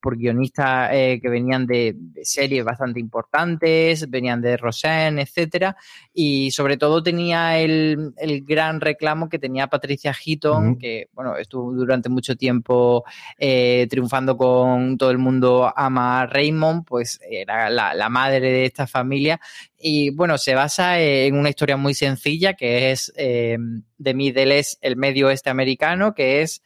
por 0.00 0.16
guionistas 0.16 0.90
eh, 0.92 1.18
que 1.20 1.28
venían 1.28 1.66
de, 1.66 1.96
series 2.22 2.64
bastante 2.64 3.00
importantes, 3.00 4.08
venían 4.08 4.40
de 4.40 4.56
Roseanne, 4.56 5.22
etcétera, 5.22 5.76
y 6.12 6.50
sobre 6.50 6.76
todo 6.76 7.02
tenía 7.02 7.58
el, 7.58 8.12
gran 8.46 8.80
reclamo 8.80 9.28
que 9.28 9.38
tenía 9.38 9.66
Patricia 9.66 10.12
Heaton, 10.12 10.78
que 10.78 11.08
bueno, 11.12 11.36
estuvo 11.36 11.72
durante 11.72 12.08
mucho 12.08 12.36
tiempo 12.36 13.04
eh, 13.38 13.86
triunfando 13.90 14.36
con 14.36 14.96
todo 14.96 15.10
el 15.10 15.18
mundo 15.18 15.72
ama 15.74 16.22
a 16.22 16.26
Raymond, 16.26 16.84
pues 16.84 17.20
era 17.28 17.70
la, 17.70 18.08
madre 18.08 18.50
de 18.50 18.64
esta 18.64 18.86
familia, 18.86 19.40
y 19.78 20.10
bueno, 20.10 20.38
se 20.38 20.54
basa 20.54 20.98
en 21.00 21.36
una 21.36 21.50
historia 21.50 21.76
muy 21.76 21.94
sencilla 21.94 22.54
que 22.54 22.90
es 22.90 23.12
eh, 23.16 23.58
de 23.98 24.14
Middle 24.14 24.58
es 24.58 24.78
el 24.80 24.96
medio 24.96 25.26
oeste 25.26 25.50
americano, 25.50 26.14
que 26.14 26.42
es 26.42 26.62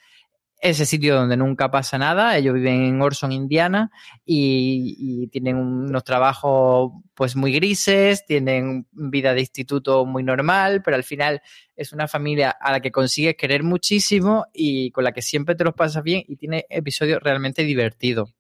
ese 0.63 0.87
sitio 0.87 1.17
donde 1.17 1.37
nunca 1.37 1.71
pasa 1.73 1.99
nada. 1.99 2.39
Ellos 2.39 2.55
viven 2.55 2.85
en 2.85 3.03
Orson, 3.03 3.33
Indiana, 3.33 3.91
y, 4.25 5.27
tienen 5.33 5.57
unos 5.57 6.05
trabajos 6.05 6.93
pues 7.15 7.35
muy 7.37 7.53
grises, 7.53 8.25
tienen 8.25 8.87
vida 8.93 9.35
de 9.35 9.41
instituto 9.41 10.07
muy 10.07 10.23
normal, 10.23 10.83
pero 10.85 10.97
al 10.97 11.03
final 11.03 11.43
es 11.75 11.93
una 11.93 12.07
familia 12.07 12.51
a 12.51 12.71
la 12.71 12.81
que 12.81 12.93
consigues 12.93 13.37
querer 13.37 13.65
muchísimo 13.65 14.47
y 14.53 14.91
con 14.93 15.05
la 15.05 15.13
que 15.13 15.23
siempre 15.23 15.55
te 15.55 15.65
los 15.65 15.75
pasas 15.75 16.03
bien 16.03 16.23
y 16.27 16.37
tiene 16.37 16.65
episodios 16.71 17.21
realmente 17.23 17.65
divertidos. 17.65 18.33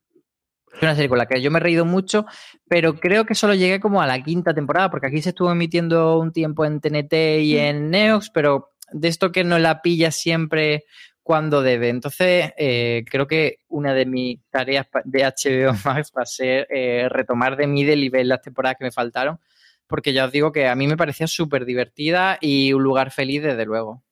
Es 0.72 0.82
una 0.82 0.94
serie 0.94 1.08
con 1.08 1.18
la 1.18 1.26
que 1.26 1.42
yo 1.42 1.50
me 1.50 1.58
he 1.58 1.62
reído 1.62 1.84
mucho, 1.84 2.24
pero 2.68 2.94
creo 2.94 3.26
que 3.26 3.34
solo 3.34 3.54
llegué 3.54 3.80
como 3.80 4.00
a 4.00 4.06
la 4.06 4.22
quinta 4.22 4.54
temporada, 4.54 4.90
porque 4.90 5.08
aquí 5.08 5.20
se 5.20 5.30
estuvo 5.30 5.50
emitiendo 5.50 6.18
un 6.18 6.32
tiempo 6.32 6.64
en 6.64 6.80
TNT 6.80 7.40
y 7.40 7.58
en 7.58 7.90
Neox, 7.90 8.30
pero 8.30 8.70
de 8.92 9.08
esto 9.08 9.32
que 9.32 9.44
no 9.44 9.58
la 9.58 9.82
pilla 9.82 10.10
siempre 10.10 10.84
cuando 11.22 11.62
debe. 11.62 11.88
Entonces, 11.88 12.52
eh, 12.56 13.04
creo 13.10 13.26
que 13.26 13.58
una 13.68 13.94
de 13.94 14.06
mis 14.06 14.40
tareas 14.50 14.86
de 15.04 15.24
HBO 15.24 15.72
Max 15.84 16.12
va 16.16 16.22
a 16.22 16.26
ser 16.26 16.66
eh, 16.70 17.08
retomar 17.08 17.56
de 17.56 17.66
mi 17.66 17.82
y 17.82 18.08
ver 18.08 18.26
las 18.26 18.42
temporadas 18.42 18.76
que 18.78 18.84
me 18.84 18.92
faltaron, 18.92 19.40
porque 19.86 20.12
ya 20.12 20.24
os 20.24 20.32
digo 20.32 20.52
que 20.52 20.68
a 20.68 20.74
mí 20.74 20.86
me 20.86 20.96
parecía 20.96 21.26
súper 21.26 21.64
divertida 21.64 22.38
y 22.40 22.72
un 22.72 22.82
lugar 22.82 23.10
feliz, 23.10 23.42
desde 23.42 23.64
luego. 23.64 24.02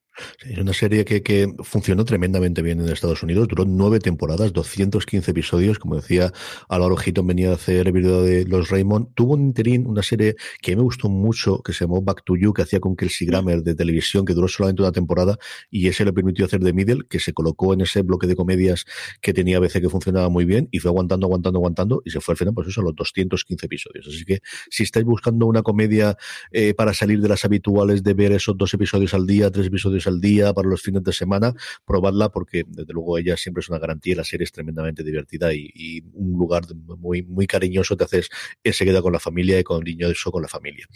Es 0.46 0.58
una 0.58 0.72
serie 0.72 1.04
que, 1.04 1.20
funcionó 1.62 2.04
tremendamente 2.04 2.62
bien 2.62 2.80
en 2.80 2.88
Estados 2.88 3.22
Unidos, 3.22 3.48
duró 3.48 3.64
nueve 3.64 3.98
temporadas, 3.98 4.52
215 4.52 5.30
episodios, 5.30 5.78
como 5.78 5.96
decía 5.96 6.32
Álvaro 6.68 6.96
Hitton 6.96 7.26
venía 7.26 7.50
a 7.50 7.54
hacer 7.54 7.86
el 7.86 7.92
video 7.92 8.22
de 8.22 8.44
Los 8.44 8.70
Raymond, 8.70 9.08
tuvo 9.14 9.34
un 9.34 9.42
interín, 9.42 9.86
una 9.86 10.02
serie 10.02 10.36
que 10.60 10.76
me 10.76 10.82
gustó 10.82 11.08
mucho, 11.08 11.62
que 11.62 11.72
se 11.72 11.84
llamó 11.84 12.02
Back 12.02 12.24
to 12.24 12.36
You, 12.36 12.52
que 12.52 12.62
hacía 12.62 12.80
con 12.80 12.96
Kelsey 12.96 13.26
Grammer 13.26 13.62
de 13.62 13.74
televisión, 13.74 14.24
que 14.24 14.34
duró 14.34 14.48
solamente 14.48 14.82
una 14.82 14.92
temporada, 14.92 15.38
y 15.70 15.88
ese 15.88 16.04
le 16.04 16.12
permitió 16.12 16.44
hacer 16.44 16.60
de 16.60 16.72
Middle, 16.72 17.04
que 17.08 17.20
se 17.20 17.32
colocó 17.32 17.74
en 17.74 17.82
ese 17.82 18.02
bloque 18.02 18.26
de 18.26 18.36
comedias 18.36 18.84
que 19.20 19.32
tenía 19.32 19.58
a 19.58 19.60
veces 19.60 19.80
que 19.80 19.88
funcionaba 19.88 20.28
muy 20.28 20.44
bien, 20.44 20.68
y 20.70 20.78
fue 20.78 20.90
aguantando, 20.90 21.26
aguantando, 21.26 21.58
aguantando, 21.58 22.02
y 22.04 22.10
se 22.10 22.20
fue 22.20 22.32
al 22.32 22.38
final, 22.38 22.54
pues 22.54 22.68
eso, 22.68 22.82
los 22.82 22.94
215 22.94 23.66
episodios. 23.66 24.06
Así 24.08 24.24
que 24.24 24.40
si 24.70 24.82
estáis 24.82 25.04
buscando 25.04 25.46
una 25.46 25.62
comedia 25.62 26.16
eh, 26.52 26.74
para 26.74 26.94
salir 26.94 27.20
de 27.20 27.28
las 27.28 27.44
habituales 27.44 28.02
de 28.02 28.14
ver 28.14 28.32
esos 28.32 28.56
dos 28.56 28.72
episodios 28.74 29.14
al 29.14 29.26
día, 29.26 29.50
tres 29.50 29.66
episodios 29.66 30.06
al 30.06 30.09
día 30.18 30.54
para 30.54 30.66
los 30.66 30.80
fines 30.80 31.04
de 31.04 31.12
semana, 31.12 31.52
probadla 31.84 32.30
porque 32.30 32.64
desde 32.66 32.94
luego 32.94 33.18
ella 33.18 33.36
siempre 33.36 33.60
es 33.60 33.68
una 33.68 33.78
garantía, 33.78 34.16
la 34.16 34.24
serie 34.24 34.44
es 34.44 34.52
tremendamente 34.52 35.04
divertida 35.04 35.52
y, 35.52 36.02
un 36.14 36.38
lugar 36.38 36.62
muy, 36.98 37.22
muy 37.22 37.46
cariñoso 37.46 37.96
te 37.96 38.04
haces 38.04 38.30
enseguida 38.64 39.02
con 39.02 39.12
la 39.12 39.20
familia 39.20 39.58
y 39.58 39.64
con 39.64 39.84
eso 39.86 40.32
con 40.32 40.42
la 40.42 40.48
familia. 40.48 40.86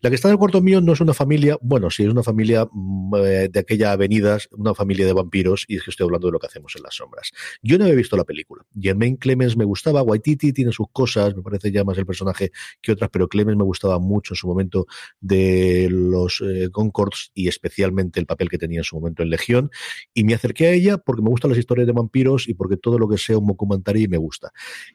La 0.00 0.10
que 0.10 0.16
está 0.16 0.28
en 0.28 0.32
el 0.32 0.38
cuarto 0.38 0.60
mío 0.60 0.80
no 0.80 0.92
es 0.92 1.00
una 1.00 1.14
familia, 1.14 1.56
bueno, 1.60 1.90
sí 1.90 2.02
es 2.02 2.10
una 2.10 2.22
familia 2.22 2.66
mm, 2.70 3.14
eh, 3.16 3.48
de 3.48 3.60
aquella 3.60 3.92
avenidas, 3.92 4.48
una 4.52 4.74
familia 4.74 5.06
de 5.06 5.12
vampiros 5.12 5.64
y 5.68 5.76
es 5.76 5.84
que 5.84 5.90
estoy 5.90 6.04
hablando 6.04 6.28
de 6.28 6.32
lo 6.32 6.38
que 6.38 6.46
hacemos 6.46 6.74
en 6.76 6.82
las 6.82 6.96
sombras. 6.96 7.30
Yo 7.62 7.78
no 7.78 7.86
he 7.86 7.94
visto 7.94 8.16
la 8.16 8.24
película. 8.24 8.64
Germain 8.78 9.16
Clemens 9.16 9.56
me 9.56 9.64
gustaba, 9.64 10.02
Waititi 10.02 10.52
tiene 10.52 10.72
sus 10.72 10.88
cosas, 10.92 11.36
me 11.36 11.42
parece 11.42 11.70
ya 11.70 11.84
más 11.84 11.98
el 11.98 12.06
personaje 12.06 12.50
que 12.80 12.92
otras, 12.92 13.10
pero 13.10 13.28
Clemens 13.28 13.58
me 13.58 13.64
gustaba 13.64 13.98
mucho 13.98 14.34
en 14.34 14.36
su 14.36 14.46
momento 14.46 14.86
de 15.20 15.88
los 15.90 16.42
eh, 16.44 16.68
Concords 16.70 17.30
y 17.34 17.48
especialmente 17.48 18.20
el 18.20 18.26
papel 18.26 18.48
que 18.48 18.57
tenía 18.58 18.80
en 18.80 18.84
su 18.84 18.96
momento 18.96 19.22
en 19.22 19.30
Legión, 19.30 19.70
y 20.14 20.24
me 20.24 20.34
acerqué 20.34 20.66
a 20.66 20.72
ella 20.72 20.98
porque 20.98 21.22
me 21.22 21.30
gustan 21.30 21.50
las 21.50 21.58
historias 21.58 21.86
de 21.86 21.92
vampiros 21.92 22.48
y 22.48 22.54
porque 22.54 22.76
todo 22.76 22.98
lo 22.98 23.08
que 23.08 23.18
sea 23.18 23.38
un 23.38 23.46
documental 23.46 23.96
me 24.08 24.18
gusta. 24.18 24.52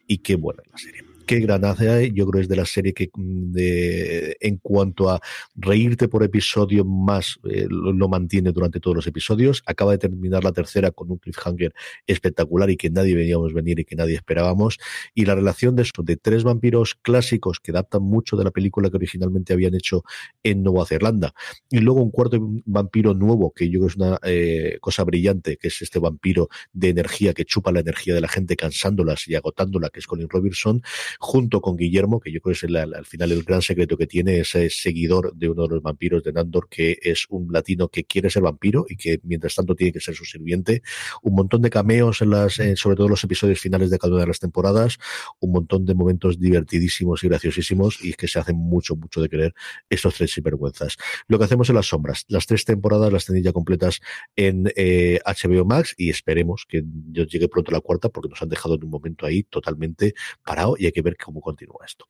Y 0.07 0.20
qué 0.20 0.36
buena 0.36 0.64
la 0.72 0.78
serie 0.78 1.12
qué 1.26 1.39
gran 1.39 1.63
hay. 1.65 2.11
Yo 2.13 2.26
creo 2.28 2.39
que 2.39 2.41
es 2.41 2.47
de 2.47 2.55
la 2.55 2.65
serie 2.65 2.93
que 2.93 3.09
mm, 3.13 3.51
de, 3.51 4.38
en 4.39 4.57
cuanto 4.57 5.09
a 5.09 5.19
reírte 5.55 6.07
por 6.07 6.24
episodio 6.24 6.86
más 6.86 7.39
eh, 7.49 7.67
lo, 7.69 8.07
mantiene 8.07 8.51
durante 8.51 8.80
todos 8.80 8.95
los 8.95 9.07
episodios. 9.07 9.63
Acaba 9.65 9.91
de 9.91 9.97
terminar 9.97 10.43
la 10.43 10.51
tercera 10.51 10.91
con 10.91 11.11
un 11.11 11.17
cliffhanger 11.17 11.74
espectacular 12.07 12.69
y 12.69 12.78
que 12.78 12.89
nadie 12.89 13.15
veníamos 13.15 13.53
venir 13.53 13.80
y 13.80 13.86
que 13.86 13.95
nadie 13.95 14.15
esperábamos. 14.15 14.78
Y 15.13 15.26
la 15.26 15.36
relación 15.36 15.76
de 15.76 15.84
eso, 15.84 16.03
de 16.03 16.17
tres 16.17 16.43
vampiros 16.43 16.95
clásicos 17.01 17.59
que 17.59 17.71
adaptan 17.71 18.03
mucho 18.03 18.36
de 18.36 18.43
la 18.43 18.51
película 18.51 18.89
que 18.89 18.97
originalmente 18.97 19.53
habían 19.53 19.76
hecho 19.76 20.03
en 20.43 20.63
Nueva 20.63 20.86
Zelanda. 20.86 21.34
Y 21.69 21.80
luego 21.80 22.01
un 22.01 22.11
cuarto 22.11 22.38
vampiro 22.65 23.13
nuevo, 23.13 23.51
que 23.51 23.69
yo 23.69 23.80
creo 23.80 23.88
que 23.88 23.91
es 23.91 23.95
una 23.95 24.19
eh, 24.24 24.78
cosa 24.82 25.03
brillante, 25.03 25.57
que 25.57 25.69
es 25.69 25.82
este 25.82 25.99
vampiro 25.99 26.49
de 26.74 26.89
energía 26.89 27.34
que 27.34 27.45
chupa 27.45 27.71
la 27.71 27.80
energía 27.80 28.13
de 28.13 28.21
la 28.21 28.28
gente 28.28 28.55
cansándolas 28.55 29.28
y 29.28 29.36
agotándola, 29.36 29.89
que 29.89 29.99
es 29.99 30.07
Colin 30.07 30.30
Robertson 30.30 30.82
junto 31.20 31.61
con 31.61 31.76
Guillermo, 31.76 32.20
que 32.20 32.32
yo 32.32 32.41
creo 32.41 32.55
que 32.55 32.66
es 32.66 32.76
al 32.76 33.05
final 33.05 33.32
el 33.32 33.43
gran 33.43 33.61
secreto 33.61 33.97
que 33.97 34.07
tiene, 34.07 34.39
ese 34.39 34.70
seguidor 34.70 35.34
de 35.36 35.49
uno 35.49 35.64
de 35.64 35.76
los 35.76 35.82
vampiros 35.82 36.24
de 36.24 36.34
Nandor, 36.34 36.68
que 36.70 36.97
es 37.01 37.26
un 37.30 37.51
latino 37.51 37.88
que 37.89 38.03
quiere 38.05 38.30
ser 38.30 38.43
vampiro 38.43 38.86
y 38.89 38.95
que 38.95 39.20
mientras 39.24 39.55
tanto 39.55 39.76
tiene 39.76 39.93
que 39.93 39.99
ser 39.99 40.16
su 40.16 40.26
sirviente. 40.26 40.82
Un 41.22 41.36
montón 41.36 41.61
de 41.61 41.70
cameos 41.70 42.22
en 42.22 42.32
las, 42.32 42.59
sobre 42.76 42.95
todo 42.95 43.09
los 43.09 43.24
episodios 43.24 43.59
finales 43.59 43.89
de 43.89 43.99
cada 43.99 44.14
una 44.14 44.22
de 44.22 44.28
las 44.28 44.39
temporadas, 44.39 44.97
un 45.39 45.51
montón 45.51 45.86
de 45.86 45.93
momentos 45.93 46.39
divertidísimos 46.39 47.24
y 47.24 47.28
graciosísimos, 47.28 48.03
y 48.03 48.14
que 48.14 48.28
se 48.28 48.39
hacen 48.39 48.55
mucho, 48.55 48.95
mucho 48.95 49.22
de 49.22 49.30
querer 49.30 49.53
estos 49.89 50.16
tres 50.16 50.32
sinvergüenzas. 50.32 50.97
Lo 51.28 51.38
que 51.38 51.45
hacemos 51.45 51.70
en 51.70 51.76
las 51.76 51.88
sombras, 51.88 52.26
las 52.28 52.45
tres 52.45 52.66
temporadas 52.66 53.11
las 53.11 53.26
tenéis 53.26 53.45
ya 53.45 53.53
completas 53.53 53.99
en 54.36 54.64
HBO 54.64 54.74
eh, 54.76 55.66
Max 55.66 55.93
y 55.97 56.09
esperemos 56.09 56.66
que 56.68 56.84
yo 57.11 57.24
llegue 57.26 57.47
pronto 57.47 57.72
la 57.72 57.82
cuarta 57.82 58.09
porque 58.09 58.30
nos 58.30 58.41
han 58.41 58.49
dejado 58.49 58.76
en 58.76 58.84
un 58.84 58.89
momento 58.89 59.26
ahí 59.26 59.43
totalmente 59.43 60.14
parado 60.43 60.76
y 60.78 60.86
hay 60.86 60.91
que 60.91 61.03
ver 61.04 61.18
cómo 61.18 61.41
continúa 61.41 61.86
esto. 61.86 62.08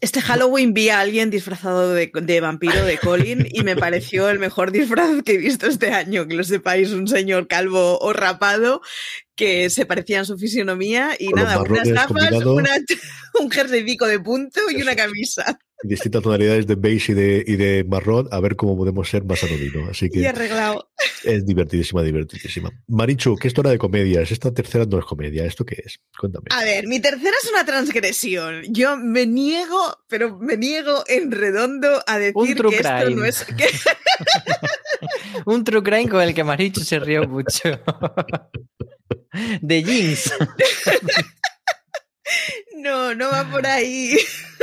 Este 0.00 0.20
Halloween 0.20 0.74
vi 0.74 0.90
a 0.90 1.00
alguien 1.00 1.30
disfrazado 1.30 1.94
de, 1.94 2.40
vampiro 2.40 2.84
de 2.84 2.98
Colin 2.98 3.48
y 3.50 3.62
me 3.62 3.74
pareció 3.76 4.28
el 4.28 4.38
mejor 4.38 4.70
disfraz 4.70 5.22
que 5.24 5.34
he 5.34 5.38
visto 5.38 5.66
este 5.66 5.90
año, 5.90 6.28
que 6.28 6.36
lo 6.36 6.44
sepáis, 6.44 6.92
un 6.92 7.08
señor 7.08 7.48
calvo 7.48 7.98
o 7.98 8.12
rapado 8.12 8.82
que 9.34 9.70
se 9.70 9.86
parecía 9.86 10.18
en 10.18 10.26
su 10.26 10.36
fisionomía 10.36 11.16
y 11.18 11.28
nada, 11.28 11.60
unas 11.60 11.88
gafas, 11.88 12.32
un 13.40 13.50
jersey 13.50 13.84
de 13.84 14.20
punto 14.20 14.60
y 14.70 14.82
una 14.82 14.94
camisa 14.94 15.58
distintas 15.82 16.22
tonalidades 16.22 16.66
de 16.66 16.74
beige 16.74 17.12
y 17.12 17.14
de, 17.14 17.44
y 17.46 17.56
de 17.56 17.84
marrón, 17.84 18.28
a 18.30 18.40
ver 18.40 18.56
cómo 18.56 18.76
podemos 18.76 19.08
ser 19.08 19.24
más 19.24 19.42
anodino. 19.44 19.88
Así 19.90 20.10
que 20.10 20.26
arreglado. 20.26 20.90
es 21.24 21.46
divertidísima, 21.46 22.02
divertidísima. 22.02 22.70
Marichu, 22.88 23.36
¿qué 23.36 23.48
historia 23.48 23.70
de 23.70 23.78
comedia? 23.78 24.20
¿Es 24.20 24.32
esta 24.32 24.52
tercera 24.52 24.84
no 24.86 24.98
es 24.98 25.04
comedia? 25.04 25.44
¿Esto 25.44 25.64
qué 25.64 25.82
es? 25.84 26.00
Cuéntame. 26.18 26.46
A 26.50 26.64
ver, 26.64 26.86
mi 26.86 27.00
tercera 27.00 27.36
es 27.42 27.50
una 27.50 27.64
transgresión. 27.64 28.62
Yo 28.68 28.96
me 28.96 29.26
niego, 29.26 29.98
pero 30.08 30.38
me 30.38 30.56
niego 30.56 31.04
en 31.06 31.30
redondo 31.30 32.02
a 32.06 32.18
decir 32.18 32.56
que 32.56 32.76
esto 32.76 33.10
no 33.10 33.24
es. 33.24 33.46
Un 35.46 35.62
true 35.64 35.82
crime 35.82 36.08
con 36.08 36.20
el 36.22 36.34
que 36.34 36.42
Marichu 36.42 36.80
se 36.80 36.98
rió 36.98 37.28
mucho. 37.28 37.80
de 39.60 39.82
jeans. 39.82 40.32
No, 42.76 43.14
no 43.14 43.30
va 43.30 43.50
por 43.50 43.66
ahí. 43.66 44.16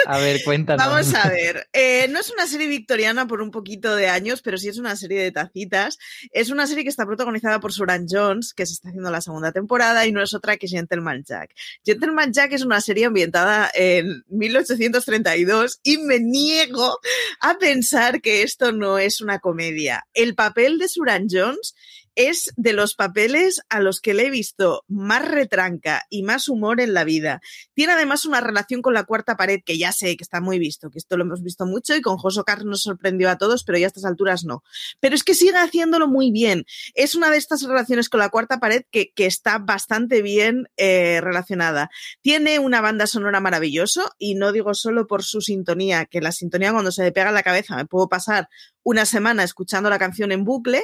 A 0.16 0.18
ver. 0.20 0.42
Vamos 0.78 1.14
a 1.14 1.30
ver. 1.30 1.68
Eh, 1.74 2.08
no 2.10 2.20
es 2.20 2.32
una 2.32 2.48
serie 2.48 2.68
victoriana 2.68 3.28
por 3.28 3.42
un 3.42 3.52
poquito 3.52 3.96
de 3.96 4.08
años, 4.08 4.42
pero 4.42 4.58
sí 4.58 4.70
es 4.70 4.78
una 4.78 4.96
serie 4.96 5.22
de 5.22 5.32
tacitas. 5.32 5.98
Es 6.32 6.50
una 6.50 6.68
serie 6.68 6.84
que 6.84 6.90
está 6.90 7.06
protagonizada 7.06 7.60
por 7.60 7.74
Suran 7.74 8.06
Jones, 8.10 8.54
que 8.54 8.66
se 8.66 8.74
está 8.74 8.90
haciendo 8.90 9.12
la 9.12 9.22
segunda 9.22 9.52
temporada, 9.52 10.06
y 10.06 10.12
no 10.12 10.22
es 10.22 10.34
otra 10.34 10.58
que 10.58 10.68
Gentleman 10.68 11.24
Jack. 11.24 11.52
Gentleman 11.84 12.34
Jack 12.34 12.54
es 12.54 12.64
una 12.64 12.82
serie 12.82 13.06
ambientada 13.06 13.72
en 13.74 14.24
1832 14.30 15.80
y 15.84 15.98
me 15.98 16.20
niego 16.20 17.00
a 17.42 17.58
pensar 17.58 18.22
que 18.22 18.44
esto 18.44 18.72
no 18.72 18.98
es 18.98 19.22
una 19.22 19.40
comedia. 19.40 20.08
El 20.14 20.36
papel 20.36 20.78
de 20.78 20.88
Suran 20.88 21.28
Jones 21.30 21.76
es 22.16 22.52
de 22.56 22.74
los 22.74 22.96
papeles 22.96 23.62
a 23.70 23.80
los 23.80 24.02
que 24.02 24.14
le 24.14 24.28
he 24.28 24.30
visto 24.30 24.84
más 24.88 25.28
retranca 25.28 26.04
y 26.10 26.24
más 26.24 26.48
humor 26.48 26.82
en 26.82 26.94
la 26.94 27.04
vida. 27.04 27.42
Tiene 27.74 27.94
además 27.94 28.26
una 28.26 28.42
relación 28.42 28.82
con 28.82 28.94
la 28.94 29.04
cuarta 29.04 29.38
pared 29.38 29.62
que 29.66 29.78
ya 29.78 29.92
sé 29.92 30.16
que 30.18 30.24
está 30.24 30.42
muy 30.42 30.60
visto, 30.60 30.90
que 30.90 30.98
esto 30.98 31.18
lo 31.18 31.24
hemos 31.24 31.44
visto 31.44 31.66
mucho 31.66 31.96
y 31.96 32.02
con 32.02 32.18
Josocar 32.18 32.66
nos 32.66 32.84
sorprendió 32.84 33.30
a 33.30 33.38
todos, 33.38 33.64
pero 33.64 33.78
ya 33.78 33.86
a 33.86 33.88
estas 33.88 34.06
alturas 34.06 34.46
no. 34.46 34.64
Pero 35.00 35.16
es 35.16 35.24
que 35.24 35.36
sigue 35.36 35.58
haciéndolo 35.58 36.08
muy 36.08 36.32
bien. 36.32 36.66
Es 36.94 37.16
una 37.16 37.30
de 37.30 37.38
estas 37.38 37.64
relaciones 37.64 38.10
con 38.10 38.20
la 38.20 38.30
cuarta 38.30 38.60
pared 38.60 38.84
que, 38.92 39.12
está 39.26 39.58
bastante 39.58 40.22
bien 40.22 40.70
eh, 40.78 41.20
relacionada. 41.20 41.90
Tiene 42.22 42.60
una 42.60 42.80
banda 42.80 43.08
sonora 43.08 43.40
maravilloso 43.40 44.14
y 44.20 44.36
no 44.36 44.52
digo 44.52 44.76
solo 44.76 45.08
por 45.08 45.24
su 45.24 45.42
sintonía, 45.42 46.06
que 46.06 46.22
la 46.22 46.32
sintonía 46.32 46.72
cuando 46.72 46.92
se 46.92 47.04
le 47.04 47.12
pega 47.12 47.32
la 47.32 47.44
cabeza 47.44 47.76
me 47.76 47.86
puedo 47.86 48.08
pasar 48.08 48.50
una 48.86 49.06
semana 49.06 49.44
escuchando 49.44 49.90
la 49.90 50.00
canción 50.00 50.32
en 50.32 50.46
bucle. 50.46 50.84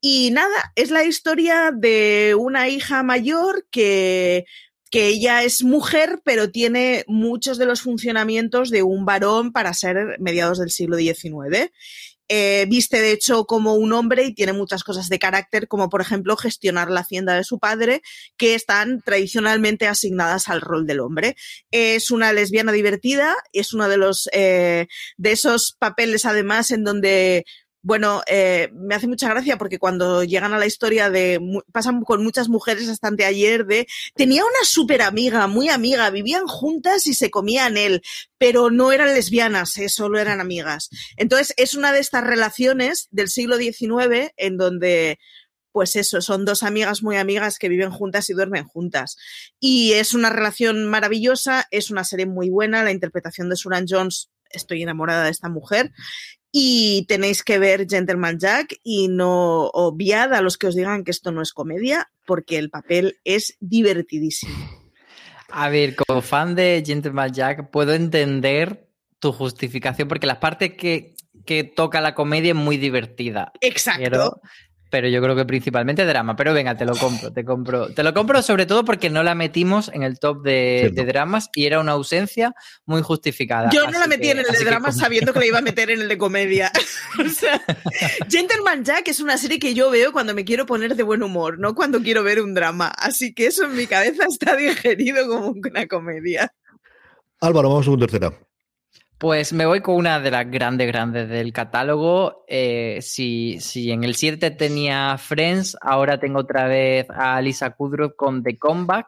Y 0.00 0.30
nada, 0.30 0.72
es 0.74 0.90
la 0.90 1.04
historia 1.04 1.70
de 1.76 2.34
una 2.38 2.68
hija 2.68 3.02
mayor 3.02 3.66
que 3.70 4.46
que 4.92 5.06
ella 5.06 5.42
es 5.42 5.64
mujer, 5.64 6.20
pero 6.22 6.50
tiene 6.50 7.04
muchos 7.08 7.56
de 7.56 7.64
los 7.64 7.80
funcionamientos 7.80 8.68
de 8.68 8.82
un 8.82 9.06
varón 9.06 9.50
para 9.50 9.72
ser 9.72 10.18
mediados 10.20 10.58
del 10.58 10.70
siglo 10.70 10.98
XIX. 10.98 11.72
Eh, 12.28 12.66
viste 12.68 13.00
de 13.00 13.12
hecho 13.12 13.44
como 13.44 13.74
un 13.74 13.92
hombre 13.92 14.24
y 14.24 14.34
tiene 14.34 14.52
muchas 14.52 14.84
cosas 14.84 15.08
de 15.08 15.18
carácter, 15.18 15.68
como 15.68 15.88
por 15.88 16.00
ejemplo 16.00 16.36
gestionar 16.36 16.90
la 16.90 17.00
hacienda 17.00 17.34
de 17.34 17.44
su 17.44 17.58
padre, 17.58 18.02
que 18.36 18.54
están 18.54 19.02
tradicionalmente 19.02 19.86
asignadas 19.86 20.48
al 20.48 20.60
rol 20.60 20.86
del 20.86 21.00
hombre. 21.00 21.36
Es 21.70 22.10
una 22.10 22.32
lesbiana 22.32 22.72
divertida, 22.72 23.34
es 23.52 23.72
uno 23.72 23.88
de 23.88 23.96
los 23.96 24.28
eh, 24.32 24.86
de 25.16 25.32
esos 25.32 25.76
papeles 25.78 26.24
además 26.24 26.70
en 26.70 26.84
donde 26.84 27.44
bueno, 27.82 28.22
eh, 28.26 28.70
me 28.74 28.94
hace 28.94 29.08
mucha 29.08 29.28
gracia 29.28 29.58
porque 29.58 29.80
cuando 29.80 30.22
llegan 30.22 30.54
a 30.54 30.58
la 30.58 30.66
historia 30.66 31.10
de, 31.10 31.40
pasan 31.72 32.02
con 32.02 32.22
muchas 32.22 32.48
mujeres 32.48 32.88
hasta 32.88 33.08
anteayer 33.08 33.66
de, 33.66 33.88
tenía 34.14 34.42
una 34.42 34.64
súper 34.64 35.02
amiga, 35.02 35.48
muy 35.48 35.68
amiga, 35.68 36.08
vivían 36.10 36.46
juntas 36.46 37.08
y 37.08 37.14
se 37.14 37.30
comían 37.30 37.76
él, 37.76 38.02
pero 38.38 38.70
no 38.70 38.92
eran 38.92 39.08
lesbianas, 39.14 39.76
eh, 39.78 39.88
solo 39.88 40.20
eran 40.20 40.40
amigas. 40.40 40.90
Entonces, 41.16 41.54
es 41.56 41.74
una 41.74 41.92
de 41.92 41.98
estas 41.98 42.22
relaciones 42.24 43.08
del 43.10 43.28
siglo 43.28 43.56
XIX 43.56 44.32
en 44.36 44.56
donde 44.56 45.18
pues 45.72 45.96
eso, 45.96 46.20
son 46.20 46.44
dos 46.44 46.62
amigas 46.62 47.02
muy 47.02 47.16
amigas 47.16 47.58
que 47.58 47.70
viven 47.70 47.90
juntas 47.90 48.28
y 48.28 48.34
duermen 48.34 48.64
juntas. 48.64 49.16
Y 49.58 49.92
es 49.94 50.12
una 50.12 50.28
relación 50.28 50.86
maravillosa, 50.86 51.66
es 51.70 51.90
una 51.90 52.04
serie 52.04 52.26
muy 52.26 52.50
buena, 52.50 52.84
la 52.84 52.92
interpretación 52.92 53.48
de 53.48 53.56
Suran 53.56 53.86
Jones, 53.88 54.30
estoy 54.50 54.82
enamorada 54.82 55.24
de 55.24 55.30
esta 55.30 55.48
mujer. 55.48 55.90
Y 56.52 57.06
tenéis 57.06 57.42
que 57.42 57.58
ver 57.58 57.86
Gentleman 57.88 58.38
Jack 58.38 58.76
y 58.84 59.08
no 59.08 59.68
obviad 59.68 60.34
a 60.34 60.42
los 60.42 60.58
que 60.58 60.66
os 60.66 60.76
digan 60.76 61.02
que 61.02 61.10
esto 61.10 61.32
no 61.32 61.40
es 61.40 61.52
comedia, 61.52 62.10
porque 62.26 62.58
el 62.58 62.68
papel 62.68 63.18
es 63.24 63.56
divertidísimo. 63.60 64.54
A 65.48 65.70
ver, 65.70 65.96
como 65.96 66.20
fan 66.20 66.54
de 66.54 66.82
Gentleman 66.84 67.32
Jack, 67.32 67.70
puedo 67.70 67.94
entender 67.94 68.86
tu 69.18 69.32
justificación, 69.32 70.08
porque 70.08 70.26
la 70.26 70.40
parte 70.40 70.76
que, 70.76 71.14
que 71.46 71.64
toca 71.64 72.00
la 72.00 72.14
comedia 72.14 72.50
es 72.50 72.56
muy 72.56 72.76
divertida. 72.76 73.52
Exacto 73.60 74.02
pero 74.10 74.40
yo 74.92 75.22
creo 75.22 75.34
que 75.34 75.44
principalmente 75.44 76.04
drama. 76.04 76.36
Pero 76.36 76.52
venga, 76.52 76.76
te 76.76 76.84
lo 76.84 76.94
compro, 76.94 77.32
te 77.32 77.44
compro. 77.44 77.92
Te 77.94 78.02
lo 78.02 78.12
compro 78.12 78.42
sobre 78.42 78.66
todo 78.66 78.84
porque 78.84 79.10
no 79.10 79.22
la 79.22 79.34
metimos 79.34 79.90
en 79.92 80.02
el 80.02 80.18
top 80.18 80.42
de, 80.42 80.92
dramas 81.06 81.48
y 81.54 81.66
era 81.66 81.80
una 81.80 81.92
ausencia 81.92 82.54
muy 82.84 83.02
justificada. 83.02 83.70
Yo 83.72 83.86
no 83.90 83.98
la 83.98 84.06
metí 84.06 84.30
en 84.30 84.38
el 84.38 84.44
de 84.44 84.64
dramas 84.64 84.98
sabiendo 84.98 85.32
que 85.32 85.38
la 85.38 85.46
iba 85.46 85.58
a 85.58 85.62
meter 85.62 85.90
en 85.90 86.02
el 86.02 86.08
de 86.08 86.18
comedia. 86.18 86.70
o 87.24 87.28
sea, 87.28 87.60
Gentleman 88.28 88.84
Jack 88.84 89.08
es 89.08 89.20
una 89.20 89.38
serie 89.38 89.58
que 89.58 89.74
yo 89.74 89.90
veo 89.90 90.12
cuando 90.12 90.34
me 90.34 90.44
quiero 90.44 90.66
poner 90.66 90.96
de 90.96 91.02
buen 91.02 91.22
humor, 91.22 91.58
no 91.58 91.74
cuando 91.74 92.00
quiero 92.02 92.22
ver 92.22 92.40
un 92.40 92.54
drama. 92.54 92.88
Así 92.88 93.34
que 93.34 93.46
eso 93.46 93.64
en 93.64 93.76
mi 93.76 93.86
cabeza 93.86 94.24
está 94.28 94.56
digerido 94.56 95.26
como 95.26 95.52
una 95.52 95.86
comedia. 95.86 96.52
Álvaro, 97.40 97.70
vamos 97.70 97.88
a 97.88 97.90
un 97.90 98.00
tercera. 98.00 98.32
Pues 99.22 99.52
me 99.52 99.66
voy 99.66 99.82
con 99.82 99.94
una 99.94 100.18
de 100.18 100.32
las 100.32 100.50
grandes, 100.50 100.88
grandes 100.88 101.28
del 101.28 101.52
catálogo. 101.52 102.44
Eh, 102.48 102.98
si, 103.02 103.60
si, 103.60 103.92
en 103.92 104.02
el 104.02 104.16
7 104.16 104.50
tenía 104.50 105.16
Friends, 105.16 105.76
ahora 105.80 106.18
tengo 106.18 106.40
otra 106.40 106.66
vez 106.66 107.06
a 107.08 107.40
Lisa 107.40 107.70
Kudrow 107.70 108.16
con 108.16 108.42
The 108.42 108.58
Comeback. 108.58 109.06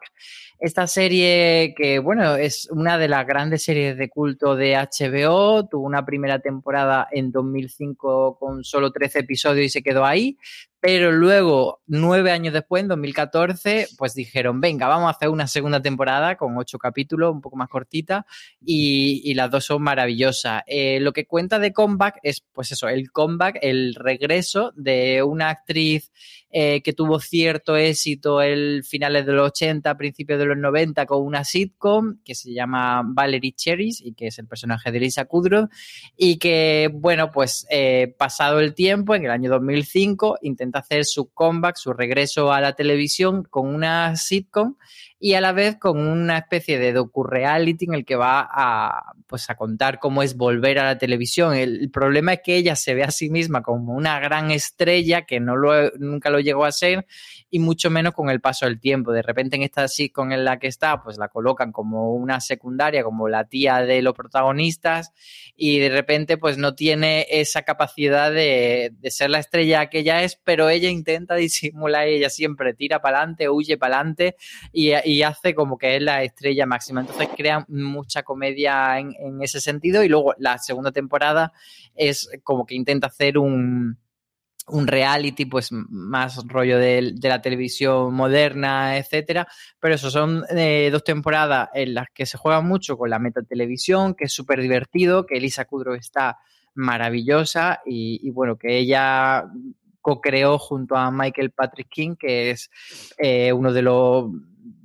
Esta 0.57 0.87
serie 0.87 1.73
que, 1.75 1.99
bueno, 1.99 2.37
es 2.37 2.69
una 2.71 2.97
de 2.97 3.09
las 3.09 3.27
grandes 3.27 3.65
series 3.65 3.97
de 3.97 4.07
culto 4.07 4.55
de 4.55 4.77
HBO, 4.77 5.67
tuvo 5.67 5.85
una 5.85 6.05
primera 6.05 6.39
temporada 6.39 7.09
en 7.11 7.33
2005 7.33 8.37
con 8.39 8.63
solo 8.63 8.93
13 8.93 9.19
episodios 9.19 9.65
y 9.65 9.69
se 9.69 9.83
quedó 9.83 10.05
ahí, 10.05 10.37
pero 10.85 11.11
luego, 11.11 11.81
nueve 11.87 12.29
años 12.29 12.53
después, 12.53 12.83
en 12.83 12.89
2014, 12.89 13.87
pues 13.97 14.13
dijeron, 14.13 14.61
venga, 14.61 14.87
vamos 14.87 15.07
a 15.07 15.15
hacer 15.15 15.29
una 15.29 15.47
segunda 15.47 15.81
temporada 15.81 16.35
con 16.35 16.55
ocho 16.59 16.77
capítulos, 16.77 17.33
un 17.33 17.41
poco 17.41 17.55
más 17.55 17.69
cortita, 17.69 18.27
y, 18.63 19.33
las 19.33 19.49
dos 19.49 19.65
son 19.65 19.81
maravillosas. 19.81 20.61
Eh, 20.67 20.99
lo 20.99 21.11
que 21.11 21.25
cuenta 21.25 21.57
de 21.57 21.73
Comeback 21.73 22.19
es, 22.21 22.41
pues 22.53 22.71
eso, 22.71 22.87
el 22.87 23.11
comeback, 23.11 23.57
el 23.63 23.95
regreso 23.95 24.73
de 24.75 25.23
una 25.23 25.49
actriz 25.49 26.11
eh, 26.57 26.81
que 26.83 26.93
tuvo 26.93 27.19
cierto 27.19 27.75
éxito 27.75 28.41
en 28.41 28.81
finales 28.81 29.25
de 29.25 29.33
los 29.33 29.47
80, 29.47 29.97
principios 29.97 30.39
de 30.39 30.45
los 30.45 30.57
90 30.57 31.05
con 31.05 31.21
una 31.21 31.43
sitcom 31.43 32.19
que 32.23 32.33
se 32.33 32.53
llama 32.53 33.01
Valerie 33.05 33.51
Cherries 33.51 33.99
y 33.99 34.13
que 34.13 34.27
es 34.27 34.39
el 34.39 34.47
personaje 34.47 34.89
de 34.89 35.01
Lisa 35.01 35.25
Kudrow 35.25 35.67
y 36.15 36.37
que, 36.37 36.89
bueno, 36.93 37.29
pues 37.29 37.67
eh, 37.69 38.15
pasado 38.17 38.61
el 38.61 38.73
tiempo, 38.73 39.15
en 39.15 39.25
el 39.25 39.31
año 39.31 39.49
2005, 39.49 40.37
hacer 40.75 41.05
su 41.05 41.31
comeback, 41.31 41.77
su 41.77 41.93
regreso 41.93 42.51
a 42.51 42.61
la 42.61 42.73
televisión 42.73 43.43
con 43.43 43.73
una 43.73 44.15
sitcom 44.15 44.75
y 45.17 45.33
a 45.33 45.41
la 45.41 45.53
vez 45.53 45.77
con 45.77 45.97
una 45.97 46.37
especie 46.37 46.77
de 46.77 46.91
docu-reality 46.91 47.85
en 47.85 47.93
el 47.93 48.05
que 48.05 48.17
va 48.17 48.47
a, 48.51 49.13
pues, 49.27 49.49
a 49.49 49.55
contar 49.55 49.97
cómo 49.99 50.21
es 50.23 50.35
volver 50.35 50.77
a 50.77 50.83
la 50.83 50.97
televisión. 50.97 51.55
El, 51.55 51.89
problema 51.89 52.33
es 52.33 52.41
que 52.43 52.57
ella 52.57 52.75
se 52.75 52.93
ve 52.93 53.03
a 53.03 53.11
sí 53.11 53.29
misma 53.29 53.61
como 53.61 53.93
una 53.93 54.19
gran 54.19 54.51
estrella 54.51 55.21
que 55.21 55.39
no 55.39 55.55
lo, 55.55 55.91
nunca 55.97 56.29
lo 56.29 56.39
llegó 56.39 56.65
a 56.65 56.71
ser 56.71 57.05
y 57.49 57.59
mucho 57.59 57.89
menos 57.89 58.13
con 58.13 58.29
el 58.29 58.41
paso 58.41 58.65
del 58.65 58.79
tiempo. 58.79 59.13
De 59.13 59.21
repente 59.21 59.55
en 59.55 59.63
esta 59.63 59.87
sitcom 59.87 60.33
en 60.33 60.43
la 60.43 60.59
que 60.59 60.67
está, 60.67 61.01
pues 61.01 61.17
la 61.17 61.29
colocan 61.29 61.71
como 61.71 62.13
una 62.13 62.41
secundaria, 62.41 63.03
como 63.03 63.29
la 63.29 63.45
tía 63.45 63.81
de 63.81 64.01
los 64.01 64.13
protagonistas 64.13 65.13
y 65.55 65.79
de 65.79 65.89
repente 65.89 66.37
pues 66.37 66.57
no 66.57 66.75
tiene 66.75 67.25
esa 67.29 67.61
capacidad 67.61 68.31
de, 68.31 68.91
de 68.99 69.11
ser 69.11 69.29
la 69.29 69.39
estrella 69.39 69.89
que 69.89 69.99
ella 69.99 70.23
es, 70.23 70.35
pero 70.43 70.69
ella 70.69 70.89
intenta 70.89 71.35
disimular, 71.35 72.07
ella 72.07 72.29
siempre 72.29 72.73
tira 72.73 73.01
para 73.01 73.19
adelante, 73.19 73.47
huye 73.47 73.77
para 73.77 73.95
adelante 73.95 74.35
y 74.73 74.91
y 75.05 75.23
hace 75.23 75.53
como 75.53 75.77
que 75.77 75.95
es 75.95 76.01
la 76.01 76.23
estrella 76.23 76.65
máxima. 76.65 77.01
Entonces 77.01 77.29
crea 77.35 77.65
mucha 77.69 78.23
comedia 78.23 78.99
en, 78.99 79.41
ese 79.41 79.61
sentido 79.61 80.03
y 80.03 80.09
luego 80.09 80.33
la 80.37 80.57
segunda 80.57 80.91
temporada 80.91 81.53
es 81.95 82.29
como 82.43 82.65
que 82.65 82.75
intenta 82.75 83.07
hacer 83.07 83.37
un, 83.37 83.97
un 84.67 84.87
reality, 84.87 85.45
pues 85.45 85.71
más 85.71 86.45
rollo 86.47 86.79
de, 86.79 87.13
la 87.21 87.41
televisión 87.41 88.13
moderna, 88.13 88.97
etcétera. 88.97 89.47
Pero 89.79 89.95
eso 89.95 90.09
son 90.09 90.43
eh, 90.49 90.89
dos 90.91 91.03
temporadas 91.03 91.69
en 91.73 91.93
las 91.93 92.07
que 92.13 92.25
se 92.25 92.37
juega 92.37 92.61
mucho 92.61 92.97
con 92.97 93.09
la 93.09 93.19
metatelevisión, 93.19 94.15
que 94.15 94.25
es 94.25 94.33
súper 94.33 94.61
divertido, 94.61 95.25
que 95.25 95.37
Elisa 95.37 95.65
Kudrow 95.65 95.93
está 95.93 96.39
maravillosa 96.73 97.81
y, 97.85 98.29
bueno, 98.31 98.57
que 98.57 98.77
ella 98.77 99.45
co-creó 100.01 100.59
junto 100.59 100.95
a 100.95 101.09
Michael 101.09 101.51
Patrick 101.51 101.87
King, 101.89 102.15
que 102.15 102.51
es 102.51 102.69
eh, 103.17 103.53
uno 103.53 103.73
de 103.73 103.81
los 103.81 104.25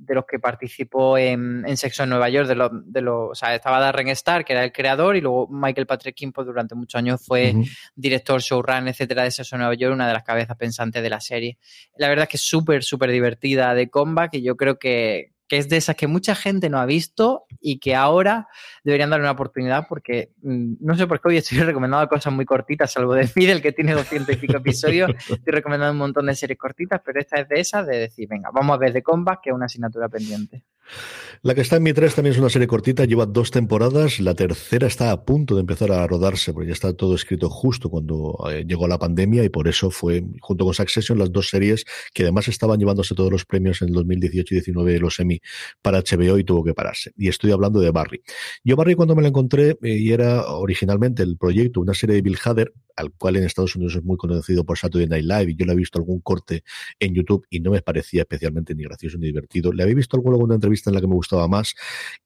de 0.01 0.15
los 0.15 0.25
que 0.25 0.39
participó 0.39 1.17
en, 1.17 1.63
Sexo 1.77 2.03
en 2.03 2.09
Nueva 2.09 2.29
York, 2.29 2.47
de 2.47 2.55
los, 2.55 2.71
de 2.73 3.07
o 3.07 3.35
sea, 3.35 3.53
estaba 3.53 3.79
Darren 3.79 4.07
Star, 4.09 4.43
que 4.43 4.53
era 4.53 4.63
el 4.63 4.71
creador, 4.71 5.15
y 5.15 5.21
luego 5.21 5.47
Michael 5.49 5.85
Patrick 5.85 6.15
King, 6.15 6.31
pues, 6.31 6.47
durante 6.47 6.75
muchos 6.75 6.97
años 6.97 7.21
fue 7.23 7.53
director, 7.95 8.41
showrun, 8.41 8.87
etcétera, 8.87 9.23
de 9.23 9.31
Sexo 9.31 9.55
en 9.55 9.59
Nueva 9.59 9.75
York, 9.75 9.93
una 9.93 10.07
de 10.07 10.13
las 10.13 10.23
cabezas 10.23 10.57
pensantes 10.57 11.03
de 11.03 11.09
la 11.09 11.21
serie. 11.21 11.57
La 11.97 12.09
verdad 12.09 12.23
es 12.23 12.29
que 12.29 12.37
es 12.37 12.43
súper, 12.43 12.83
súper 12.83 13.11
divertida 13.11 13.73
de 13.75 13.89
comeback 13.89 14.33
y 14.35 14.43
yo 14.43 14.57
creo 14.57 14.79
que, 14.79 15.33
que 15.51 15.57
es 15.57 15.67
de 15.67 15.75
esas 15.75 15.97
que 15.97 16.07
mucha 16.07 16.33
gente 16.33 16.69
no 16.69 16.79
ha 16.79 16.85
visto 16.85 17.43
y 17.59 17.79
que 17.79 17.93
ahora 17.93 18.47
deberían 18.85 19.09
darle 19.09 19.25
una 19.25 19.33
oportunidad 19.33 19.85
porque 19.89 20.31
mm, 20.43 20.75
no 20.79 20.95
sé 20.95 21.07
por 21.07 21.19
qué 21.19 21.27
hoy 21.27 21.37
estoy 21.37 21.57
recomendando 21.59 22.07
cosas 22.07 22.31
muy 22.31 22.45
cortitas, 22.45 22.93
salvo 22.93 23.15
de 23.15 23.27
Fidel 23.27 23.61
que 23.61 23.73
tiene 23.73 23.93
200 23.93 24.33
y 24.33 24.37
pico 24.37 24.55
episodios, 24.55 25.11
estoy 25.11 25.51
recomendando 25.51 25.91
un 25.91 25.97
montón 25.97 26.27
de 26.27 26.35
series 26.35 26.57
cortitas, 26.57 27.01
pero 27.03 27.19
esta 27.19 27.41
es 27.41 27.49
de 27.49 27.59
esas 27.59 27.85
de 27.85 27.97
decir, 27.97 28.29
venga, 28.29 28.49
vamos 28.53 28.75
a 28.75 28.77
ver 28.77 28.93
de 28.93 29.03
Combat, 29.03 29.41
que 29.43 29.49
es 29.49 29.53
una 29.53 29.65
asignatura 29.65 30.07
pendiente. 30.07 30.63
La 31.43 31.55
que 31.55 31.61
está 31.61 31.77
en 31.77 31.83
mi 31.83 31.91
3 31.91 32.13
también 32.13 32.33
es 32.33 32.39
una 32.39 32.51
serie 32.51 32.67
cortita, 32.67 33.05
lleva 33.05 33.25
dos 33.25 33.49
temporadas, 33.49 34.19
la 34.19 34.35
tercera 34.35 34.85
está 34.85 35.09
a 35.09 35.25
punto 35.25 35.55
de 35.55 35.61
empezar 35.61 35.91
a 35.91 36.05
rodarse, 36.05 36.53
porque 36.53 36.67
ya 36.67 36.73
está 36.73 36.93
todo 36.93 37.15
escrito 37.15 37.49
justo 37.49 37.89
cuando 37.89 38.37
eh, 38.51 38.63
llegó 38.63 38.87
la 38.87 38.99
pandemia 38.99 39.43
y 39.43 39.49
por 39.49 39.67
eso 39.67 39.89
fue, 39.89 40.23
junto 40.39 40.65
con 40.65 40.75
Succession, 40.75 41.17
las 41.17 41.31
dos 41.31 41.49
series 41.49 41.83
que 42.13 42.21
además 42.21 42.47
estaban 42.47 42.77
llevándose 42.79 43.15
todos 43.15 43.31
los 43.31 43.45
premios 43.45 43.81
en 43.81 43.87
el 43.87 43.95
2018 43.95 44.53
y 44.53 44.57
19 44.57 44.93
de 44.93 44.99
los 44.99 45.19
Emmy 45.19 45.41
para 45.81 46.01
HBO 46.01 46.37
y 46.37 46.43
tuvo 46.43 46.63
que 46.63 46.75
pararse. 46.75 47.11
Y 47.17 47.27
estoy 47.27 47.51
hablando 47.51 47.79
de 47.79 47.89
Barry. 47.89 48.21
Yo 48.63 48.75
Barry 48.75 48.93
cuando 48.93 49.15
me 49.15 49.23
la 49.23 49.29
encontré 49.29 49.79
eh, 49.81 49.97
y 49.97 50.11
era 50.11 50.45
originalmente 50.45 51.23
el 51.23 51.37
proyecto, 51.37 51.81
una 51.81 51.95
serie 51.95 52.17
de 52.17 52.21
Bill 52.21 52.37
Hader, 52.45 52.71
al 52.95 53.11
cual 53.13 53.37
en 53.37 53.43
Estados 53.45 53.75
Unidos 53.75 53.95
es 53.95 54.03
muy 54.03 54.17
conocido 54.17 54.63
por 54.63 54.77
Saturday 54.77 55.07
Night 55.07 55.25
Live 55.25 55.51
y 55.51 55.55
yo 55.55 55.65
le 55.65 55.73
he 55.73 55.75
visto 55.75 55.97
algún 55.99 56.19
corte 56.21 56.63
en 56.99 57.13
YouTube 57.13 57.45
y 57.49 57.59
no 57.59 57.71
me 57.71 57.81
parecía 57.81 58.21
especialmente 58.21 58.75
ni 58.75 58.83
gracioso 58.83 59.17
ni 59.17 59.27
divertido. 59.27 59.73
Le 59.73 59.83
había 59.83 59.95
visto 59.95 60.17
alguna 60.17 60.55
entrevista 60.55 60.80
en 60.89 60.95
la 60.95 61.01
que 61.01 61.07
me 61.07 61.15
gustaba 61.15 61.47
más. 61.47 61.75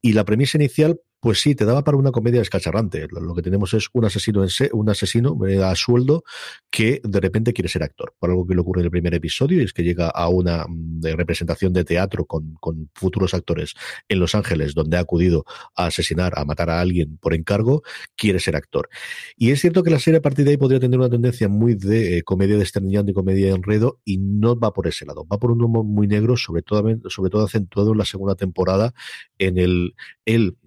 Y 0.02 0.14
la 0.14 0.24
premisa 0.24 0.58
inicial 0.58 1.00
pues 1.26 1.42
sí, 1.42 1.56
te 1.56 1.66
daba 1.66 1.84
para 1.84 1.98
una 1.98 2.12
comedia 2.12 2.38
descacharrante. 2.40 3.08
Lo 3.10 3.34
que 3.34 3.42
tenemos 3.42 3.74
es 3.74 3.88
un 3.94 4.06
asesino 4.06 4.44
en 4.44 4.50
un 4.74 4.90
asesino 4.92 5.36
eh, 5.48 5.64
a 5.64 5.74
sueldo 5.74 6.24
que 6.70 7.02
de 7.04 7.20
repente 7.20 7.52
quiere 7.52 7.68
ser 7.68 7.82
actor. 7.82 8.14
Por 8.20 8.30
algo 8.30 8.46
que 8.46 8.54
le 8.54 8.62
ocurre 8.62 8.82
en 8.82 8.86
el 8.86 8.92
primer 8.92 9.16
episodio, 9.16 9.60
y 9.60 9.64
es 9.64 9.74
que 9.74 9.82
llega 9.82 10.08
a 10.08 10.30
una 10.30 10.68
mm, 10.68 11.02
representación 11.16 11.74
de 11.74 11.84
teatro 11.84 12.26
con, 12.26 12.54
con, 12.60 12.92
futuros 12.94 13.34
actores 13.34 13.74
en 14.08 14.20
Los 14.20 14.36
Ángeles, 14.36 14.76
donde 14.76 14.98
ha 14.98 15.00
acudido 15.00 15.46
a 15.76 15.88
asesinar, 15.88 16.38
a 16.38 16.46
matar 16.46 16.70
a 16.70 16.80
alguien 16.80 17.18
por 17.18 17.34
encargo, 17.34 17.82
quiere 18.16 18.40
ser 18.40 18.56
actor. 18.56 18.88
Y 19.36 19.50
es 19.50 19.62
cierto 19.62 19.82
que 19.82 19.90
la 19.90 19.98
serie 19.98 20.20
a 20.20 20.22
partir 20.22 20.46
de 20.46 20.52
ahí 20.52 20.58
podría 20.58 20.80
tener 20.80 21.00
una 21.00 21.10
tendencia 21.10 21.50
muy 21.50 21.74
de 21.74 22.20
eh, 22.20 22.24
comedia 22.24 22.56
desternillando 22.56 23.10
y 23.10 23.16
comedia 23.16 23.48
de 23.48 23.54
enredo, 23.54 24.00
y 24.06 24.20
no 24.20 24.60
va 24.60 24.74
por 24.74 24.86
ese 24.86 25.08
lado. 25.08 25.26
Va 25.26 25.40
por 25.40 25.50
un 25.50 25.64
humor 25.64 25.86
muy 25.86 26.06
negro, 26.06 26.38
sobre 26.38 26.62
todo, 26.62 26.88
sobre 27.10 27.32
todo 27.32 27.46
acentuado 27.46 27.94
en 27.94 27.98
la 27.98 28.06
segunda 28.06 28.36
temporada, 28.36 28.94
en 29.40 29.58
el 29.58 29.96
él 30.26 30.58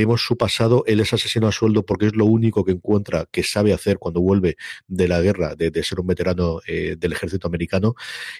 vemos 0.00 0.22
su 0.22 0.36
pasado, 0.36 0.82
él 0.86 1.00
es 1.00 1.12
asesino 1.12 1.46
a 1.46 1.52
sueldo 1.52 1.84
porque 1.84 2.06
es 2.06 2.14
lo 2.16 2.24
único 2.24 2.64
que 2.64 2.72
encuentra 2.72 3.26
que 3.30 3.42
sabe 3.42 3.72
hacer 3.72 3.98
cuando 3.98 4.20
vuelve 4.20 4.56
de 4.88 5.08
la 5.08 5.20
guerra, 5.20 5.54
de, 5.54 5.82
ser 5.82 6.00
un 6.00 6.06
veterano 6.06 6.60
eh, 6.66 6.96
del 6.98 7.12
ejército 7.12 7.48
americano, 7.48 7.94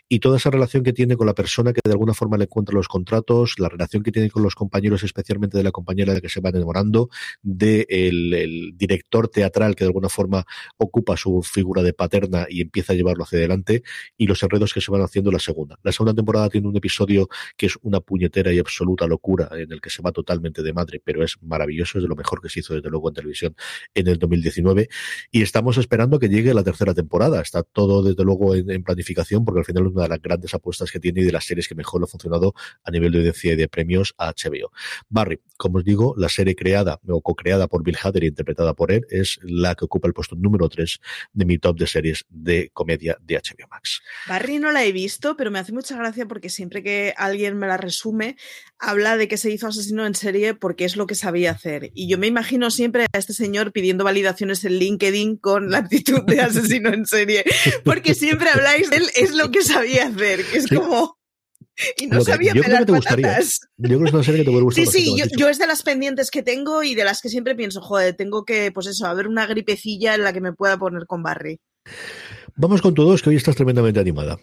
y 0.08 0.20
toda 0.20 0.38
esa 0.38 0.50
relación 0.50 0.82
que 0.82 0.92
tiene 0.92 1.16
con 1.16 1.26
la 1.26 1.34
persona 1.34 1.72
que 1.72 1.80
de 1.84 1.92
alguna 1.92 2.14
forma 2.14 2.38
le 2.38 2.44
encuentra 2.44 2.74
los 2.74 2.88
contratos, 2.88 3.54
la 3.58 3.68
relación 3.68 4.02
que 4.02 4.10
tiene 4.10 4.30
con 4.30 4.42
los 4.42 4.54
compañeros, 4.54 5.02
especialmente 5.02 5.58
de 5.58 5.64
la 5.64 5.70
compañera 5.70 6.14
de 6.14 6.20
que 6.20 6.28
se 6.28 6.40
va 6.40 6.50
enamorando, 6.50 7.10
del 7.42 8.30
de 8.30 8.42
el 8.42 8.72
director 8.76 9.28
teatral 9.28 9.74
que 9.74 9.84
de 9.84 9.88
alguna 9.88 10.08
forma 10.08 10.44
ocupa 10.78 11.16
su 11.16 11.42
figura 11.42 11.82
de 11.82 11.92
paterna 11.92 12.46
y 12.48 12.62
empieza 12.62 12.92
a 12.92 12.96
llevarlo 12.96 13.24
hacia 13.24 13.38
adelante, 13.38 13.82
y 14.16 14.26
los 14.26 14.42
enredos 14.42 14.72
que 14.72 14.80
se 14.80 14.90
van 14.90 15.02
haciendo 15.02 15.30
en 15.30 15.34
la 15.34 15.40
segunda. 15.40 15.78
La 15.82 15.92
segunda 15.92 16.14
temporada 16.14 16.48
tiene 16.48 16.68
un 16.68 16.76
episodio 16.76 17.28
que 17.56 17.66
es 17.66 17.76
una 17.82 18.00
puñetera 18.00 18.52
y 18.52 18.58
absoluta 18.58 19.06
locura, 19.06 19.48
en 19.52 19.72
el 19.72 19.80
que 19.80 19.90
se 19.90 20.00
va 20.00 20.10
totalmente 20.12 20.62
de 20.62 20.72
madre, 20.72 21.02
pero 21.04 21.22
es 21.22 21.36
maravilloso, 21.50 21.98
es 21.98 22.02
de 22.02 22.08
lo 22.08 22.16
mejor 22.16 22.40
que 22.40 22.48
se 22.48 22.60
hizo 22.60 22.74
desde 22.74 22.88
luego 22.88 23.08
en 23.08 23.14
televisión 23.14 23.56
en 23.94 24.08
el 24.08 24.18
2019 24.18 24.88
y 25.30 25.42
estamos 25.42 25.76
esperando 25.76 26.18
que 26.18 26.28
llegue 26.28 26.54
la 26.54 26.64
tercera 26.64 26.94
temporada. 26.94 27.42
Está 27.42 27.62
todo 27.62 28.02
desde 28.02 28.24
luego 28.24 28.54
en, 28.54 28.82
planificación 28.82 29.44
porque 29.44 29.60
al 29.60 29.64
final 29.66 29.86
es 29.86 29.92
una 29.92 30.04
de 30.04 30.08
las 30.08 30.22
grandes 30.22 30.54
apuestas 30.54 30.90
que 30.90 31.00
tiene 31.00 31.20
y 31.20 31.24
de 31.24 31.32
las 31.32 31.44
series 31.44 31.68
que 31.68 31.74
mejor 31.74 32.00
lo 32.00 32.06
ha 32.06 32.08
funcionado 32.08 32.54
a 32.82 32.90
nivel 32.90 33.12
de 33.12 33.18
audiencia 33.18 33.52
y 33.52 33.56
de 33.56 33.68
premios 33.68 34.14
a 34.16 34.32
HBO. 34.32 34.72
Barry, 35.08 35.40
como 35.58 35.78
os 35.78 35.84
digo, 35.84 36.14
la 36.16 36.28
serie 36.28 36.54
creada 36.54 36.98
o 37.06 37.20
co-creada 37.20 37.68
por 37.68 37.82
Bill 37.82 37.98
Hader 38.02 38.24
y 38.24 38.28
interpretada 38.28 38.74
por 38.74 38.92
él 38.92 39.04
es 39.10 39.38
la 39.42 39.74
que 39.74 39.84
ocupa 39.84 40.08
el 40.08 40.14
puesto 40.14 40.36
número 40.36 40.68
3 40.68 40.98
de 41.32 41.44
mi 41.44 41.58
top 41.58 41.78
de 41.78 41.86
series 41.86 42.24
de 42.28 42.70
comedia 42.72 43.18
de 43.20 43.36
HBO 43.36 43.68
Max. 43.70 44.00
Barry 44.28 44.58
no 44.58 44.70
la 44.70 44.84
he 44.84 44.92
visto, 44.92 45.36
pero 45.36 45.50
me 45.50 45.58
hace 45.58 45.72
mucha 45.72 45.96
gracia 45.96 46.26
porque 46.26 46.48
siempre 46.48 46.82
que 46.82 47.12
alguien 47.16 47.58
me 47.58 47.66
la 47.66 47.76
resume, 47.76 48.36
habla 48.78 49.16
de 49.16 49.28
que 49.28 49.36
se 49.36 49.50
hizo 49.50 49.66
asesino 49.66 50.06
en 50.06 50.14
serie 50.14 50.54
porque 50.54 50.84
es 50.84 50.96
lo 50.96 51.06
que 51.06 51.14
sabía 51.30 51.52
hacer. 51.52 51.92
Y 51.94 52.08
yo 52.08 52.18
me 52.18 52.26
imagino 52.26 52.70
siempre 52.70 53.06
a 53.12 53.18
este 53.18 53.32
señor 53.32 53.72
pidiendo 53.72 54.02
validaciones 54.02 54.64
en 54.64 54.78
LinkedIn 54.78 55.36
con 55.36 55.70
la 55.70 55.78
actitud 55.78 56.22
de 56.24 56.40
asesino 56.40 56.92
en 56.92 57.06
serie, 57.06 57.44
porque 57.84 58.14
siempre 58.14 58.48
habláis 58.50 58.90
de 58.90 58.96
él, 58.96 59.10
es 59.14 59.34
lo 59.34 59.50
que 59.50 59.62
sabía 59.62 60.08
hacer, 60.08 60.44
que 60.44 60.58
es 60.58 60.66
como... 60.68 61.16
Y 61.96 62.08
no 62.08 62.20
sabía 62.22 62.52
yo 62.52 62.62
creo 62.62 62.78
que 62.78 62.84
te 62.84 62.92
gustaría. 62.92 63.40
Yo 63.40 63.88
creo 63.88 63.98
que 64.00 64.04
es 64.06 64.12
una 64.12 64.22
serie 64.24 64.40
que 64.40 64.44
te 64.44 64.50
puede 64.50 64.64
gustar. 64.64 64.86
Sí, 64.86 64.90
sí, 64.90 65.16
yo, 65.38 65.48
es 65.48 65.58
de 65.58 65.66
las 65.66 65.82
pendientes 65.82 66.30
que 66.30 66.42
tengo 66.42 66.82
y 66.82 66.94
de 66.94 67.04
las 67.04 67.22
que 67.22 67.30
siempre 67.30 67.54
pienso, 67.54 67.80
joder, 67.80 68.14
tengo 68.16 68.44
que, 68.44 68.70
pues 68.72 68.86
eso, 68.88 69.06
a 69.06 69.14
ver 69.14 69.28
una 69.28 69.46
gripecilla 69.46 70.14
en 70.14 70.24
la 70.24 70.32
que 70.32 70.40
me 70.40 70.52
pueda 70.52 70.78
poner 70.78 71.06
con 71.06 71.22
Barry. 71.22 71.60
Vamos 72.56 72.82
con 72.82 72.92
tu 72.92 73.04
dos, 73.04 73.22
que 73.22 73.30
hoy 73.30 73.36
estás 73.36 73.56
tremendamente 73.56 74.00
animada. 74.00 74.38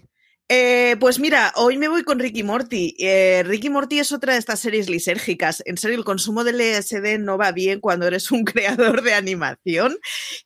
Eh, 0.49 0.95
pues 1.01 1.19
mira, 1.19 1.51
hoy 1.57 1.77
me 1.77 1.89
voy 1.89 2.03
con 2.03 2.19
Ricky 2.19 2.41
Morty. 2.41 2.95
Eh, 2.99 3.43
Ricky 3.45 3.69
Morty 3.69 3.99
es 3.99 4.13
otra 4.13 4.31
de 4.33 4.39
estas 4.39 4.61
series 4.61 4.89
lisérgicas. 4.89 5.61
En 5.65 5.77
serio, 5.77 5.97
el 5.97 6.05
consumo 6.05 6.45
de 6.45 6.53
LSD 6.53 7.19
no 7.19 7.37
va 7.37 7.51
bien 7.51 7.81
cuando 7.81 8.07
eres 8.07 8.31
un 8.31 8.45
creador 8.45 9.01
de 9.01 9.13
animación. 9.13 9.97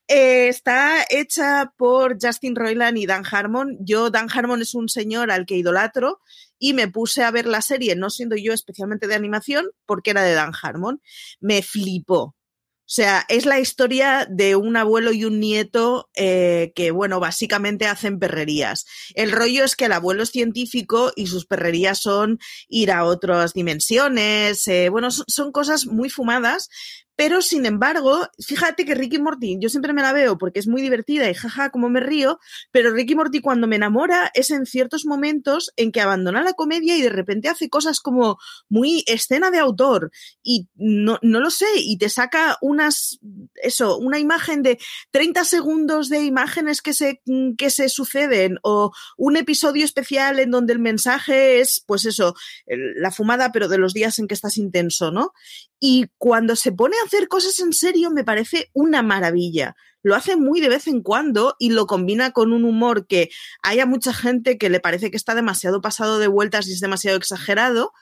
Eh, 0.07 0.47
está 0.47 1.05
hecha 1.07 1.71
por 1.77 2.17
Justin 2.19 2.55
Roiland 2.55 2.97
y 2.97 3.05
Dan 3.05 3.23
Harmon. 3.29 3.77
Yo, 3.79 4.09
Dan 4.09 4.27
Harmon 4.33 4.63
es 4.63 4.73
un 4.73 4.89
señor 4.89 5.29
al 5.29 5.45
que 5.45 5.57
idolatro 5.57 6.19
y 6.57 6.73
me 6.73 6.87
puse 6.87 7.23
a 7.23 7.29
ver 7.29 7.45
la 7.45 7.61
serie, 7.61 7.95
no 7.95 8.09
siendo 8.09 8.35
yo 8.35 8.53
especialmente 8.53 9.07
de 9.07 9.15
animación, 9.15 9.67
porque 9.85 10.11
era 10.11 10.23
de 10.23 10.33
Dan 10.33 10.53
Harmon. 10.59 10.99
Me 11.39 11.61
flipó. 11.61 12.35
O 12.91 12.93
sea, 12.93 13.25
es 13.29 13.45
la 13.45 13.57
historia 13.57 14.27
de 14.29 14.57
un 14.57 14.75
abuelo 14.75 15.13
y 15.13 15.23
un 15.23 15.39
nieto 15.39 16.09
eh, 16.13 16.73
que, 16.75 16.91
bueno, 16.91 17.21
básicamente 17.21 17.85
hacen 17.87 18.19
perrerías. 18.19 18.85
El 19.15 19.31
rollo 19.31 19.63
es 19.63 19.77
que 19.77 19.85
el 19.85 19.93
abuelo 19.93 20.23
es 20.23 20.31
científico 20.31 21.13
y 21.15 21.27
sus 21.27 21.45
perrerías 21.45 22.01
son 22.01 22.37
ir 22.67 22.91
a 22.91 23.05
otras 23.05 23.53
dimensiones. 23.53 24.67
Eh, 24.67 24.89
bueno, 24.89 25.07
son 25.09 25.53
cosas 25.53 25.85
muy 25.85 26.09
fumadas, 26.09 26.67
pero 27.21 27.43
sin 27.43 27.67
embargo, 27.67 28.27
fíjate 28.43 28.83
que 28.83 28.95
Ricky 28.95 29.19
Morty, 29.19 29.59
yo 29.59 29.69
siempre 29.69 29.93
me 29.93 30.01
la 30.01 30.11
veo 30.11 30.39
porque 30.39 30.59
es 30.59 30.67
muy 30.67 30.81
divertida 30.81 31.29
y 31.29 31.35
jaja, 31.35 31.69
como 31.69 31.87
me 31.87 31.99
río, 31.99 32.39
pero 32.71 32.89
Ricky 32.89 33.13
Morty 33.13 33.41
cuando 33.41 33.67
me 33.67 33.75
enamora 33.75 34.31
es 34.33 34.49
en 34.49 34.65
ciertos 34.65 35.05
momentos 35.05 35.71
en 35.75 35.91
que 35.91 36.01
abandona 36.01 36.41
la 36.41 36.53
comedia 36.53 36.97
y 36.97 37.01
de 37.03 37.09
repente 37.09 37.47
hace 37.47 37.69
cosas 37.69 37.99
como 37.99 38.39
muy 38.69 39.03
escena 39.05 39.51
de 39.51 39.59
autor 39.59 40.09
y 40.41 40.67
no, 40.73 41.19
no 41.21 41.39
lo 41.41 41.51
sé, 41.51 41.67
y 41.75 41.99
te 41.99 42.09
saca 42.09 42.57
unas, 42.59 43.19
eso, 43.53 43.99
una 43.99 44.17
imagen 44.17 44.63
de 44.63 44.79
30 45.11 45.45
segundos 45.45 46.09
de 46.09 46.23
imágenes 46.23 46.81
que 46.81 46.93
se, 46.95 47.21
que 47.55 47.69
se 47.69 47.89
suceden 47.89 48.57
o 48.63 48.93
un 49.15 49.37
episodio 49.37 49.85
especial 49.85 50.39
en 50.39 50.49
donde 50.49 50.73
el 50.73 50.79
mensaje 50.79 51.59
es, 51.59 51.83
pues 51.85 52.05
eso, 52.05 52.33
la 52.65 53.11
fumada, 53.11 53.51
pero 53.51 53.67
de 53.67 53.77
los 53.77 53.93
días 53.93 54.17
en 54.17 54.27
que 54.27 54.33
estás 54.33 54.57
intenso, 54.57 55.11
¿no? 55.11 55.33
Y 55.83 56.05
cuando 56.19 56.55
se 56.55 56.71
pone 56.71 56.95
a 57.01 57.07
hacer 57.07 57.27
cosas 57.27 57.59
en 57.59 57.73
serio 57.73 58.11
me 58.11 58.23
parece 58.23 58.69
una 58.71 59.01
maravilla. 59.01 59.75
Lo 60.03 60.15
hace 60.15 60.35
muy 60.35 60.61
de 60.61 60.69
vez 60.69 60.85
en 60.85 61.01
cuando 61.01 61.55
y 61.57 61.71
lo 61.71 61.87
combina 61.87 62.31
con 62.31 62.53
un 62.53 62.65
humor 62.65 63.07
que 63.07 63.31
haya 63.63 63.87
mucha 63.87 64.13
gente 64.13 64.59
que 64.59 64.69
le 64.69 64.79
parece 64.79 65.09
que 65.09 65.17
está 65.17 65.33
demasiado 65.33 65.81
pasado 65.81 66.19
de 66.19 66.27
vueltas 66.27 66.67
y 66.67 66.73
es 66.73 66.81
demasiado 66.81 67.17
exagerado, 67.17 67.93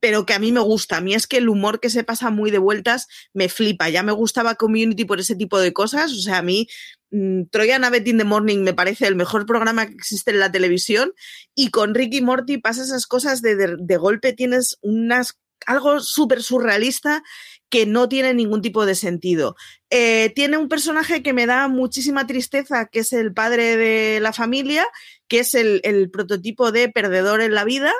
pero 0.00 0.26
que 0.26 0.34
a 0.34 0.38
mí 0.38 0.52
me 0.52 0.60
gusta. 0.60 0.98
A 0.98 1.00
mí 1.00 1.14
es 1.14 1.26
que 1.26 1.38
el 1.38 1.48
humor 1.48 1.80
que 1.80 1.88
se 1.88 2.04
pasa 2.04 2.28
muy 2.28 2.50
de 2.50 2.58
vueltas 2.58 3.06
me 3.32 3.48
flipa. 3.48 3.88
Ya 3.88 4.02
me 4.02 4.12
gustaba 4.12 4.56
Community 4.56 5.06
por 5.06 5.18
ese 5.18 5.34
tipo 5.34 5.58
de 5.58 5.72
cosas. 5.72 6.12
O 6.12 6.20
sea, 6.20 6.38
a 6.38 6.42
mí 6.42 6.68
mmm, 7.10 7.44
Troyan 7.50 7.84
Abbott 7.84 8.06
in 8.06 8.18
the 8.18 8.24
Morning 8.24 8.58
me 8.58 8.74
parece 8.74 9.06
el 9.06 9.16
mejor 9.16 9.46
programa 9.46 9.86
que 9.86 9.94
existe 9.94 10.30
en 10.30 10.40
la 10.40 10.52
televisión 10.52 11.14
y 11.54 11.70
con 11.70 11.94
Ricky 11.94 12.20
Morty 12.20 12.58
pasa 12.58 12.82
esas 12.82 13.06
cosas 13.06 13.40
de, 13.40 13.56
de, 13.56 13.76
de 13.78 13.96
golpe 13.96 14.34
tienes 14.34 14.76
unas 14.82 15.38
algo 15.66 16.00
súper 16.00 16.42
surrealista 16.42 17.22
que 17.68 17.86
no 17.86 18.08
tiene 18.08 18.34
ningún 18.34 18.62
tipo 18.62 18.86
de 18.86 18.94
sentido. 18.94 19.56
Eh, 19.90 20.32
tiene 20.34 20.56
un 20.56 20.68
personaje 20.68 21.22
que 21.22 21.32
me 21.32 21.46
da 21.46 21.68
muchísima 21.68 22.26
tristeza, 22.26 22.86
que 22.86 23.00
es 23.00 23.12
el 23.12 23.34
padre 23.34 23.76
de 23.76 24.20
la 24.20 24.32
familia, 24.32 24.86
que 25.28 25.40
es 25.40 25.54
el, 25.54 25.80
el 25.84 26.10
prototipo 26.10 26.70
de 26.70 26.88
perdedor 26.88 27.40
en 27.40 27.54
la 27.54 27.64
vida, 27.64 27.92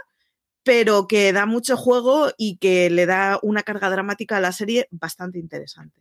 pero 0.62 1.07
que 1.07 1.33
da 1.33 1.47
mucho 1.47 1.77
juego 1.77 2.31
y 2.39 2.59
que 2.59 2.89
le 2.91 3.07
da 3.07 3.39
una 3.43 3.62
carga 3.62 3.91
dramática 3.91 4.37
a 4.37 4.41
la 4.41 4.53
serie 4.53 4.89
bastante 4.91 5.39
interesante. 5.39 6.01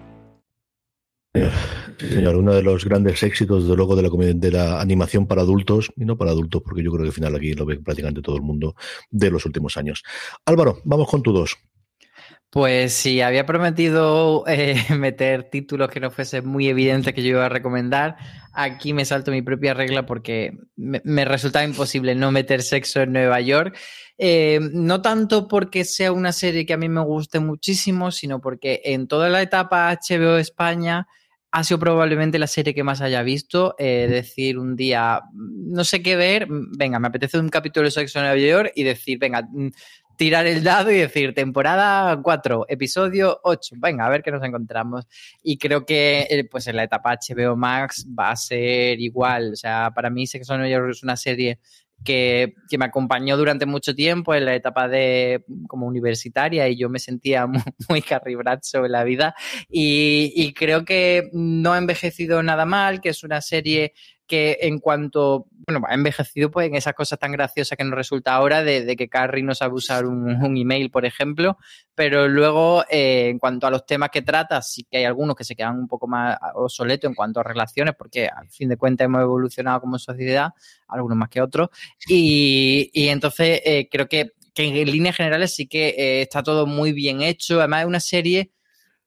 Señor, 1.33 2.35
uno 2.35 2.53
de 2.53 2.61
los 2.61 2.83
grandes 2.83 3.23
éxitos, 3.23 3.67
de 3.67 3.75
luego, 3.75 3.95
de 3.95 4.01
la, 4.01 4.33
de 4.33 4.51
la 4.51 4.81
animación 4.81 5.27
para 5.27 5.41
adultos, 5.41 5.91
y 5.95 6.03
no 6.03 6.17
para 6.17 6.31
adultos, 6.31 6.61
porque 6.63 6.83
yo 6.83 6.91
creo 6.91 7.03
que 7.03 7.09
al 7.09 7.13
final 7.13 7.35
aquí 7.35 7.53
lo 7.53 7.65
ve 7.65 7.77
prácticamente 7.79 8.21
todo 8.21 8.35
el 8.35 8.41
mundo 8.41 8.75
de 9.09 9.31
los 9.31 9.45
últimos 9.45 9.77
años. 9.77 10.03
Álvaro, 10.45 10.81
vamos 10.83 11.07
con 11.07 11.23
tu 11.23 11.31
dos. 11.31 11.57
Pues 12.49 12.91
sí, 12.91 13.21
había 13.21 13.45
prometido 13.45 14.43
eh, 14.45 14.75
meter 14.97 15.49
títulos 15.49 15.89
que 15.89 16.01
no 16.01 16.11
fuese 16.11 16.41
muy 16.41 16.67
evidente 16.67 17.13
que 17.13 17.23
yo 17.23 17.29
iba 17.29 17.45
a 17.45 17.49
recomendar. 17.49 18.17
Aquí 18.51 18.91
me 18.91 19.05
salto 19.05 19.31
mi 19.31 19.41
propia 19.41 19.73
regla 19.73 20.05
porque 20.05 20.51
me, 20.75 21.01
me 21.05 21.23
resultaba 21.23 21.63
imposible 21.63 22.13
no 22.13 22.29
meter 22.29 22.61
sexo 22.61 22.99
en 23.01 23.13
Nueva 23.13 23.39
York. 23.39 23.77
Eh, 24.17 24.59
no 24.73 25.01
tanto 25.01 25.47
porque 25.47 25.85
sea 25.85 26.11
una 26.11 26.33
serie 26.33 26.65
que 26.65 26.73
a 26.73 26.77
mí 26.77 26.89
me 26.89 27.01
guste 27.01 27.39
muchísimo, 27.39 28.11
sino 28.11 28.41
porque 28.41 28.81
en 28.83 29.07
toda 29.07 29.29
la 29.29 29.41
etapa 29.41 29.89
HBO 29.93 30.37
España 30.37 31.07
ha 31.51 31.63
sido 31.63 31.79
probablemente 31.79 32.39
la 32.39 32.47
serie 32.47 32.73
que 32.73 32.83
más 32.83 33.01
haya 33.01 33.23
visto. 33.23 33.75
Eh, 33.77 34.07
decir 34.09 34.57
un 34.57 34.75
día, 34.75 35.21
no 35.33 35.83
sé 35.83 36.01
qué 36.01 36.15
ver, 36.15 36.47
venga, 36.49 36.99
me 36.99 37.09
apetece 37.09 37.37
un 37.37 37.49
capítulo 37.49 37.85
de 37.85 37.91
Sexo 37.91 38.19
en 38.19 38.25
Nueva 38.25 38.37
York 38.39 38.71
y 38.75 38.83
decir, 38.83 39.19
venga, 39.19 39.47
tirar 40.15 40.47
el 40.47 40.63
dado 40.63 40.91
y 40.91 40.97
decir 40.97 41.33
temporada 41.33 42.19
4, 42.21 42.65
episodio 42.69 43.39
8, 43.43 43.75
venga, 43.79 44.05
a 44.05 44.09
ver 44.09 44.23
qué 44.23 44.31
nos 44.31 44.43
encontramos. 44.43 45.05
Y 45.43 45.57
creo 45.57 45.85
que 45.85 46.27
eh, 46.29 46.47
pues 46.49 46.67
en 46.67 46.77
la 46.77 46.83
etapa 46.83 47.17
HBO 47.17 47.57
Max 47.57 48.05
va 48.07 48.31
a 48.31 48.35
ser 48.37 48.99
igual. 49.01 49.51
O 49.53 49.55
sea, 49.55 49.91
para 49.93 50.09
mí 50.09 50.27
Sexo 50.27 50.53
en 50.53 50.61
Nueva 50.61 50.73
York 50.73 50.91
es 50.91 51.03
una 51.03 51.17
serie 51.17 51.59
que, 52.03 52.55
que, 52.69 52.77
me 52.77 52.85
acompañó 52.85 53.37
durante 53.37 53.65
mucho 53.65 53.95
tiempo 53.95 54.33
en 54.33 54.45
la 54.45 54.55
etapa 54.55 54.87
de 54.87 55.43
como 55.67 55.87
universitaria 55.87 56.67
y 56.67 56.77
yo 56.77 56.89
me 56.89 56.99
sentía 56.99 57.47
muy, 57.47 57.61
muy 57.89 58.01
Carrie 58.01 58.35
Bradshaw 58.35 58.85
en 58.85 58.91
la 58.91 59.03
vida. 59.03 59.35
Y, 59.69 60.33
y, 60.35 60.53
creo 60.53 60.85
que 60.85 61.29
no 61.33 61.73
ha 61.73 61.77
envejecido 61.77 62.41
nada 62.43 62.65
mal, 62.65 63.01
que 63.01 63.09
es 63.09 63.23
una 63.23 63.41
serie 63.41 63.93
que 64.27 64.59
en 64.61 64.79
cuanto, 64.79 65.47
bueno, 65.67 65.85
ha 65.87 65.93
envejecido 65.93 66.49
pues 66.51 66.67
en 66.67 66.75
esas 66.75 66.93
cosas 66.93 67.19
tan 67.19 67.31
graciosas 67.31 67.77
que 67.77 67.83
nos 67.83 67.95
resulta 67.95 68.33
ahora 68.33 68.63
de, 68.63 68.95
que 68.95 69.09
Carrie 69.09 69.43
no 69.43 69.53
sabe 69.53 69.73
usar 69.73 70.05
un, 70.05 70.57
email, 70.57 70.89
por 70.89 71.05
ejemplo, 71.05 71.57
pero 71.95 72.27
luego 72.27 72.83
eh, 72.89 73.27
en 73.29 73.39
cuanto 73.39 73.67
a 73.67 73.71
los 73.71 73.85
temas 73.85 74.09
que 74.09 74.21
trata, 74.21 74.61
sí 74.61 74.85
que 74.89 74.97
hay 74.97 75.03
algunos 75.03 75.35
que 75.35 75.43
se 75.43 75.55
quedan 75.55 75.79
un 75.79 75.87
poco 75.87 76.07
más 76.07 76.37
obsoletos 76.55 77.09
en 77.09 77.15
cuanto 77.15 77.39
a 77.39 77.43
relaciones, 77.43 77.93
porque 77.97 78.27
al 78.27 78.49
fin 78.49 78.69
de 78.69 78.77
cuentas 78.77 79.05
hemos 79.05 79.21
evolucionado 79.21 79.81
como 79.81 79.99
sociedad, 79.99 80.51
algunos 80.87 81.17
más 81.17 81.29
que 81.29 81.41
otros, 81.41 81.69
y, 82.07 82.89
y 82.93 83.09
entonces 83.09 83.61
eh, 83.65 83.89
creo 83.91 84.07
que, 84.07 84.31
que, 84.53 84.81
en 84.81 84.91
líneas 84.91 85.17
generales 85.17 85.53
sí 85.53 85.67
que 85.67 85.89
eh, 85.89 86.21
está 86.21 86.41
todo 86.41 86.65
muy 86.65 86.93
bien 86.93 87.21
hecho, 87.21 87.59
además 87.59 87.81
es 87.81 87.87
una 87.87 87.99
serie 87.99 88.51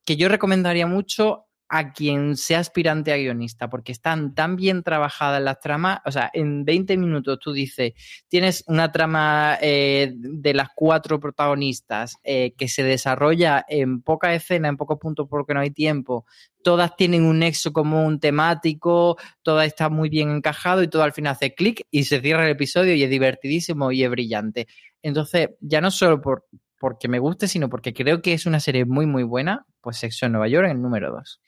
que 0.05 0.15
yo 0.15 0.29
recomendaría 0.29 0.85
mucho 0.85 1.45
a 1.69 1.93
quien 1.93 2.37
sea 2.37 2.59
aspirante 2.59 3.11
a 3.11 3.17
guionista, 3.17 3.69
porque 3.69 3.91
están 3.91 4.35
tan 4.35 4.55
bien 4.55 4.83
trabajadas 4.83 5.41
las 5.41 5.59
tramas, 5.59 5.99
o 6.05 6.11
sea, 6.11 6.29
en 6.33 6.63
20 6.63 6.97
minutos 6.97 7.39
tú 7.39 7.53
dices, 7.53 7.93
tienes 8.27 8.63
una 8.67 8.91
trama 8.91 9.57
eh, 9.61 10.13
de 10.15 10.53
las 10.53 10.69
cuatro 10.75 11.19
protagonistas 11.19 12.17
eh, 12.23 12.53
que 12.57 12.67
se 12.67 12.83
desarrolla 12.83 13.65
en 13.67 14.01
poca 14.01 14.33
escena, 14.33 14.69
en 14.69 14.77
pocos 14.77 14.99
puntos 14.99 15.27
porque 15.29 15.53
no 15.53 15.59
hay 15.59 15.71
tiempo, 15.71 16.25
todas 16.63 16.95
tienen 16.95 17.23
un 17.23 17.39
nexo 17.39 17.73
común 17.73 18.19
temático, 18.19 19.17
todas 19.41 19.67
está 19.67 19.89
muy 19.89 20.09
bien 20.09 20.29
encajado 20.29 20.83
y 20.83 20.87
todo 20.87 21.03
al 21.03 21.13
final 21.13 21.33
hace 21.33 21.53
clic 21.53 21.81
y 21.91 22.03
se 22.03 22.21
cierra 22.21 22.45
el 22.45 22.51
episodio 22.51 22.95
y 22.95 23.03
es 23.03 23.09
divertidísimo 23.09 23.91
y 23.91 24.03
es 24.03 24.09
brillante. 24.09 24.67
Entonces, 25.01 25.49
ya 25.59 25.81
no 25.81 25.91
solo 25.91 26.21
por, 26.21 26.45
porque 26.79 27.07
me 27.07 27.19
guste, 27.19 27.47
sino 27.47 27.69
porque 27.69 27.93
creo 27.93 28.21
que 28.21 28.33
es 28.33 28.45
una 28.45 28.59
serie 28.59 28.85
muy, 28.85 29.05
muy 29.05 29.23
buena, 29.23 29.65
pues 29.85 29.97
Sexo 29.97 30.25
en 30.25 30.31
Nueva 30.31 30.47
York 30.47 30.67
en 30.67 30.81
número 30.81 31.11
2. 31.11 31.41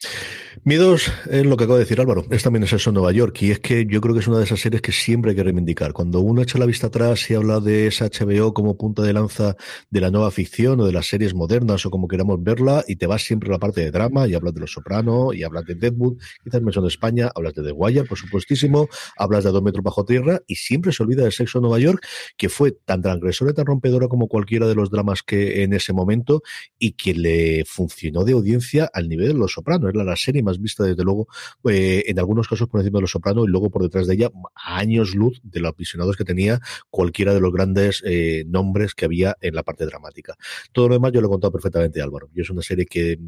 Mi 0.64 0.76
dos 0.76 1.12
es 1.30 1.44
lo 1.44 1.58
que 1.58 1.64
acaba 1.64 1.80
de 1.80 1.86
decir 1.86 2.00
Álvaro, 2.00 2.24
es 2.30 2.44
también 2.44 2.68
Sexo 2.68 2.92
en 2.92 2.94
Nueva 2.94 3.12
York 3.12 3.42
y 3.42 3.50
es 3.50 3.60
que 3.60 3.88
yo 3.90 4.00
creo 4.00 4.14
que 4.14 4.20
es 4.22 4.28
una 4.28 4.38
de 4.38 4.44
esas 4.44 4.60
series 4.60 4.84
que 4.84 4.92
siempre 4.92 5.32
hay 5.32 5.36
que 5.36 5.42
reivindicar. 5.42 5.92
Cuando 5.92 6.20
uno 6.20 6.44
echa 6.44 6.60
la 6.60 6.68
vista 6.68 6.86
atrás 6.88 7.32
y 7.32 7.34
habla 7.34 7.60
de 7.60 7.88
esa 7.88 8.06
HBO 8.06 8.54
como 8.54 8.78
punta 8.78 9.02
de 9.02 9.12
lanza 9.12 9.56
de 9.90 10.02
la 10.02 10.12
nueva 10.12 10.30
ficción 10.30 10.80
o 10.80 10.86
de 10.86 10.92
las 10.92 11.08
series 11.08 11.34
modernas 11.34 11.84
o 11.88 11.90
como 11.90 12.08
queramos 12.08 12.44
verla 12.44 12.84
y 12.88 12.98
te 12.98 13.08
vas 13.08 13.24
siempre 13.24 13.50
a 13.50 13.54
la 13.54 13.60
parte 13.60 13.82
de 13.82 13.90
drama 13.90 14.28
y 14.28 14.36
hablas 14.36 14.54
de 14.54 14.60
Los 14.60 14.72
Soprano 14.72 15.34
y 15.34 15.42
hablas 15.42 15.66
de 15.66 15.74
Deadwood, 15.74 16.20
quizás 16.44 16.62
me 16.62 16.72
son 16.72 16.84
de 16.84 16.90
España, 16.90 17.32
hablas 17.34 17.56
de 17.56 17.64
The 17.64 17.72
Wire, 17.72 18.04
por 18.04 18.20
supuestísimo, 18.20 18.88
hablas 19.18 19.46
de 19.46 19.52
Dos 19.52 19.64
Metros 19.64 19.84
Bajo 19.84 20.06
Tierra 20.06 20.42
y 20.46 20.56
siempre 20.56 20.92
se 20.92 21.02
olvida 21.02 21.24
de 21.24 21.32
Sexo 21.32 21.58
en 21.58 21.64
Nueva 21.64 21.80
York 21.80 22.06
que 22.38 22.50
fue 22.50 22.72
tan 22.72 23.02
transgresora 23.02 23.50
y 23.50 23.54
tan 23.56 23.66
rompedora 23.66 24.08
como 24.08 24.28
cualquiera 24.28 24.68
de 24.68 24.76
los 24.76 24.92
dramas 24.92 25.24
que 25.24 25.64
en 25.64 25.74
ese 25.74 25.92
momento 25.92 26.44
y 26.78 26.92
que 26.92 27.16
le 27.16 27.66
funcionó 27.66 28.27
de 28.28 28.34
audiencia 28.34 28.90
al 28.94 29.10
nivel 29.10 29.30
de 29.30 29.34
Los 29.34 29.54
Sopranos. 29.54 29.90
Era 29.94 30.04
la 30.04 30.16
serie 30.16 30.44
más 30.44 30.60
vista, 30.60 30.84
desde 30.84 31.04
luego, 31.04 31.28
eh, 31.70 32.04
en 32.08 32.20
algunos 32.20 32.48
casos 32.48 32.68
por 32.68 32.82
encima 32.82 32.98
de 32.98 33.02
Los 33.02 33.12
Soprano 33.12 33.44
y 33.46 33.48
luego 33.48 33.70
por 33.70 33.82
detrás 33.82 34.08
de 34.08 34.16
ella, 34.16 34.30
años 34.56 35.16
luz 35.16 35.40
de 35.44 35.60
los 35.60 35.76
visionados 35.76 36.18
que 36.18 36.24
tenía 36.24 36.60
cualquiera 36.90 37.34
de 37.34 37.40
los 37.40 37.52
grandes 37.52 38.02
eh, 38.06 38.44
nombres 38.48 38.94
que 38.94 39.06
había 39.06 39.36
en 39.42 39.56
la 39.56 39.64
parte 39.64 39.86
dramática. 39.86 40.36
Todo 40.72 40.90
lo 40.90 40.96
demás 40.96 41.12
yo 41.12 41.22
lo 41.22 41.28
he 41.28 41.30
contado 41.30 41.52
perfectamente, 41.52 42.02
Álvaro. 42.02 42.30
Es 42.36 42.50
una 42.50 42.62
serie 42.62 42.86
que 42.86 43.20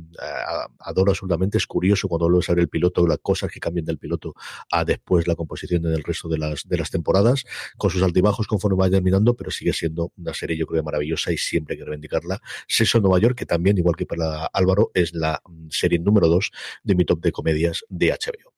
adoro 0.79 1.11
absolutamente. 1.11 1.57
Es 1.57 1.65
curioso 1.65 2.07
cuando 2.07 2.29
lo 2.29 2.39
a 2.39 2.53
ver 2.53 2.59
el 2.59 2.69
piloto, 2.69 3.05
las 3.05 3.19
cosas 3.19 3.51
que 3.51 3.59
cambian 3.59 3.85
del 3.85 3.97
piloto 3.97 4.33
a 4.71 4.85
después 4.85 5.27
la 5.27 5.35
composición 5.35 5.85
en 5.85 5.93
el 5.93 6.03
resto 6.03 6.29
de 6.29 6.37
las, 6.37 6.67
de 6.67 6.77
las 6.77 6.89
temporadas, 6.89 7.45
con 7.77 7.89
sus 7.89 8.01
altibajos 8.01 8.47
conforme 8.47 8.77
vaya 8.77 8.91
terminando, 8.93 9.35
pero 9.35 9.51
sigue 9.51 9.73
siendo 9.73 10.11
una 10.17 10.33
serie 10.33 10.57
yo 10.57 10.65
creo 10.65 10.83
maravillosa 10.83 11.31
y 11.31 11.37
siempre 11.37 11.73
hay 11.73 11.79
que 11.79 11.85
reivindicarla. 11.85 12.41
Sexo 12.67 12.99
Nueva 12.99 13.19
York, 13.19 13.37
que 13.37 13.45
también, 13.45 13.77
igual 13.77 13.95
que 13.95 14.05
para 14.05 14.45
Álvaro, 14.45 14.88
es 14.93 15.13
la 15.13 15.41
mm, 15.45 15.69
serie 15.69 15.99
número 15.99 16.27
dos 16.27 16.51
de 16.83 16.95
mi 16.95 17.05
top 17.05 17.21
de 17.21 17.31
comedias 17.31 17.83
de 17.89 18.09
HBO. 18.11 18.53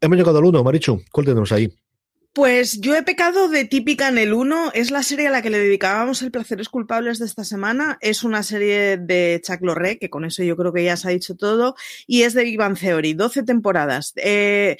Hemos 0.00 0.18
llegado 0.18 0.38
al 0.38 0.44
uno, 0.44 0.64
Marichu, 0.64 1.02
¿cuál 1.10 1.26
tenemos 1.26 1.52
ahí? 1.52 1.72
Pues 2.34 2.80
yo 2.80 2.96
he 2.96 3.04
pecado 3.04 3.48
de 3.48 3.64
típica 3.64 4.08
en 4.08 4.18
el 4.18 4.32
1. 4.32 4.72
Es 4.74 4.90
la 4.90 5.04
serie 5.04 5.28
a 5.28 5.30
la 5.30 5.40
que 5.40 5.50
le 5.50 5.60
dedicábamos 5.60 6.20
el 6.20 6.32
Placeres 6.32 6.68
Culpables 6.68 7.20
de 7.20 7.26
esta 7.26 7.44
semana. 7.44 7.96
Es 8.00 8.24
una 8.24 8.42
serie 8.42 8.96
de 8.96 9.40
Chuck 9.40 9.62
Lorre, 9.62 10.00
que 10.00 10.10
con 10.10 10.24
eso 10.24 10.42
yo 10.42 10.56
creo 10.56 10.72
que 10.72 10.82
ya 10.82 10.96
se 10.96 11.06
ha 11.06 11.12
dicho 11.12 11.36
todo. 11.36 11.76
Y 12.08 12.22
es 12.22 12.34
de 12.34 12.56
Bang 12.56 12.76
Theory, 12.76 13.14
12 13.14 13.44
temporadas. 13.44 14.14
Eh, 14.16 14.78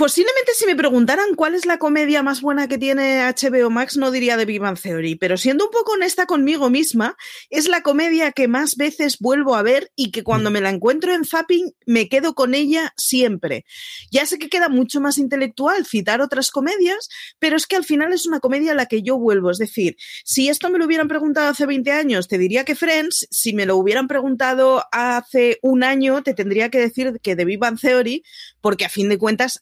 Posiblemente 0.00 0.52
si 0.54 0.64
me 0.64 0.76
preguntaran 0.76 1.34
cuál 1.36 1.54
es 1.54 1.66
la 1.66 1.78
comedia 1.78 2.22
más 2.22 2.40
buena 2.40 2.68
que 2.68 2.78
tiene 2.78 3.20
HBO 3.22 3.68
Max, 3.68 3.98
no 3.98 4.10
diría 4.10 4.38
The 4.38 4.46
Big 4.46 4.58
Bang 4.58 4.80
Theory, 4.80 5.16
pero 5.16 5.36
siendo 5.36 5.66
un 5.66 5.70
poco 5.70 5.92
honesta 5.92 6.24
conmigo 6.24 6.70
misma, 6.70 7.18
es 7.50 7.68
la 7.68 7.82
comedia 7.82 8.32
que 8.32 8.48
más 8.48 8.76
veces 8.76 9.18
vuelvo 9.18 9.56
a 9.56 9.62
ver 9.62 9.92
y 9.96 10.10
que 10.10 10.24
cuando 10.24 10.48
mm. 10.48 10.52
me 10.54 10.60
la 10.62 10.70
encuentro 10.70 11.12
en 11.12 11.26
Zapping 11.26 11.74
me 11.84 12.08
quedo 12.08 12.34
con 12.34 12.54
ella 12.54 12.94
siempre. 12.96 13.66
Ya 14.10 14.24
sé 14.24 14.38
que 14.38 14.48
queda 14.48 14.70
mucho 14.70 15.02
más 15.02 15.18
intelectual 15.18 15.84
citar 15.84 16.22
otras 16.22 16.50
comedias, 16.50 17.10
pero 17.38 17.58
es 17.58 17.66
que 17.66 17.76
al 17.76 17.84
final 17.84 18.14
es 18.14 18.24
una 18.24 18.40
comedia 18.40 18.72
a 18.72 18.76
la 18.76 18.86
que 18.86 19.02
yo 19.02 19.18
vuelvo. 19.18 19.50
Es 19.50 19.58
decir, 19.58 19.98
si 20.24 20.48
esto 20.48 20.70
me 20.70 20.78
lo 20.78 20.86
hubieran 20.86 21.08
preguntado 21.08 21.50
hace 21.50 21.66
20 21.66 21.92
años, 21.92 22.26
te 22.26 22.38
diría 22.38 22.64
que 22.64 22.74
Friends, 22.74 23.28
si 23.30 23.52
me 23.52 23.66
lo 23.66 23.76
hubieran 23.76 24.08
preguntado 24.08 24.82
hace 24.92 25.58
un 25.60 25.84
año, 25.84 26.22
te 26.22 26.32
tendría 26.32 26.70
que 26.70 26.78
decir 26.78 27.20
que 27.22 27.36
The 27.36 27.44
Big 27.44 27.58
Bang 27.58 27.78
Theory, 27.78 28.24
porque 28.60 28.84
a 28.84 28.88
fin 28.88 29.08
de 29.08 29.18
cuentas, 29.18 29.60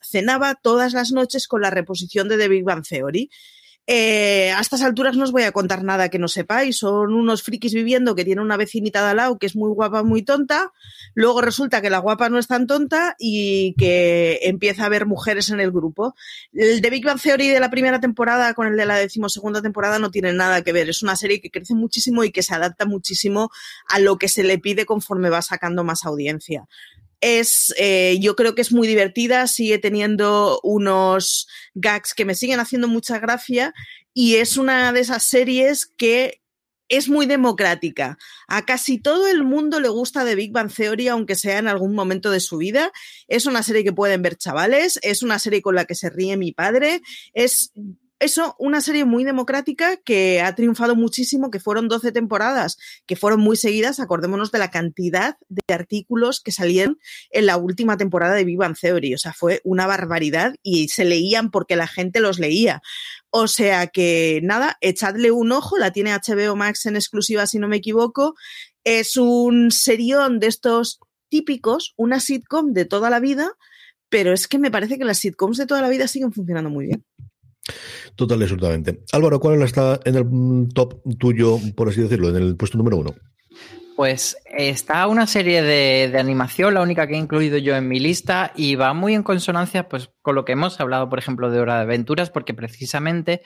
todas 0.63 0.93
las 0.93 1.13
noches 1.13 1.49
con 1.49 1.63
la 1.63 1.71
reposición 1.71 2.29
de 2.29 2.39
The 2.39 2.49
Big 2.49 2.65
Bang 2.65 2.85
Theory. 2.87 3.31
Eh, 3.91 4.53
a 4.53 4.61
estas 4.61 4.83
alturas 4.83 5.17
no 5.17 5.25
os 5.25 5.33
voy 5.33 5.45
a 5.45 5.53
contar 5.53 5.83
nada 5.83 6.11
que 6.11 6.19
no 6.19 6.29
sepáis. 6.29 6.77
Son 6.77 7.15
unos 7.15 7.43
frikis 7.43 7.73
viviendo 7.73 8.15
que 8.15 8.23
tiene 8.23 8.43
una 8.43 8.59
vecinita 8.59 9.03
de 9.03 9.13
al 9.13 9.17
lado 9.17 9.39
que 9.39 9.47
es 9.47 9.57
muy 9.57 9.71
guapa, 9.71 10.03
muy 10.03 10.23
tonta. 10.23 10.73
Luego 11.15 11.41
resulta 11.41 11.81
que 11.81 11.89
la 11.89 11.99
guapa 11.99 12.29
no 12.29 12.39
es 12.39 12.49
tan 12.49 12.67
tonta 12.67 13.17
y 13.19 13.75
que 13.79 14.41
empieza 14.43 14.83
a 14.83 14.87
haber 14.87 15.07
mujeres 15.07 15.49
en 15.49 15.61
el 15.61 15.73
grupo. 15.73 16.15
El 16.53 16.83
de 16.83 16.91
Big 16.91 17.03
Bang 17.03 17.19
Theory 17.19 17.49
de 17.49 17.61
la 17.61 17.71
primera 17.71 17.99
temporada 17.99 18.53
con 18.53 18.67
el 18.67 18.77
de 18.77 18.85
la 18.85 18.97
decimosegunda 18.97 19.63
temporada 19.63 19.99
no 19.99 20.11
tiene 20.11 20.35
nada 20.35 20.61
que 20.61 20.73
ver. 20.73 20.91
Es 20.91 21.03
una 21.03 21.17
serie 21.17 21.41
que 21.41 21.51
crece 21.51 21.75
muchísimo 21.75 22.25
y 22.25 22.31
que 22.31 22.43
se 22.43 22.55
adapta 22.55 22.85
muchísimo 22.85 23.51
a 23.87 24.01
lo 24.01 24.19
que 24.19 24.29
se 24.29 24.43
le 24.43 24.59
pide 24.59 24.85
conforme 24.85 25.31
va 25.31 25.41
sacando 25.41 25.83
más 25.83 26.05
audiencia 26.05 26.69
es, 27.21 27.75
eh, 27.79 28.19
yo 28.21 28.37
creo 28.37 28.55
que 28.55 28.63
es 28.63 28.73
muy 28.73 28.87
divertida, 28.87 29.47
sigue 29.47 29.79
teniendo 29.79 30.61
unos 30.63 31.49
gags 31.75 32.15
que 32.15 32.25
me 32.25 32.35
siguen 32.35 32.61
haciendo 32.61 32.89
mucha 32.89 33.19
gracia 33.19 33.75
y 34.15 34.37
es 34.37 34.57
una 34.57 34.93
de 34.93 35.01
esas 35.01 35.25
series 35.25 35.87
que 35.87 36.41
es 36.89 37.09
muy 37.09 37.27
democrática. 37.27 38.19
A 38.47 38.65
casi 38.65 38.99
todo 38.99 39.29
el 39.29 39.45
mundo 39.45 39.79
le 39.79 39.89
gusta 39.89 40.25
The 40.25 40.35
Big 40.35 40.53
Bang 40.53 40.73
Theory, 40.73 41.09
aunque 41.09 41.35
sea 41.35 41.59
en 41.59 41.69
algún 41.69 41.95
momento 41.95 42.31
de 42.31 42.41
su 42.41 42.57
vida. 42.57 42.93
Es 43.27 43.47
una 43.47 43.63
serie 43.63 43.85
que 43.85 43.93
pueden 43.93 44.23
ver 44.23 44.37
chavales, 44.37 44.99
es 45.03 45.23
una 45.23 45.39
serie 45.39 45.63
con 45.63 45.75
la 45.75 45.85
que 45.85 45.95
se 45.95 46.11
ríe 46.11 46.37
mi 46.37 46.53
padre, 46.53 47.03
es 47.35 47.73
eso, 48.21 48.57
una 48.59 48.81
serie 48.81 49.05
muy 49.05 49.23
democrática 49.23 49.97
que 49.97 50.41
ha 50.41 50.55
triunfado 50.55 50.97
muchísimo, 50.97 51.51
que 51.51 51.61
fueron 51.61 51.87
12 51.87 52.11
temporadas, 52.11 52.77
que 53.07 53.15
fueron 53.15 53.41
muy 53.41 53.57
seguidas. 53.57 54.01
Acordémonos 54.01 54.51
de 54.51 54.59
la 54.59 54.71
cantidad 54.71 55.37
de 55.49 55.63
artículos 55.73 56.41
que 56.41 56.51
salían 56.51 56.99
en 57.31 57.47
la 57.47 57.57
última 57.57 57.97
temporada 57.97 58.35
de 58.35 58.57
Bang 58.57 58.77
Theory. 58.81 59.15
O 59.15 59.19
sea, 59.19 59.33
fue 59.33 59.61
una 59.63 59.87
barbaridad 59.87 60.55
y 60.63 60.89
se 60.89 61.05
leían 61.05 61.51
porque 61.51 61.77
la 61.77 61.87
gente 61.87 62.19
los 62.19 62.41
leía. 62.41 62.83
O 63.31 63.47
sea 63.47 63.87
que 63.87 64.41
nada, 64.43 64.79
echadle 64.81 65.31
un 65.31 65.53
ojo, 65.53 65.79
la 65.79 65.93
tiene 65.93 66.13
HBO 66.13 66.57
Max 66.57 66.87
en 66.87 66.97
exclusiva 66.97 67.47
si 67.47 67.59
no 67.59 67.69
me 67.69 67.77
equivoco. 67.77 68.35
Es 68.83 69.17
un 69.17 69.71
serión 69.71 70.41
de 70.41 70.49
estos 70.49 70.99
típicos, 71.29 71.95
una 71.97 72.19
sitcom 72.19 72.73
de 72.73 72.85
toda 72.85 73.11
la 73.11 73.21
vida, 73.21 73.53
pero 74.09 74.33
es 74.33 74.49
que 74.49 74.59
me 74.59 74.71
parece 74.71 74.99
que 74.99 75.05
las 75.05 75.19
sitcoms 75.19 75.59
de 75.59 75.67
toda 75.67 75.83
la 75.83 75.89
vida 75.89 76.09
siguen 76.09 76.33
funcionando 76.33 76.71
muy 76.71 76.87
bien. 76.87 77.05
Total, 78.17 78.43
absolutamente. 78.43 79.01
Álvaro, 79.13 79.41
¿cuál 79.41 79.63
está 79.63 80.01
en 80.05 80.17
el 80.17 80.69
top 80.75 81.01
tuyo, 81.19 81.59
por 81.77 81.89
así 81.89 82.01
decirlo, 82.01 82.29
en 82.31 82.37
el 82.37 82.57
puesto 82.57 82.79
número 82.79 82.97
uno? 82.97 83.15
Pues 83.99 84.37
está 84.57 85.09
una 85.09 85.27
serie 85.27 85.61
de, 85.61 86.17
animación, 86.21 86.75
la 86.75 86.83
única 86.83 87.09
que 87.09 87.15
he 87.15 87.19
incluido 87.19 87.59
yo 87.59 87.75
en 87.75 87.89
mi 87.89 87.99
lista, 87.99 88.53
y 88.55 88.77
va 88.77 88.95
muy 88.95 89.13
en 89.13 89.25
consonancia 89.25 89.89
pues, 89.89 90.11
con 90.23 90.37
lo 90.37 90.45
que 90.45 90.53
hemos 90.53 90.79
hablado, 90.79 91.09
por 91.09 91.19
ejemplo, 91.19 91.51
de 91.51 91.59
Hora 91.59 91.79
de 91.79 91.83
Aventuras, 91.83 92.31
porque 92.31 92.55
precisamente 92.55 93.43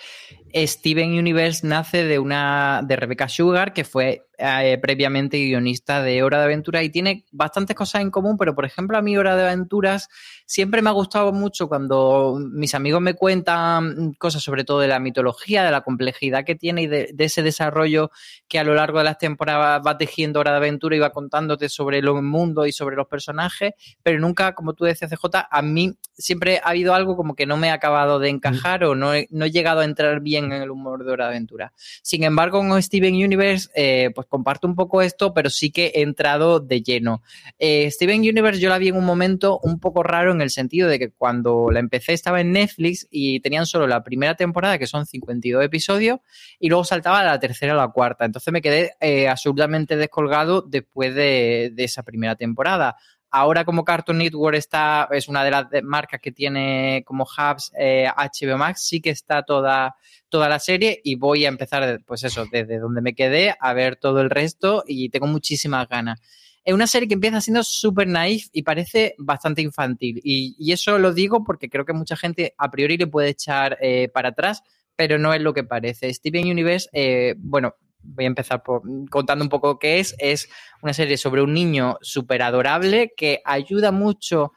Steven 0.55 1.19
Universe 1.19 1.67
nace 1.67 2.05
de 2.05 2.19
una 2.19 2.83
de 2.87 2.97
Rebecca 2.97 3.31
Sugar, 3.31 3.73
que 3.73 3.85
fue 3.85 4.27
eh, 4.37 4.79
previamente 4.83 5.39
guionista 5.39 6.03
de 6.03 6.23
Hora 6.23 6.41
de 6.41 6.45
Aventura 6.45 6.83
y 6.83 6.91
tiene 6.91 7.25
bastantes 7.33 7.75
cosas 7.75 8.03
en 8.03 8.11
común, 8.11 8.37
pero 8.37 8.55
por 8.55 8.67
ejemplo 8.67 8.99
a 8.99 9.03
mí 9.03 9.17
Hora 9.17 9.37
de 9.37 9.45
Aventuras 9.45 10.11
siempre 10.53 10.83
me 10.83 10.91
ha 10.91 10.93
gustado 10.93 11.33
mucho 11.33 11.67
cuando 11.67 12.39
mis 12.39 12.75
amigos 12.75 13.01
me 13.01 13.15
cuentan 13.15 14.13
cosas 14.19 14.43
sobre 14.43 14.65
todo 14.65 14.81
de 14.81 14.89
la 14.89 14.99
mitología, 14.99 15.65
de 15.65 15.71
la 15.71 15.81
complejidad 15.81 16.45
que 16.45 16.55
tiene 16.55 16.83
y 16.83 16.87
de, 16.89 17.15
ese 17.17 17.43
desarrollo 17.43 18.11
que 18.49 18.59
a 18.59 18.65
lo 18.65 18.75
largo 18.75 18.99
de 18.99 19.05
las 19.05 19.17
temporadas 19.17 19.81
va 19.87 19.97
tejiendo 19.97 20.41
Hora 20.41 20.51
de 20.51 20.59
Aventura 20.59 20.95
y 20.95 20.99
va 20.99 21.09
contándote 21.09 21.71
sobre 21.71 22.01
el 22.01 22.13
mundo 22.13 22.67
y 22.67 22.73
sobre 22.73 22.97
los 22.97 23.07
personajes, 23.07 23.73
pero 24.03 24.21
nunca, 24.21 24.55
como 24.55 24.75
tú 24.75 24.85
decías, 24.85 25.11
CJ, 25.11 25.47
a 25.51 25.63
mí 25.63 25.95
siempre 26.13 26.61
ha 26.63 26.69
habido 26.69 26.93
algo 26.93 27.17
como 27.17 27.35
que 27.35 27.47
no 27.47 27.57
me 27.57 27.71
ha 27.71 27.75
acabado 27.75 28.19
de 28.19 28.29
encajar 28.29 28.85
o 28.85 28.95
no 28.95 29.15
he, 29.15 29.29
no 29.31 29.47
he 29.47 29.51
llegado 29.51 29.81
a 29.81 29.87
entrar 29.87 30.21
bien 30.21 30.53
en 30.53 30.61
el 30.61 30.71
humor 30.71 31.03
de 31.03 31.13
Hora 31.13 31.25
de 31.25 31.31
Aventura. 31.31 31.73
Sin 32.03 32.25
embargo, 32.25 32.59
con 32.59 32.83
Steven 32.83 33.15
Universe, 33.15 33.71
eh, 33.75 34.11
pues 34.15 34.27
comparto 34.27 34.67
un 34.67 34.75
poco 34.75 35.01
esto, 35.01 35.33
pero 35.33 35.49
sí 35.49 35.71
que 35.71 35.93
he 35.95 36.03
entrado 36.03 36.61
de 36.61 36.83
lleno. 36.83 37.23
Eh, 37.59 37.91
Steven 37.91 38.21
Universe 38.21 38.61
yo 38.61 38.69
la 38.69 38.77
vi 38.77 38.89
en 38.89 38.97
un 38.97 39.07
momento 39.07 39.59
un 39.63 39.81
poco 39.81 40.03
raro 40.03 40.31
en 40.33 40.42
el 40.43 40.51
sentido 40.51 40.89
de 40.89 40.99
que 40.99 41.11
cuando 41.11 41.71
la 41.71 41.81
empecé 41.81 42.13
estaba 42.13 42.41
en 42.41 42.53
Netflix 42.53 43.07
y 43.11 43.41
tenían 43.41 43.67
solo 43.67 43.87
la 43.87 44.03
primera 44.03 44.35
temporada, 44.35 44.79
que 44.79 44.87
son 44.87 45.07
52 45.07 45.65
episodios, 45.65 46.21
y 46.59 46.69
luego 46.69 46.85
saltaba 46.85 47.21
a 47.21 47.25
la 47.25 47.39
tercera 47.39 47.75
o 47.75 47.77
la 47.77 47.89
cuarta. 47.89 48.25
Entonces 48.25 48.53
me 48.53 48.63
quedé 48.63 48.93
eh, 49.01 49.29
absolutamente 49.29 49.97
descolgado 49.97 50.63
después 50.63 51.15
de, 51.15 51.73
esa 51.77 52.03
primera 52.03 52.37
temporada. 52.37 52.97
Ahora 53.31 53.65
como 53.65 53.85
Cartoon 53.85 54.19
Network 54.19 54.57
está, 54.57 55.09
es 55.11 55.27
una 55.27 55.43
de 55.43 55.51
las 55.51 55.67
marcas 55.83 56.21
que 56.21 56.33
tiene 56.33 57.03
como 57.07 57.25
hubs 57.25 57.73
eh, 57.79 58.07
HBO 58.15 58.59
Max, 58.59 58.87
sí 58.87 59.01
que 59.01 59.11
está 59.11 59.43
toda, 59.43 59.97
toda 60.29 60.49
la 60.49 60.59
serie 60.59 61.01
y 61.03 61.15
voy 61.15 61.47
a 61.47 61.49
empezar, 61.49 62.01
pues 62.07 62.25
eso, 62.25 62.45
desde 62.51 62.79
donde 62.79 63.01
me 63.01 63.15
quedé 63.15 63.55
a 63.59 63.73
ver 63.73 63.97
todo 63.97 64.21
el 64.21 64.29
resto 64.29 64.85
y 64.87 65.09
tengo 65.09 65.27
muchísimas 65.27 65.89
ganas. 65.89 66.21
Es 66.65 66.75
una 66.75 66.87
serie 66.87 67.09
que 67.09 67.15
empieza 67.15 67.41
siendo 67.41 67.63
súper 67.65 68.07
naif 68.07 68.49
y 68.53 68.63
parece 68.63 69.15
bastante 69.19 69.63
infantil. 69.63 70.21
Y, 70.23 70.73
eso 70.73 70.99
lo 70.99 71.13
digo 71.13 71.45
porque 71.45 71.69
creo 71.69 71.85
que 71.85 71.93
mucha 71.93 72.17
gente 72.17 72.55
a 72.57 72.71
priori 72.71 72.97
le 72.97 73.07
puede 73.07 73.31
echar 73.31 73.79
eh, 73.81 74.09
para 74.13 74.31
atrás, 74.31 74.63
pero 74.97 75.19
no 75.19 75.35
es 75.35 75.41
lo 75.41 75.53
que 75.53 75.65
parece. 75.65 76.13
Steven 76.13 76.51
Universe, 76.51 76.89
eh, 76.93 77.35
bueno, 77.39 77.75
voy 78.03 78.25
a 78.25 78.29
empezar 78.29 78.63
por, 78.63 78.83
contando 79.11 79.45
un 79.45 79.49
poco 79.49 79.79
qué 79.79 80.01
es. 80.01 80.15
Es 80.19 80.49
una 80.83 80.93
serie 80.93 81.17
sobre 81.17 81.43
un 81.43 81.53
niño 81.53 81.99
súper 82.01 82.43
adorable 82.43 83.13
que 83.17 83.41
ayuda 83.45 83.93
mucho 83.93 84.53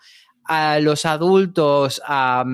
a 0.47 0.79
los 0.79 1.05
adultos 1.05 2.01
a, 2.05 2.45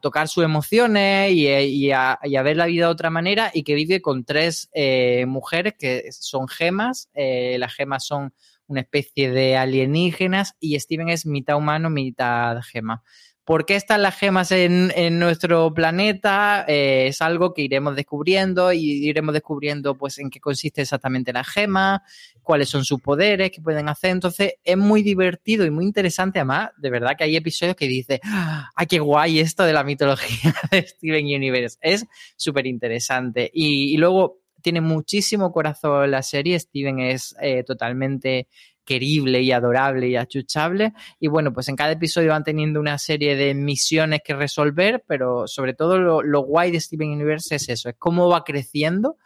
tocar 0.00 0.28
sus 0.28 0.44
emociones 0.44 1.32
y, 1.32 1.90
a, 1.90 2.18
ver 2.22 2.56
la 2.56 2.66
vida 2.66 2.86
de 2.86 2.92
otra 2.92 3.10
manera 3.10 3.50
y 3.52 3.64
que 3.64 3.74
vive 3.74 4.00
con 4.00 4.24
tres 4.24 4.70
eh, 4.72 5.26
mujeres 5.26 5.74
que 5.78 6.12
son 6.12 6.48
gemas. 6.48 7.10
Eh, 7.14 7.56
las 7.58 7.74
gemas 7.74 8.06
son 8.06 8.32
una 8.66 8.80
especie 8.80 9.30
de 9.30 9.56
alienígenas 9.56 10.54
y 10.60 10.78
Steven 10.78 11.08
es 11.08 11.26
mitad 11.26 11.56
humano, 11.56 11.90
mitad 11.90 12.60
gema. 12.62 13.02
¿Por 13.44 13.66
qué 13.66 13.76
están 13.76 14.00
las 14.00 14.16
gemas 14.18 14.50
en, 14.52 15.18
nuestro 15.18 15.72
planeta? 15.74 16.64
Eh, 16.66 17.08
es 17.08 17.20
algo 17.20 17.52
que 17.52 17.60
iremos 17.60 17.94
descubriendo 17.94 18.72
y 18.72 19.06
iremos 19.06 19.34
descubriendo 19.34 19.98
pues 19.98 20.18
en 20.18 20.30
qué 20.30 20.40
consiste 20.40 20.80
exactamente 20.80 21.30
la 21.30 21.44
gema, 21.44 22.02
cuáles 22.42 22.70
son 22.70 22.86
sus 22.86 23.02
poderes, 23.02 23.50
qué 23.50 23.60
pueden 23.60 23.90
hacer. 23.90 24.12
Entonces 24.12 24.54
es 24.64 24.78
muy 24.78 25.02
divertido 25.02 25.66
y 25.66 25.70
muy 25.70 25.84
interesante. 25.84 26.38
Además, 26.38 26.70
de 26.78 26.88
verdad 26.88 27.16
que 27.18 27.24
hay 27.24 27.36
episodios 27.36 27.76
que 27.76 27.86
dice, 27.86 28.18
¡ay, 28.22 28.86
qué 28.86 28.98
guay 28.98 29.40
esto 29.40 29.64
de 29.64 29.74
la 29.74 29.84
mitología 29.84 30.54
de 30.70 30.86
Steven 30.86 31.26
Universe! 31.26 31.76
Es 31.82 32.06
súper 32.36 32.66
interesante. 32.66 33.50
Y, 33.52 33.94
luego 33.98 34.40
tiene 34.64 34.80
muchísimo 34.80 35.52
corazón 35.52 36.10
la 36.10 36.22
serie. 36.22 36.58
Steven 36.58 36.98
es 36.98 37.36
eh, 37.38 37.64
totalmente 37.64 38.48
querible 38.82 39.42
y 39.42 39.52
adorable 39.52 40.08
y 40.08 40.16
achuchable. 40.16 40.94
Y 41.20 41.28
bueno, 41.28 41.52
pues 41.52 41.68
en 41.68 41.76
cada 41.76 41.92
episodio 41.92 42.30
van 42.30 42.44
teniendo 42.44 42.80
una 42.80 42.96
serie 42.96 43.36
de 43.36 43.52
misiones 43.54 44.20
que 44.24 44.34
resolver, 44.34 45.04
pero 45.06 45.46
sobre 45.46 45.74
todo 45.74 45.98
lo, 45.98 46.22
lo 46.22 46.40
guay 46.40 46.70
de 46.70 46.80
Steven 46.80 47.10
Universe 47.10 47.56
es 47.56 47.68
eso, 47.68 47.90
es 47.90 47.96
cómo 47.98 48.28
va 48.28 48.42
creciendo 48.42 49.18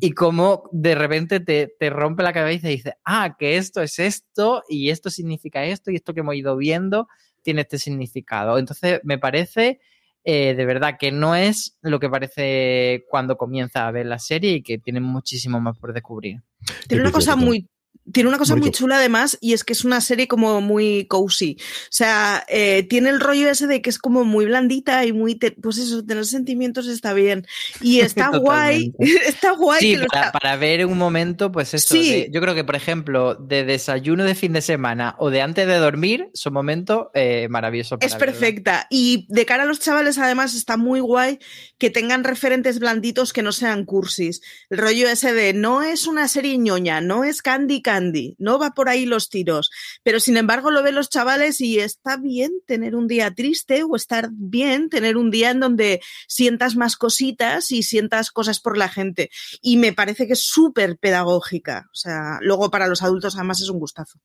y 0.00 0.12
cómo 0.12 0.70
de 0.72 0.94
repente 0.94 1.38
te, 1.38 1.68
te, 1.78 1.90
rompe 1.90 2.22
la 2.22 2.32
cabeza 2.32 2.70
y 2.70 2.76
dices, 2.76 2.94
ah, 3.04 3.36
que 3.38 3.58
esto 3.58 3.82
es 3.82 3.98
esto 3.98 4.62
y 4.70 4.88
esto 4.88 5.10
significa 5.10 5.66
esto 5.66 5.90
y 5.90 5.96
esto 5.96 6.14
que 6.14 6.20
hemos 6.20 6.34
ido 6.34 6.56
viendo 6.56 7.08
tiene 7.42 7.60
este 7.60 7.78
significado. 7.78 8.56
Entonces, 8.56 9.00
me 9.04 9.18
parece 9.18 9.80
eh, 10.28 10.54
de 10.56 10.66
verdad 10.66 10.96
que 10.98 11.12
no 11.12 11.36
es 11.36 11.78
lo 11.82 12.00
que 12.00 12.10
parece 12.10 13.04
cuando 13.08 13.36
comienza 13.36 13.86
a 13.86 13.92
ver 13.92 14.06
la 14.06 14.18
serie 14.18 14.54
y 14.54 14.62
que 14.62 14.76
tiene 14.76 14.98
muchísimo 14.98 15.60
más 15.60 15.78
por 15.78 15.92
descubrir. 15.92 16.42
Tiene 16.88 17.04
una 17.04 17.12
cosa 17.12 17.36
muy 17.36 17.68
tiene 18.12 18.28
una 18.28 18.38
cosa 18.38 18.56
muy, 18.56 18.70
chula 18.70 18.98
además 18.98 19.38
y 19.40 19.52
es 19.52 19.64
que 19.64 19.72
es 19.72 19.84
una 19.84 20.00
serie 20.00 20.28
como 20.28 20.60
muy 20.60 21.06
cozy. 21.06 21.56
O 21.60 21.88
sea, 21.90 22.44
eh, 22.48 22.84
tiene 22.84 23.10
el 23.10 23.20
rollo 23.20 23.48
ese 23.50 23.66
de 23.66 23.82
que 23.82 23.90
es 23.90 23.98
como 23.98 24.24
muy 24.24 24.46
blandita 24.46 25.04
y 25.04 25.12
muy, 25.12 25.36
pues 25.62 25.78
eso, 25.78 26.04
tener 26.04 26.24
sentimientos 26.26 26.86
está 26.86 27.12
bien. 27.12 27.46
Y 27.80 28.00
está 28.00 28.28
guay, 28.28 28.92
está 29.26 29.52
guay. 29.52 29.80
Sí, 29.80 29.98
para, 30.32 30.56
ver 30.56 30.86
un 30.86 30.98
momento, 30.98 31.50
pues 31.52 31.74
eso. 31.74 31.94
Sí. 31.94 32.28
yo 32.30 32.40
creo 32.40 32.54
que, 32.54 32.64
por 32.64 32.76
ejemplo, 32.76 33.34
de 33.34 33.64
desayuno 33.64 34.24
de 34.24 34.34
fin 34.34 34.52
de 34.52 34.62
semana 34.62 35.16
o 35.18 35.30
de 35.30 35.42
antes 35.42 35.66
de 35.66 35.76
dormir, 35.76 36.28
son 36.32 36.52
momentos 36.52 37.08
eh, 37.14 37.48
maravillosos. 37.50 37.98
es 38.00 38.14
perfecta. 38.14 38.86
Y 38.90 39.26
de 39.28 39.46
cara 39.46 39.64
a 39.64 39.66
los 39.66 39.80
chavales, 39.80 40.18
además, 40.18 40.54
está 40.54 40.76
muy 40.76 41.00
guay 41.00 41.38
que 41.78 41.90
tengan 41.90 42.24
referentes 42.24 42.78
blanditos 42.78 43.32
que 43.32 43.42
no 43.42 43.52
sean 43.52 43.84
cursis. 43.84 44.40
El 44.70 44.78
rollo 44.78 45.08
ese 45.08 45.32
de 45.32 45.52
no 45.52 45.82
es 45.82 46.06
una 46.06 46.28
serie 46.28 46.56
ñoña, 46.58 47.00
no 47.00 47.24
es 47.24 47.42
Candy 47.42 47.82
Candy, 47.82 47.95
no 48.38 48.58
va 48.58 48.70
por 48.72 48.88
ahí 48.88 49.06
los 49.06 49.28
tiros, 49.28 49.70
pero 50.02 50.20
sin 50.20 50.36
embargo 50.36 50.70
lo 50.70 50.82
ven 50.82 50.94
los 50.94 51.08
chavales 51.08 51.60
y 51.60 51.78
está 51.78 52.16
bien 52.16 52.52
tener 52.66 52.94
un 52.94 53.06
día 53.06 53.34
triste 53.34 53.82
o 53.82 53.96
estar 53.96 54.28
bien 54.32 54.88
tener 54.88 55.16
un 55.16 55.30
día 55.30 55.50
en 55.50 55.60
donde 55.60 56.00
sientas 56.28 56.76
más 56.76 56.96
cositas 56.96 57.70
y 57.70 57.82
sientas 57.82 58.30
cosas 58.30 58.60
por 58.60 58.76
la 58.76 58.88
gente. 58.88 59.30
Y 59.60 59.76
me 59.76 59.92
parece 59.92 60.26
que 60.26 60.34
es 60.34 60.42
súper 60.42 60.98
pedagógica. 60.98 61.86
O 61.92 61.94
sea, 61.94 62.38
luego 62.40 62.70
para 62.70 62.86
los 62.86 63.02
adultos 63.02 63.36
además 63.36 63.60
es 63.60 63.68
un 63.68 63.78
gustazo. 63.78 64.20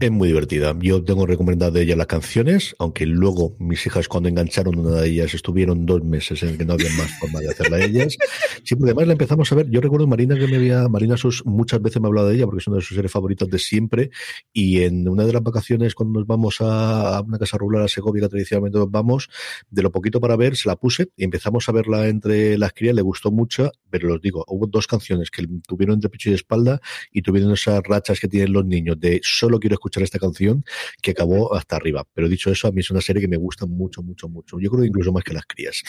Es 0.00 0.10
muy 0.10 0.28
divertida. 0.28 0.74
Yo 0.80 1.04
tengo 1.04 1.24
recomendado 1.24 1.70
de 1.70 1.82
ella 1.82 1.94
las 1.94 2.08
canciones, 2.08 2.74
aunque 2.78 3.06
luego 3.06 3.54
mis 3.60 3.86
hijas 3.86 4.08
cuando 4.08 4.28
engancharon 4.28 4.78
una 4.78 5.00
de 5.00 5.08
ellas 5.08 5.32
estuvieron 5.32 5.86
dos 5.86 6.02
meses 6.02 6.42
en 6.42 6.58
que 6.58 6.64
no 6.64 6.72
había 6.72 6.90
más 6.96 7.10
forma 7.20 7.40
de 7.40 7.50
hacerla 7.50 7.84
ellas. 7.84 8.16
Sí, 8.64 8.74
además 8.82 9.06
la 9.06 9.12
empezamos 9.12 9.50
a 9.52 9.54
ver. 9.54 9.70
Yo 9.70 9.80
recuerdo 9.80 10.08
Marina 10.08 10.36
que 10.36 10.48
me 10.48 10.56
había, 10.56 10.88
Marina 10.88 11.16
Sus 11.16 11.46
muchas 11.46 11.80
veces 11.80 12.02
me 12.02 12.06
ha 12.06 12.08
hablado 12.08 12.28
de 12.28 12.34
ella 12.34 12.46
porque 12.46 12.60
es 12.60 12.66
una 12.66 12.78
de 12.78 12.82
sus 12.82 12.96
series 12.96 13.12
favoritas 13.12 13.48
de 13.48 13.58
siempre. 13.58 14.10
Y 14.52 14.82
en 14.82 15.08
una 15.08 15.24
de 15.24 15.32
las 15.32 15.42
vacaciones 15.42 15.94
cuando 15.94 16.18
nos 16.18 16.26
vamos 16.26 16.56
a, 16.60 17.20
una 17.20 17.38
casa 17.38 17.58
rural 17.58 17.84
a 17.84 17.88
Segovia, 17.88 18.22
que 18.22 18.28
tradicionalmente 18.28 18.78
nos 18.78 18.90
vamos, 18.90 19.28
de 19.70 19.82
lo 19.82 19.92
poquito 19.92 20.20
para 20.20 20.36
ver, 20.36 20.56
se 20.56 20.68
la 20.68 20.76
puse 20.76 21.10
y 21.16 21.24
empezamos 21.24 21.68
a 21.68 21.72
verla 21.72 22.08
entre 22.08 22.58
las 22.58 22.72
crías, 22.72 22.94
le 22.94 23.02
gustó 23.02 23.30
mucho, 23.30 23.70
pero 23.88 24.14
os 24.14 24.20
digo, 24.20 24.44
hubo 24.48 24.66
dos 24.66 24.88
canciones 24.88 25.30
que 25.30 25.46
tuvieron 25.66 25.94
entre 25.94 26.10
pecho 26.10 26.30
y 26.30 26.34
espalda 26.34 26.80
y 27.12 27.22
tuvieron 27.22 27.52
esas 27.52 27.80
rachas 27.84 28.18
que 28.18 28.28
tienen 28.28 28.52
los 28.52 28.64
niños 28.64 28.98
de 28.98 29.20
solo 29.36 29.58
quiero 29.58 29.74
escuchar 29.74 30.02
esta 30.02 30.18
canción 30.18 30.64
que 31.02 31.12
acabó 31.12 31.54
hasta 31.54 31.76
arriba. 31.76 32.06
Pero 32.14 32.28
dicho 32.28 32.50
eso, 32.50 32.68
a 32.68 32.72
mí 32.72 32.80
es 32.80 32.90
una 32.90 33.00
serie 33.00 33.20
que 33.22 33.28
me 33.28 33.36
gusta 33.36 33.66
mucho, 33.66 34.02
mucho, 34.02 34.28
mucho. 34.28 34.58
Yo 34.60 34.70
creo 34.70 34.84
incluso 34.84 35.12
más 35.12 35.24
que 35.24 35.34
las 35.34 35.44
crías. 35.46 35.82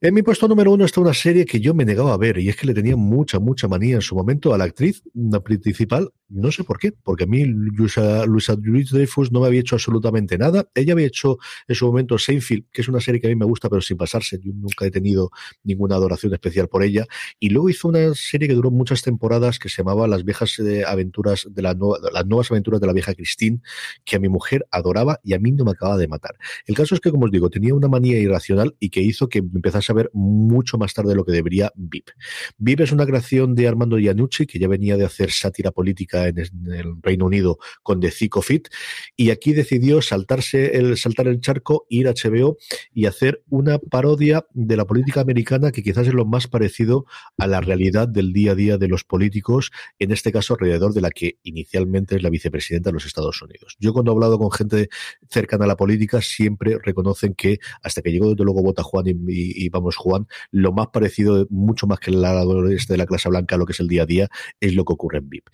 En 0.00 0.14
mi 0.14 0.22
puesto 0.22 0.46
número 0.46 0.70
uno 0.70 0.84
está 0.84 1.00
una 1.00 1.12
serie 1.12 1.44
que 1.44 1.58
yo 1.58 1.74
me 1.74 1.84
negaba 1.84 2.14
a 2.14 2.16
ver 2.16 2.38
y 2.38 2.48
es 2.48 2.54
que 2.54 2.68
le 2.68 2.74
tenía 2.74 2.94
mucha, 2.96 3.40
mucha 3.40 3.66
manía 3.66 3.96
en 3.96 4.00
su 4.00 4.14
momento 4.14 4.54
a 4.54 4.58
la 4.58 4.62
actriz 4.62 5.02
principal. 5.42 6.12
No 6.28 6.52
sé 6.52 6.62
por 6.62 6.78
qué, 6.78 6.92
porque 6.92 7.24
a 7.24 7.26
mí 7.26 7.44
Luisa, 7.46 8.24
Luisa 8.26 8.54
Dreyfus 8.54 9.32
no 9.32 9.40
me 9.40 9.48
había 9.48 9.60
hecho 9.60 9.74
absolutamente 9.74 10.38
nada. 10.38 10.68
Ella 10.74 10.92
había 10.92 11.06
hecho 11.06 11.38
en 11.66 11.74
su 11.74 11.86
momento 11.86 12.16
Seinfeld, 12.16 12.66
que 12.70 12.82
es 12.82 12.88
una 12.88 13.00
serie 13.00 13.20
que 13.20 13.26
a 13.26 13.30
mí 13.30 13.34
me 13.34 13.46
gusta, 13.46 13.68
pero 13.68 13.82
sin 13.82 13.96
pasarse. 13.96 14.38
Yo 14.40 14.52
nunca 14.54 14.86
he 14.86 14.90
tenido 14.92 15.32
ninguna 15.64 15.96
adoración 15.96 16.32
especial 16.32 16.68
por 16.68 16.84
ella. 16.84 17.06
Y 17.40 17.48
luego 17.48 17.68
hizo 17.68 17.88
una 17.88 18.14
serie 18.14 18.46
que 18.46 18.54
duró 18.54 18.70
muchas 18.70 19.02
temporadas 19.02 19.58
que 19.58 19.68
se 19.68 19.78
llamaba 19.78 20.06
Las 20.06 20.22
viejas 20.22 20.60
eh, 20.60 20.84
aventuras 20.86 21.48
de 21.50 21.62
la 21.62 21.74
las 22.12 22.26
nuevas 22.26 22.50
aventuras 22.52 22.80
de 22.80 22.86
la 22.86 22.92
vieja 22.92 23.14
Christine, 23.14 23.62
que 24.04 24.14
a 24.14 24.20
mi 24.20 24.28
mujer 24.28 24.64
adoraba 24.70 25.18
y 25.24 25.32
a 25.32 25.40
mí 25.40 25.50
no 25.50 25.64
me 25.64 25.72
acaba 25.72 25.96
de 25.96 26.06
matar. 26.06 26.36
El 26.66 26.76
caso 26.76 26.94
es 26.94 27.00
que, 27.00 27.10
como 27.10 27.24
os 27.24 27.32
digo, 27.32 27.50
tenía 27.50 27.74
una 27.74 27.88
manía 27.88 28.18
irracional 28.18 28.76
y 28.78 28.90
que 28.90 29.00
hizo 29.00 29.28
que 29.28 29.38
empezase 29.38 29.87
a 29.90 29.94
ver 29.94 30.10
mucho 30.12 30.78
más 30.78 30.94
tarde 30.94 31.10
de 31.10 31.16
lo 31.16 31.24
que 31.24 31.32
debería 31.32 31.72
VIP. 31.76 32.10
VIP 32.58 32.80
es 32.80 32.92
una 32.92 33.06
creación 33.06 33.54
de 33.54 33.68
Armando 33.68 33.98
Iannucci, 33.98 34.46
que 34.46 34.58
ya 34.58 34.68
venía 34.68 34.96
de 34.96 35.04
hacer 35.04 35.30
sátira 35.30 35.70
política 35.70 36.28
en 36.28 36.38
el 36.38 37.02
Reino 37.02 37.26
Unido 37.26 37.58
con 37.82 38.00
The 38.00 38.10
Thick 38.10 38.36
of 38.36 38.50
It, 38.50 38.68
y 39.16 39.30
aquí 39.30 39.52
decidió 39.52 40.02
saltarse 40.02 40.76
el, 40.76 40.96
saltar 40.96 41.28
el 41.28 41.40
charco, 41.40 41.86
ir 41.88 42.08
a 42.08 42.12
HBO 42.12 42.56
y 42.92 43.06
hacer 43.06 43.42
una 43.48 43.78
parodia 43.78 44.46
de 44.52 44.76
la 44.76 44.86
política 44.86 45.20
americana 45.20 45.72
que 45.72 45.82
quizás 45.82 46.06
es 46.06 46.14
lo 46.14 46.24
más 46.24 46.46
parecido 46.46 47.06
a 47.36 47.46
la 47.46 47.60
realidad 47.60 48.08
del 48.08 48.32
día 48.32 48.52
a 48.52 48.54
día 48.54 48.78
de 48.78 48.88
los 48.88 49.04
políticos, 49.04 49.70
en 49.98 50.12
este 50.12 50.32
caso 50.32 50.54
alrededor 50.54 50.92
de 50.92 51.00
la 51.00 51.10
que 51.10 51.38
inicialmente 51.42 52.16
es 52.16 52.22
la 52.22 52.30
vicepresidenta 52.30 52.90
de 52.90 52.94
los 52.94 53.06
Estados 53.06 53.40
Unidos. 53.42 53.76
Yo 53.78 53.92
cuando 53.92 54.12
he 54.12 54.14
hablado 54.14 54.38
con 54.38 54.50
gente 54.50 54.88
cercana 55.28 55.64
a 55.64 55.68
la 55.68 55.76
política 55.76 56.20
siempre 56.20 56.78
reconocen 56.82 57.34
que 57.34 57.58
hasta 57.82 58.02
que 58.02 58.12
llegó 58.12 58.30
desde 58.30 58.44
luego 58.44 58.62
Bota 58.62 58.82
Juan 58.82 59.06
y, 59.06 59.14
y 59.28 59.70
Juan, 59.96 60.26
lo 60.50 60.72
más 60.72 60.88
parecido, 60.88 61.46
mucho 61.50 61.86
más 61.86 61.98
que 61.98 62.10
el 62.10 62.24
este 62.72 62.94
de 62.94 62.98
la 62.98 63.06
clase 63.06 63.28
blanca, 63.28 63.56
lo 63.56 63.66
que 63.66 63.72
es 63.72 63.80
el 63.80 63.88
día 63.88 64.02
a 64.02 64.06
día, 64.06 64.28
es 64.60 64.74
lo 64.74 64.84
que 64.84 64.92
ocurre 64.92 65.18
en 65.18 65.28
VIP. 65.28 65.48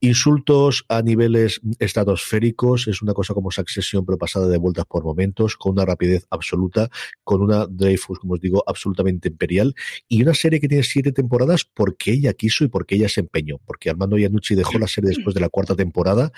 Insultos 0.00 0.84
a 0.88 1.02
niveles 1.02 1.60
estratosféricos, 1.78 2.88
es 2.88 3.02
una 3.02 3.14
cosa 3.14 3.34
como 3.34 3.50
Succession, 3.50 4.04
pero 4.04 4.18
pasada 4.18 4.46
de 4.48 4.58
vueltas 4.58 4.86
por 4.86 5.04
momentos, 5.04 5.56
con 5.56 5.72
una 5.72 5.84
rapidez 5.84 6.26
absoluta, 6.30 6.88
con 7.24 7.42
una 7.42 7.66
Dreyfus, 7.66 8.18
como 8.18 8.34
os 8.34 8.40
digo, 8.40 8.62
absolutamente 8.66 9.28
imperial, 9.28 9.74
y 10.08 10.22
una 10.22 10.34
serie 10.34 10.60
que 10.60 10.68
tiene 10.68 10.84
siete 10.84 11.12
temporadas 11.12 11.64
porque 11.64 12.12
ella 12.12 12.32
quiso 12.32 12.64
y 12.64 12.68
porque 12.68 12.96
ella 12.96 13.08
se 13.08 13.20
empeñó, 13.20 13.58
porque 13.64 13.90
Armando 13.90 14.18
Iannucci 14.18 14.54
dejó 14.54 14.78
la 14.78 14.86
serie 14.86 15.10
después 15.10 15.34
de 15.34 15.40
la 15.40 15.48
cuarta 15.48 15.74
temporada 15.74 16.32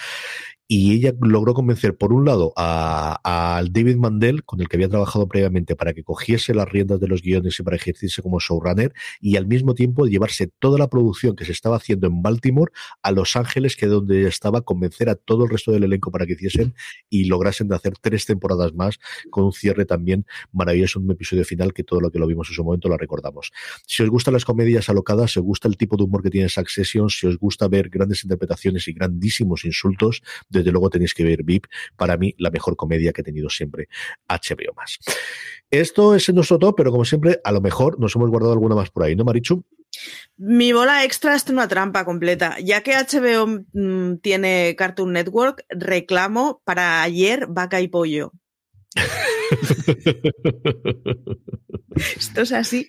y 0.72 0.94
ella 0.94 1.12
logró 1.20 1.52
convencer, 1.52 1.96
por 1.96 2.12
un 2.12 2.24
lado, 2.24 2.52
al 2.54 3.72
David 3.72 3.96
Mandel, 3.96 4.44
con 4.44 4.60
el 4.60 4.68
que 4.68 4.76
había 4.76 4.88
trabajado 4.88 5.26
previamente, 5.26 5.74
para 5.74 5.92
que 5.94 6.04
cogiese 6.04 6.54
las 6.54 6.68
riendas 6.68 7.00
de 7.00 7.08
los 7.08 7.22
guiones 7.22 7.58
y 7.58 7.64
para 7.64 7.74
ejercerse 7.74 8.22
como 8.22 8.38
showrunner, 8.38 8.92
y 9.20 9.34
al 9.34 9.48
mismo 9.48 9.74
tiempo 9.74 10.06
llevarse 10.06 10.46
toda 10.60 10.78
la 10.78 10.88
producción 10.88 11.34
que 11.34 11.44
se 11.44 11.50
estaba 11.50 11.74
haciendo 11.74 12.06
en 12.06 12.22
Baltimore 12.22 12.70
a 13.02 13.10
Los 13.10 13.34
Ángeles, 13.34 13.74
que 13.74 13.86
es 13.86 13.90
donde 13.90 14.28
estaba, 14.28 14.60
convencer 14.60 15.08
a 15.08 15.16
todo 15.16 15.42
el 15.42 15.50
resto 15.50 15.72
del 15.72 15.82
elenco 15.82 16.12
para 16.12 16.24
que 16.24 16.34
hiciesen 16.34 16.72
y 17.08 17.24
lograsen 17.24 17.66
de 17.66 17.74
hacer 17.74 17.94
tres 18.00 18.24
temporadas 18.26 18.72
más, 18.72 19.00
con 19.30 19.46
un 19.46 19.52
cierre 19.52 19.86
también 19.86 20.24
maravilloso, 20.52 21.00
un 21.00 21.10
episodio 21.10 21.44
final 21.44 21.72
que 21.72 21.82
todo 21.82 22.00
lo 22.00 22.12
que 22.12 22.20
lo 22.20 22.28
vimos 22.28 22.48
en 22.48 22.54
su 22.54 22.62
momento 22.62 22.88
lo 22.88 22.96
recordamos. 22.96 23.50
Si 23.88 24.04
os 24.04 24.08
gustan 24.08 24.34
las 24.34 24.44
comedias 24.44 24.88
alocadas, 24.88 25.32
si 25.32 25.40
os 25.40 25.44
gusta 25.44 25.66
el 25.66 25.76
tipo 25.76 25.96
de 25.96 26.04
humor 26.04 26.22
que 26.22 26.30
tiene 26.30 26.48
Succession, 26.48 27.10
si 27.10 27.26
os 27.26 27.38
gusta 27.38 27.66
ver 27.66 27.88
grandes 27.88 28.22
interpretaciones 28.22 28.86
y 28.86 28.92
grandísimos 28.92 29.64
insultos, 29.64 30.22
desde 30.60 30.72
luego 30.72 30.90
tenéis 30.90 31.14
que 31.14 31.24
ver 31.24 31.42
VIP, 31.42 31.66
para 31.96 32.16
mí 32.16 32.34
la 32.38 32.50
mejor 32.50 32.76
comedia 32.76 33.12
que 33.12 33.20
he 33.22 33.24
tenido 33.24 33.50
siempre 33.50 33.88
HBO 34.28 34.74
más. 34.76 34.98
Esto 35.70 36.14
es 36.14 36.28
en 36.28 36.36
nuestro 36.36 36.58
top, 36.58 36.74
pero 36.76 36.90
como 36.90 37.04
siempre, 37.04 37.40
a 37.44 37.52
lo 37.52 37.60
mejor 37.60 37.98
nos 37.98 38.14
hemos 38.16 38.30
guardado 38.30 38.52
alguna 38.52 38.74
más 38.74 38.90
por 38.90 39.04
ahí, 39.04 39.16
¿no, 39.16 39.24
Marichu? 39.24 39.64
Mi 40.36 40.72
bola 40.72 41.04
extra 41.04 41.34
es 41.34 41.48
una 41.48 41.68
trampa 41.68 42.04
completa. 42.04 42.56
Ya 42.60 42.82
que 42.82 42.94
HBO 42.94 43.64
mm, 43.72 44.16
tiene 44.18 44.74
Cartoon 44.76 45.12
Network, 45.12 45.64
reclamo 45.68 46.62
para 46.64 47.02
ayer 47.02 47.46
vaca 47.48 47.80
y 47.80 47.88
pollo. 47.88 48.32
Esto 52.16 52.42
es 52.42 52.52
así. 52.52 52.88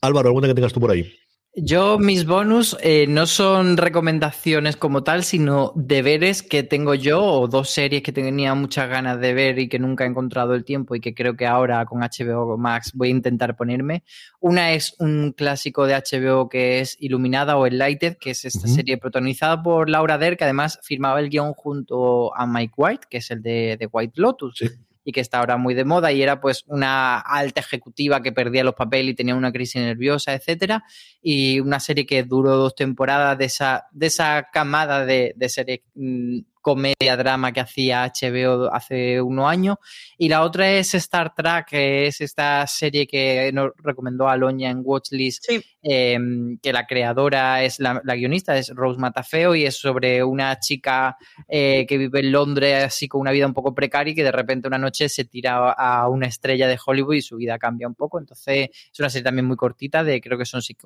Álvaro, 0.00 0.28
¿alguna 0.28 0.48
que 0.48 0.54
tengas 0.54 0.72
tú 0.72 0.80
por 0.80 0.90
ahí? 0.90 1.12
Yo, 1.60 1.98
mis 1.98 2.24
bonus 2.24 2.76
eh, 2.82 3.06
no 3.08 3.26
son 3.26 3.76
recomendaciones 3.76 4.76
como 4.76 5.02
tal, 5.02 5.24
sino 5.24 5.72
deberes 5.74 6.44
que 6.44 6.62
tengo 6.62 6.94
yo 6.94 7.20
o 7.20 7.48
dos 7.48 7.70
series 7.70 8.02
que 8.02 8.12
tenía 8.12 8.54
muchas 8.54 8.88
ganas 8.88 9.18
de 9.18 9.34
ver 9.34 9.58
y 9.58 9.68
que 9.68 9.80
nunca 9.80 10.04
he 10.04 10.06
encontrado 10.06 10.54
el 10.54 10.64
tiempo 10.64 10.94
y 10.94 11.00
que 11.00 11.14
creo 11.14 11.36
que 11.36 11.46
ahora 11.46 11.84
con 11.86 12.00
HBO 12.00 12.56
Max 12.56 12.92
voy 12.94 13.08
a 13.08 13.10
intentar 13.12 13.56
ponerme. 13.56 14.04
Una 14.38 14.72
es 14.72 14.94
un 15.00 15.32
clásico 15.32 15.86
de 15.86 15.94
HBO 15.94 16.48
que 16.48 16.78
es 16.80 16.96
Iluminada 17.00 17.56
o 17.56 17.66
Enlighted, 17.66 18.18
que 18.18 18.30
es 18.30 18.44
esta 18.44 18.68
serie 18.68 18.96
protagonizada 18.96 19.60
por 19.60 19.90
Laura 19.90 20.16
Der, 20.16 20.36
que 20.36 20.44
además 20.44 20.78
firmaba 20.82 21.18
el 21.18 21.28
guion 21.28 21.54
junto 21.54 22.36
a 22.36 22.46
Mike 22.46 22.74
White, 22.76 23.06
que 23.10 23.16
es 23.18 23.30
el 23.32 23.42
de, 23.42 23.76
de 23.76 23.88
White 23.90 24.20
Lotus 24.20 24.62
y 25.08 25.12
que 25.12 25.22
está 25.22 25.38
ahora 25.38 25.56
muy 25.56 25.72
de 25.72 25.86
moda 25.86 26.12
y 26.12 26.20
era 26.20 26.38
pues 26.38 26.64
una 26.66 27.18
alta 27.18 27.60
ejecutiva 27.60 28.20
que 28.20 28.30
perdía 28.30 28.62
los 28.62 28.74
papeles 28.74 29.12
y 29.12 29.14
tenía 29.14 29.34
una 29.34 29.50
crisis 29.50 29.80
nerviosa, 29.80 30.34
etcétera, 30.34 30.84
y 31.22 31.60
una 31.60 31.80
serie 31.80 32.04
que 32.04 32.24
duró 32.24 32.58
dos 32.58 32.74
temporadas 32.74 33.38
de 33.38 33.46
esa, 33.46 33.86
de 33.90 34.08
esa 34.08 34.48
camada 34.52 35.06
de, 35.06 35.32
de 35.34 35.48
series 35.48 35.80
mm, 35.94 36.40
comedia 36.68 37.16
drama 37.16 37.50
que 37.50 37.60
hacía 37.60 38.12
HBO 38.12 38.70
hace 38.70 39.22
unos 39.22 39.48
años. 39.48 39.76
Y 40.18 40.28
la 40.28 40.42
otra 40.42 40.70
es 40.70 40.94
Star 40.94 41.34
Trek, 41.34 41.64
que 41.66 42.06
es 42.08 42.20
esta 42.20 42.66
serie 42.66 43.06
que 43.06 43.50
nos 43.54 43.70
recomendó 43.78 44.28
Aloña 44.28 44.68
en 44.68 44.82
Watchlist, 44.84 45.46
em, 45.80 46.58
que 46.58 46.70
la 46.74 46.86
creadora 46.86 47.62
es 47.62 47.80
la, 47.80 48.02
guionista, 48.02 48.58
es 48.58 48.68
Rose 48.68 49.00
Matafeo, 49.00 49.54
y 49.54 49.64
es 49.64 49.80
sobre 49.80 50.22
una 50.22 50.58
chica 50.58 51.16
eh, 51.48 51.86
que 51.88 51.96
vive 51.96 52.20
en 52.20 52.32
Londres 52.32 52.84
así 52.84 53.08
con 53.08 53.22
una 53.22 53.30
vida 53.30 53.46
un 53.46 53.54
poco 53.54 53.74
precaria 53.74 54.12
y 54.12 54.14
que 54.14 54.24
de 54.24 54.32
repente 54.32 54.68
una 54.68 54.76
noche 54.76 55.08
se 55.08 55.24
tira 55.24 55.70
a 55.72 56.06
una 56.10 56.26
estrella 56.26 56.68
de 56.68 56.78
Hollywood 56.84 57.14
y 57.14 57.22
su 57.22 57.36
vida 57.36 57.58
cambia 57.58 57.88
un 57.88 57.94
poco. 57.94 58.18
Entonces 58.18 58.68
es 58.92 59.00
una 59.00 59.08
serie 59.08 59.24
también 59.24 59.46
muy 59.46 59.56
cortita, 59.56 60.04
de 60.04 60.20
creo 60.20 60.36
que 60.36 60.44
son 60.44 60.60
seis 60.60 60.76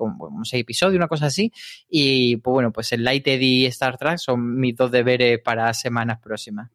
episodios, 0.53 0.95
una 0.95 1.09
cosa 1.09 1.25
así. 1.25 1.51
Y 1.89 2.37
pues 2.37 2.53
bueno, 2.53 2.71
pues 2.71 2.93
el 2.93 3.03
Lighted 3.03 3.41
y 3.41 3.65
Star 3.65 3.97
Trek 3.97 4.17
son 4.17 4.57
mis 4.57 4.77
dos 4.77 4.89
deberes 4.89 5.39
para 5.39 5.72
semanas 5.77 6.19
próximas. 6.19 6.69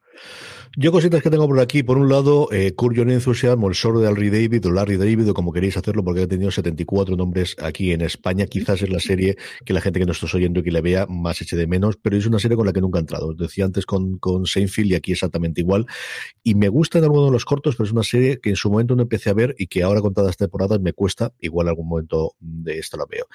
Yo 0.76 0.92
cositas 0.92 1.22
que 1.22 1.30
tengo 1.30 1.48
por 1.48 1.58
aquí. 1.58 1.82
Por 1.82 1.98
un 1.98 2.08
lado, 2.08 2.48
eh, 2.52 2.72
Curious 2.72 3.08
Enthusiasm, 3.08 3.64
el 3.64 3.74
solo 3.74 4.00
de 4.00 4.08
Larry 4.08 4.30
David 4.30 4.66
o 4.66 4.70
Larry 4.70 4.96
David 4.96 5.30
o 5.30 5.34
como 5.34 5.52
queréis 5.52 5.76
hacerlo 5.76 6.04
porque 6.04 6.22
he 6.22 6.26
tenido 6.26 6.50
74 6.50 7.16
nombres 7.16 7.56
aquí 7.60 7.92
en 7.92 8.02
España. 8.02 8.46
Quizás 8.46 8.82
es 8.82 8.90
la 8.90 9.00
serie 9.00 9.36
que 9.64 9.72
la 9.72 9.80
gente 9.80 9.98
que 9.98 10.06
nos 10.06 10.22
está 10.22 10.36
oyendo 10.36 10.60
y 10.60 10.62
que 10.62 10.70
le 10.70 10.80
vea 10.80 11.06
más 11.06 11.40
eche 11.42 11.56
de 11.56 11.66
menos, 11.66 11.96
pero 12.00 12.16
es 12.16 12.26
una 12.26 12.38
serie 12.38 12.56
con 12.56 12.64
la 12.64 12.72
que 12.72 12.80
nunca 12.80 12.98
he 12.98 13.00
entrado. 13.00 13.34
Decía 13.34 13.64
antes 13.64 13.86
con, 13.86 14.18
con 14.18 14.46
Seinfeld 14.46 14.92
y 14.92 14.94
aquí 14.94 15.12
exactamente 15.12 15.60
igual. 15.60 15.86
Y 16.44 16.54
me 16.54 16.68
gusta 16.68 16.98
en 16.98 17.04
alguno 17.04 17.26
de 17.26 17.32
los 17.32 17.44
cortos, 17.44 17.74
pero 17.74 17.86
es 17.86 17.92
una 17.92 18.04
serie 18.04 18.38
que 18.40 18.50
en 18.50 18.56
su 18.56 18.70
momento 18.70 18.94
no 18.94 19.02
empecé 19.02 19.30
a 19.30 19.34
ver 19.34 19.56
y 19.58 19.66
que 19.66 19.82
ahora 19.82 20.00
con 20.00 20.14
todas 20.14 20.28
las 20.28 20.36
temporadas 20.36 20.80
me 20.80 20.92
cuesta. 20.92 21.32
Igual 21.40 21.66
algún 21.66 21.88
momento 21.88 22.36
de 22.38 22.78
esto 22.78 22.96
la 22.96 23.06
veo. 23.10 23.26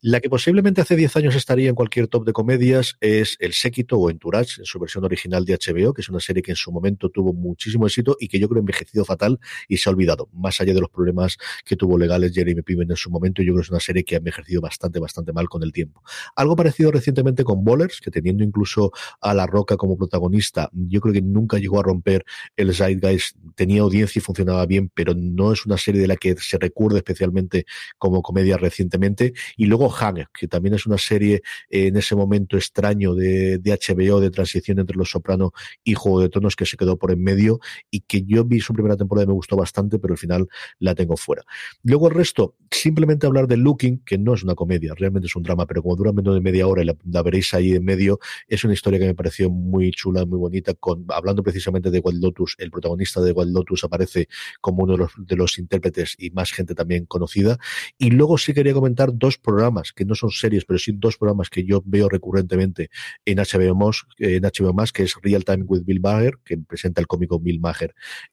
La 0.00 0.20
que 0.20 0.30
posiblemente 0.30 0.80
hace 0.80 0.96
10 0.96 1.16
años 1.16 1.34
estaría 1.34 1.68
en 1.68 1.74
cualquier 1.74 2.08
top 2.08 2.24
de 2.24 2.32
comedias 2.32 2.96
es 3.00 3.36
El 3.40 3.52
Séquito 3.52 3.98
o 3.98 4.08
Entourage, 4.08 4.60
en 4.60 4.64
su 4.64 4.78
versión 4.78 5.04
original 5.04 5.44
de 5.44 5.58
HBO, 5.58 5.92
que 5.92 6.00
es 6.00 6.08
una 6.08 6.20
serie 6.26 6.42
que 6.42 6.52
en 6.52 6.56
su 6.56 6.72
momento 6.72 7.10
tuvo 7.10 7.32
muchísimo 7.32 7.86
éxito 7.86 8.16
y 8.20 8.28
que 8.28 8.38
yo 8.38 8.48
creo 8.48 8.60
envejecido 8.60 9.04
fatal 9.04 9.38
y 9.68 9.76
se 9.76 9.88
ha 9.88 9.92
olvidado. 9.92 10.28
Más 10.32 10.60
allá 10.60 10.74
de 10.74 10.80
los 10.80 10.90
problemas 10.90 11.36
que 11.64 11.76
tuvo 11.76 11.98
legales 11.98 12.32
Jeremy 12.32 12.62
Piven 12.62 12.90
en 12.90 12.96
su 12.96 13.10
momento, 13.10 13.42
yo 13.42 13.52
creo 13.52 13.62
que 13.62 13.66
es 13.66 13.70
una 13.70 13.80
serie 13.80 14.04
que 14.04 14.16
ha 14.16 14.18
envejecido 14.18 14.60
bastante, 14.60 14.98
bastante 14.98 15.32
mal 15.32 15.48
con 15.48 15.62
el 15.62 15.72
tiempo. 15.72 16.02
Algo 16.34 16.56
parecido 16.56 16.90
recientemente 16.90 17.44
con 17.44 17.64
Bowlers, 17.64 18.00
que 18.00 18.10
teniendo 18.10 18.44
incluso 18.44 18.92
a 19.20 19.34
La 19.34 19.46
Roca 19.46 19.76
como 19.76 19.96
protagonista, 19.96 20.68
yo 20.72 21.00
creo 21.00 21.14
que 21.14 21.22
nunca 21.22 21.58
llegó 21.58 21.80
a 21.80 21.82
romper 21.82 22.24
el 22.56 22.74
Zeitgeist, 22.74 23.36
tenía 23.54 23.82
audiencia 23.82 24.18
y 24.18 24.22
funcionaba 24.22 24.66
bien, 24.66 24.90
pero 24.92 25.14
no 25.14 25.52
es 25.52 25.64
una 25.66 25.78
serie 25.78 26.00
de 26.00 26.08
la 26.08 26.16
que 26.16 26.36
se 26.38 26.58
recuerde 26.58 26.98
especialmente 26.98 27.66
como 27.98 28.22
comedia 28.22 28.56
recientemente. 28.56 29.32
Y 29.56 29.66
luego 29.66 29.90
Hanger, 29.90 30.28
que 30.38 30.48
también 30.48 30.74
es 30.74 30.86
una 30.86 30.98
serie 30.98 31.42
en 31.70 31.96
ese 31.96 32.16
momento 32.16 32.56
extraño 32.56 33.14
de, 33.14 33.58
de 33.58 33.70
HBO, 33.72 34.20
de 34.20 34.30
transición 34.30 34.78
entre 34.78 34.96
Los 34.96 35.10
Soprano 35.10 35.52
y 35.84 35.94
Juego 35.94 36.15
de 36.20 36.28
Tronos, 36.28 36.56
que 36.56 36.66
se 36.66 36.76
quedó 36.76 36.98
por 36.98 37.10
en 37.10 37.22
medio 37.22 37.60
y 37.90 38.00
que 38.00 38.22
yo 38.22 38.44
vi 38.44 38.60
su 38.60 38.72
primera 38.72 38.96
temporada 38.96 39.24
y 39.24 39.28
me 39.28 39.34
gustó 39.34 39.56
bastante, 39.56 39.98
pero 39.98 40.14
al 40.14 40.18
final 40.18 40.48
la 40.78 40.94
tengo 40.94 41.16
fuera. 41.16 41.42
Luego 41.82 42.08
el 42.08 42.14
resto, 42.14 42.56
simplemente 42.70 43.26
hablar 43.26 43.46
de 43.46 43.56
Looking, 43.56 44.02
que 44.04 44.18
no 44.18 44.34
es 44.34 44.42
una 44.42 44.54
comedia, 44.54 44.94
realmente 44.96 45.26
es 45.26 45.36
un 45.36 45.42
drama, 45.42 45.66
pero 45.66 45.82
como 45.82 45.96
dura 45.96 46.12
menos 46.12 46.34
de 46.34 46.40
media 46.40 46.66
hora 46.66 46.82
y 46.82 46.86
la, 46.86 47.22
veréis 47.22 47.52
ahí 47.54 47.72
en 47.72 47.84
medio, 47.84 48.18
es 48.48 48.64
una 48.64 48.74
historia 48.74 48.98
que 48.98 49.06
me 49.06 49.14
pareció 49.14 49.50
muy 49.50 49.90
chula, 49.90 50.24
muy 50.24 50.38
bonita, 50.38 50.74
con, 50.74 51.04
hablando 51.08 51.42
precisamente 51.42 51.90
de 51.90 52.00
Wild 52.00 52.22
Lotus, 52.22 52.54
el 52.58 52.70
protagonista 52.70 53.20
de 53.20 53.32
Wild 53.32 53.52
Lotus 53.52 53.84
aparece 53.84 54.28
como 54.60 54.84
uno 54.84 54.92
de 54.92 54.98
los, 54.98 55.12
de 55.16 55.36
los 55.36 55.58
intérpretes 55.58 56.14
y 56.18 56.30
más 56.30 56.52
gente 56.52 56.74
también 56.74 57.06
conocida. 57.06 57.58
Y 57.98 58.10
luego 58.10 58.38
sí 58.38 58.54
quería 58.54 58.74
comentar 58.74 59.10
dos 59.12 59.38
programas, 59.38 59.92
que 59.92 60.04
no 60.04 60.14
son 60.14 60.30
series, 60.30 60.64
pero 60.64 60.78
sí 60.78 60.92
dos 60.94 61.16
programas 61.16 61.50
que 61.50 61.64
yo 61.64 61.82
veo 61.84 62.08
recurrentemente 62.08 62.90
en 63.24 63.38
HBO 63.38 63.76
en 64.18 64.42
HBO 64.42 64.74
que 64.92 65.02
es 65.02 65.14
Real 65.22 65.44
Time 65.44 65.64
with 65.64 65.84
Bill 65.84 65.95
Bagger, 66.00 66.38
que 66.44 66.58
presenta 66.58 67.00
el 67.00 67.06
cómico 67.06 67.38
Bill 67.38 67.60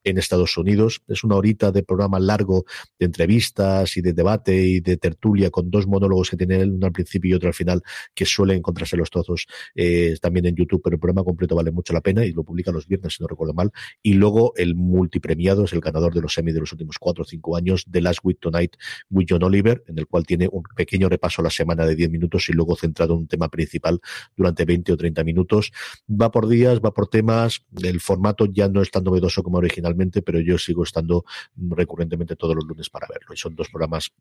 en 0.04 0.18
Estados 0.18 0.58
Unidos. 0.58 1.02
Es 1.08 1.24
una 1.24 1.36
horita 1.36 1.72
de 1.72 1.84
programa 1.84 2.20
largo 2.20 2.66
de 3.00 3.06
entrevistas 3.06 3.98
y 3.98 4.02
de 4.02 4.14
debate 4.14 4.56
y 4.56 4.80
de 4.80 4.98
tertulia 4.98 5.50
con 5.50 5.70
dos 5.72 5.88
monólogos 5.88 6.30
que 6.30 6.38
tiene 6.38 6.64
uno 6.64 6.86
al 6.86 6.92
principio 6.92 7.32
y 7.32 7.34
otro 7.34 7.48
al 7.48 7.54
final, 7.54 7.82
que 8.14 8.26
suelen 8.26 8.58
encontrarse 8.58 8.98
los 8.98 9.10
trozos 9.10 9.48
eh, 9.76 10.16
también 10.22 10.46
en 10.46 10.56
YouTube, 10.56 10.82
pero 10.84 10.96
el 10.96 11.00
programa 11.00 11.24
completo 11.24 11.56
vale 11.56 11.72
mucho 11.72 11.94
la 11.94 12.02
pena 12.02 12.26
y 12.26 12.32
lo 12.32 12.44
publica 12.44 12.72
los 12.72 12.88
viernes, 12.88 13.16
si 13.16 13.24
no 13.24 13.28
recuerdo 13.28 13.54
mal. 13.54 13.72
Y 14.02 14.14
luego 14.14 14.54
el 14.56 14.76
multipremiado 14.76 15.66
es 15.66 15.74
el 15.74 15.82
ganador 15.82 16.14
de 16.14 16.22
los 16.22 16.38
Emmy 16.38 16.52
de 16.52 16.60
los 16.60 16.72
últimos 16.72 16.98
cuatro 17.00 17.24
o 17.24 17.26
cinco 17.26 17.56
años, 17.56 17.86
The 17.90 18.02
Last 18.02 18.20
Week 18.24 18.40
Tonight 18.40 18.76
with 19.10 19.26
John 19.30 19.44
Oliver, 19.44 19.84
en 19.88 20.00
el 20.00 20.08
cual 20.08 20.26
tiene 20.26 20.48
un 20.52 20.64
pequeño 20.76 21.10
repaso 21.10 21.42
a 21.42 21.44
la 21.44 21.50
semana 21.50 21.86
de 21.86 21.96
10 21.96 22.10
minutos 22.10 22.50
y 22.50 22.54
luego 22.54 22.76
centrado 22.76 23.14
en 23.14 23.22
un 23.22 23.28
tema 23.28 23.50
principal 23.50 24.00
durante 24.36 24.66
20 24.66 24.94
o 24.94 24.98
30 24.98 25.24
minutos. 25.24 25.72
Va 26.10 26.32
por 26.32 26.48
días, 26.48 26.80
va 26.80 26.94
por 26.94 27.08
temas, 27.08 27.53
el 27.82 28.00
formato 28.00 28.46
ya 28.46 28.68
no 28.68 28.82
es 28.82 28.92
tan 28.92 29.04
novedoso 29.04 29.44
como 29.44 29.58
originalmente, 29.58 30.22
pero 30.22 30.40
yo 30.40 30.58
sigo 30.58 30.84
estando 30.84 31.26
recurrentemente 31.56 32.36
todos 32.36 32.56
los 32.56 32.66
lunes 32.66 32.90
para 32.90 33.08
verlo. 33.08 33.34
Y 33.34 33.38
son 33.38 33.56
dos 33.56 33.70
programas 33.70 34.12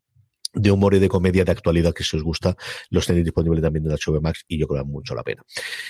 de 0.53 0.71
humor 0.71 0.93
y 0.93 0.99
de 0.99 1.09
comedia 1.09 1.43
de 1.43 1.51
actualidad 1.51 1.93
que 1.93 2.03
si 2.03 2.15
os 2.15 2.23
gusta, 2.23 2.55
los 2.89 3.05
tenéis 3.05 3.25
disponibles 3.25 3.61
también 3.61 3.85
en 3.85 3.91
HBO 3.91 4.21
Max 4.21 4.45
y 4.47 4.59
yo 4.59 4.67
creo 4.67 4.83
que 4.83 4.89
mucho 4.89 5.15
la 5.15 5.23
pena. 5.23 5.43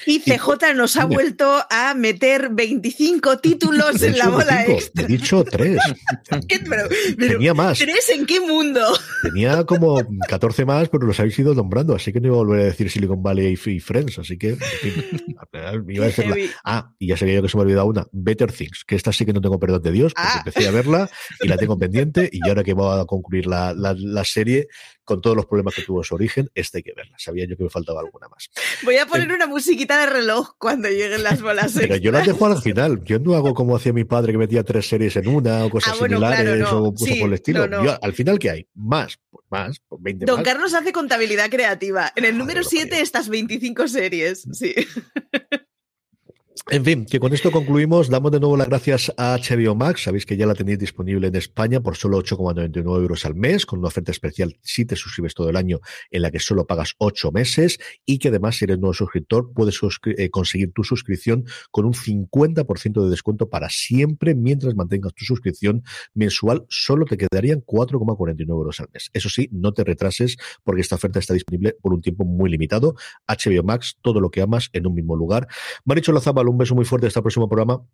Y 0.06 0.20
CJ 0.20 0.74
nos 0.76 0.96
ha 0.98 1.06
vuelto 1.06 1.62
a 1.70 1.94
meter 1.94 2.50
25 2.52 3.40
títulos 3.40 4.02
en 4.02 4.18
la 4.18 4.30
bola 4.30 4.66
extra. 4.66 5.04
He 5.04 5.08
dicho 5.08 5.44
tres. 5.44 5.80
Tenía 7.18 7.54
más. 7.54 7.80
¿Tres 7.80 8.10
en 8.10 8.26
qué 8.26 8.40
mundo? 8.40 8.82
Tenía 9.22 9.66
como 9.66 10.02
14 10.28 10.66
más, 10.66 10.90
pero 10.90 11.06
los 11.06 11.20
habéis 11.20 11.38
ido 11.40 11.54
nombrando, 11.54 11.96
así 11.96 12.14
que 12.14 12.22
no 12.22 12.28
iba 12.28 12.36
a 12.36 12.40
volver 12.40 12.62
a 12.62 12.66
decir 12.66 12.90
Silicon 12.90 13.22
Valley 13.22 13.58
y 13.66 13.80
Friends, 13.80 14.20
así 14.20 14.38
que 14.38 14.58
iba 15.90 16.06
a 16.06 16.08
decirla. 16.08 16.36
Ah, 16.64 16.92
y 17.00 17.08
ya 17.08 17.18
sabía 17.18 17.36
yo 17.36 17.42
que 17.42 17.50
se 17.50 17.58
me 17.58 17.62
ha 17.62 17.66
olvidado 17.66 17.88
una, 17.88 18.08
Better 18.12 18.52
Things, 18.52 18.84
que 18.86 18.96
esta 18.96 19.12
sí 19.12 19.26
que 19.26 19.34
no 19.34 19.42
tengo 19.42 19.60
perdón 19.60 19.82
de 19.82 19.92
Dios, 19.92 20.14
porque 20.14 20.30
ah. 20.32 20.44
empecé 20.46 20.68
a 20.68 20.72
verla 20.72 21.10
y 21.42 21.48
la 21.48 21.58
tengo 21.58 21.78
pendiente 21.78 22.30
y 22.32 22.48
ahora 22.48 22.64
que 22.64 22.74
voy 22.74 23.00
a 23.00 23.06
concluir 23.06 23.48
la, 23.48 23.74
la 23.74 24.24
serie 24.24 24.53
con 25.04 25.22
todos 25.22 25.36
los 25.36 25.46
problemas 25.46 25.76
que 25.76 25.82
tuvo 25.82 26.00
en 26.00 26.04
su 26.04 26.16
origen, 26.16 26.50
esta 26.56 26.78
hay 26.78 26.84
que 26.84 26.94
verla. 26.96 27.16
Sabía 27.18 27.46
yo 27.46 27.58
que 27.58 27.64
me 27.64 27.70
faltaba 27.70 28.00
alguna 28.00 28.28
más. 28.30 28.50
Voy 28.84 28.98
a 28.98 29.06
poner 29.06 29.32
una 29.32 29.48
musiquita 29.48 30.00
de 30.00 30.06
reloj 30.08 30.56
cuando 30.58 30.90
lleguen 30.90 31.24
las 31.24 31.42
bolas. 31.42 31.74
Pero 31.78 31.98
yo 31.98 32.12
las 32.12 32.26
dejo 32.26 32.46
al 32.46 32.62
final. 32.62 33.04
Yo 33.04 33.20
no 33.20 33.36
hago 33.36 33.54
como 33.54 33.76
hacía 33.76 33.94
mi 33.94 34.06
padre 34.06 34.32
que 34.32 34.38
metía 34.38 34.64
tres 34.64 34.88
series 34.88 35.16
en 35.18 35.28
una 35.28 35.66
o 35.66 35.70
cosas 35.70 35.94
ah, 35.94 36.06
similares 36.06 36.66
o 36.72 36.94
cosas 36.94 37.18
por 37.18 37.28
el 37.28 37.34
estilo. 37.34 37.64
al 38.02 38.14
final, 38.14 38.40
¿qué 38.40 38.50
hay? 38.50 38.68
Más, 38.74 39.20
pues 39.30 39.46
más, 39.50 39.82
pues 39.88 40.02
20 40.02 40.26
Don 40.26 40.44
Carlos 40.44 40.74
hace 40.74 40.92
contabilidad 40.92 41.50
creativa. 41.50 42.12
En 42.16 42.26
el 42.26 42.38
número 42.38 42.64
7 42.64 43.02
estas 43.02 43.30
25 43.30 43.88
series. 43.88 44.48
Sí. 44.54 44.74
En 46.72 46.86
fin, 46.86 47.06
que 47.06 47.20
con 47.20 47.34
esto 47.34 47.52
concluimos. 47.52 48.10
Damos 48.10 48.32
de 48.32 48.40
nuevo 48.40 48.56
las 48.56 48.70
gracias 48.70 49.12
a 49.18 49.38
HBO 49.38 49.76
Max. 49.76 50.04
Sabéis 50.04 50.26
que 50.26 50.38
ya 50.38 50.46
la 50.46 50.56
tenéis 50.56 50.80
disponible 50.80 51.28
en 51.28 51.36
España 51.36 51.82
por 51.82 51.98
solo 51.98 52.18
8,99 52.20 53.02
euros 53.02 53.26
al 53.26 53.36
mes, 53.36 53.66
con 53.66 53.80
una 53.80 53.90
oferta 53.90 54.12
especial 54.12 54.58
si 54.62 54.86
te 54.86 54.96
suscribes 54.96 55.34
todo 55.34 55.50
el 55.50 55.58
año, 55.58 55.82
en 56.10 56.22
la 56.22 56.32
que 56.32 56.40
solo 56.40 56.66
pagas 56.66 56.96
8 57.00 57.34
meses 57.34 57.80
y 58.06 58.18
que 58.18 58.30
además, 58.30 58.56
si 58.56 58.64
eres 58.64 58.80
nuevo 58.80 58.94
suscriptor, 58.94 59.52
puedes 59.54 59.78
eh, 60.06 60.30
conseguir 60.30 60.72
tu 60.72 60.86
suscripción 60.86 61.44
con 61.70 61.84
un 61.84 61.94
50% 61.94 63.04
de 63.04 63.10
descuento 63.10 63.50
para 63.50 63.70
siempre 63.70 64.34
mientras 64.34 64.74
mantengas 64.74 65.14
tu 65.14 65.26
suscripción 65.26 65.84
mensual. 66.14 66.66
Solo 66.70 67.04
te 67.04 67.18
quedarían 67.18 67.60
4,49 67.60 68.50
euros 68.50 68.80
al 68.80 68.88
mes. 68.94 69.10
Eso 69.12 69.28
sí, 69.28 69.50
no 69.52 69.74
te 69.74 69.84
retrases 69.84 70.38
porque 70.64 70.80
esta 70.80 70.96
oferta 70.96 71.20
está 71.20 71.34
disponible 71.34 71.76
por 71.82 71.94
un 71.94 72.02
tiempo 72.02 72.24
muy 72.24 72.50
limitado. 72.50 72.96
HBO 73.28 73.64
Max, 73.64 73.98
todo 74.02 74.22
lo 74.22 74.32
que 74.32 74.42
amas 74.42 74.70
en 74.72 74.88
un 74.88 74.94
mismo 74.94 75.18
lugar. 75.18 75.50
Maricho 75.84 76.14
Lazabal, 76.14 76.53
un 76.54 76.58
beso 76.60 76.76
muy 76.76 76.86
fuerte 76.86 77.08
hasta 77.08 77.20
el 77.20 77.24
próximo 77.24 77.50
programa. 77.50 77.86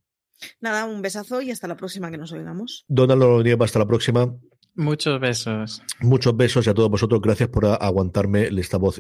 Nada, 0.61 0.85
un 0.85 1.01
besazo 1.01 1.41
y 1.41 1.51
hasta 1.51 1.67
la 1.67 1.75
próxima 1.75 2.11
que 2.11 2.17
nos 2.17 2.31
oigamos. 2.31 2.85
Donald 2.87 3.43
Nieva, 3.43 3.65
hasta 3.65 3.79
la 3.79 3.87
próxima. 3.87 4.33
Muchos 4.75 5.19
besos. 5.19 5.83
Muchos 5.99 6.37
besos 6.37 6.65
y 6.65 6.69
a 6.69 6.73
todos 6.73 6.89
vosotros 6.89 7.21
gracias 7.21 7.49
por 7.49 7.65
aguantarme 7.65 8.47
esta 8.57 8.77
voz 8.77 8.99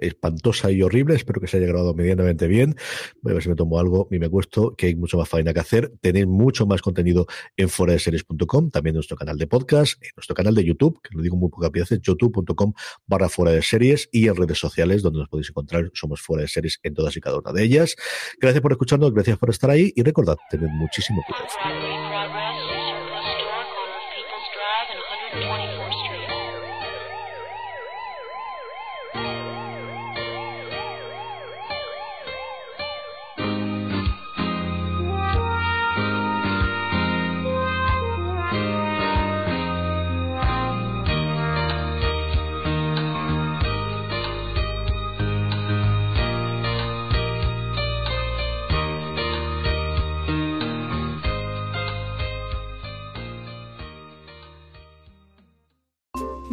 espantosa 0.00 0.70
y 0.70 0.82
horrible. 0.82 1.14
Espero 1.14 1.40
que 1.40 1.46
se 1.46 1.56
haya 1.56 1.66
grabado 1.66 1.94
medianamente 1.94 2.46
bien. 2.46 2.74
Voy 3.22 3.32
a 3.32 3.34
ver 3.34 3.42
si 3.42 3.48
me 3.48 3.54
tomo 3.54 3.78
algo 3.78 4.08
y 4.10 4.18
me 4.18 4.28
cuesto, 4.28 4.74
que 4.76 4.86
hay 4.86 4.94
mucho 4.94 5.16
más 5.16 5.28
faena 5.28 5.54
que 5.54 5.60
hacer. 5.60 5.92
Tenéis 6.00 6.26
mucho 6.26 6.66
más 6.66 6.82
contenido 6.82 7.26
en 7.56 7.68
foradeseries.com, 7.68 8.70
también 8.70 8.92
en 8.92 8.96
nuestro 8.96 9.16
canal 9.16 9.38
de 9.38 9.46
podcast, 9.46 10.02
en 10.02 10.10
nuestro 10.16 10.34
canal 10.34 10.54
de 10.54 10.64
YouTube, 10.64 11.00
que 11.02 11.14
lo 11.16 11.22
digo 11.22 11.36
muy 11.36 11.48
pocas 11.48 11.70
veces, 11.70 12.00
youtube.com 12.02 12.72
barra 13.06 13.28
fuera 13.28 13.52
de 13.52 13.62
series 13.62 14.08
y 14.12 14.28
en 14.28 14.36
redes 14.36 14.58
sociales 14.58 15.02
donde 15.02 15.20
nos 15.20 15.28
podéis 15.28 15.48
encontrar. 15.48 15.90
Somos 15.94 16.20
fuera 16.20 16.42
de 16.42 16.48
series 16.48 16.80
en 16.82 16.94
todas 16.94 17.16
y 17.16 17.20
cada 17.20 17.38
una 17.38 17.52
de 17.52 17.62
ellas. 17.62 17.96
Gracias 18.40 18.60
por 18.60 18.72
escucharnos, 18.72 19.12
gracias 19.12 19.38
por 19.38 19.50
estar 19.50 19.70
ahí 19.70 19.92
y 19.96 20.02
recordad, 20.02 20.36
tened 20.50 20.68
muchísimo 20.68 21.22
cuidado. 21.26 22.07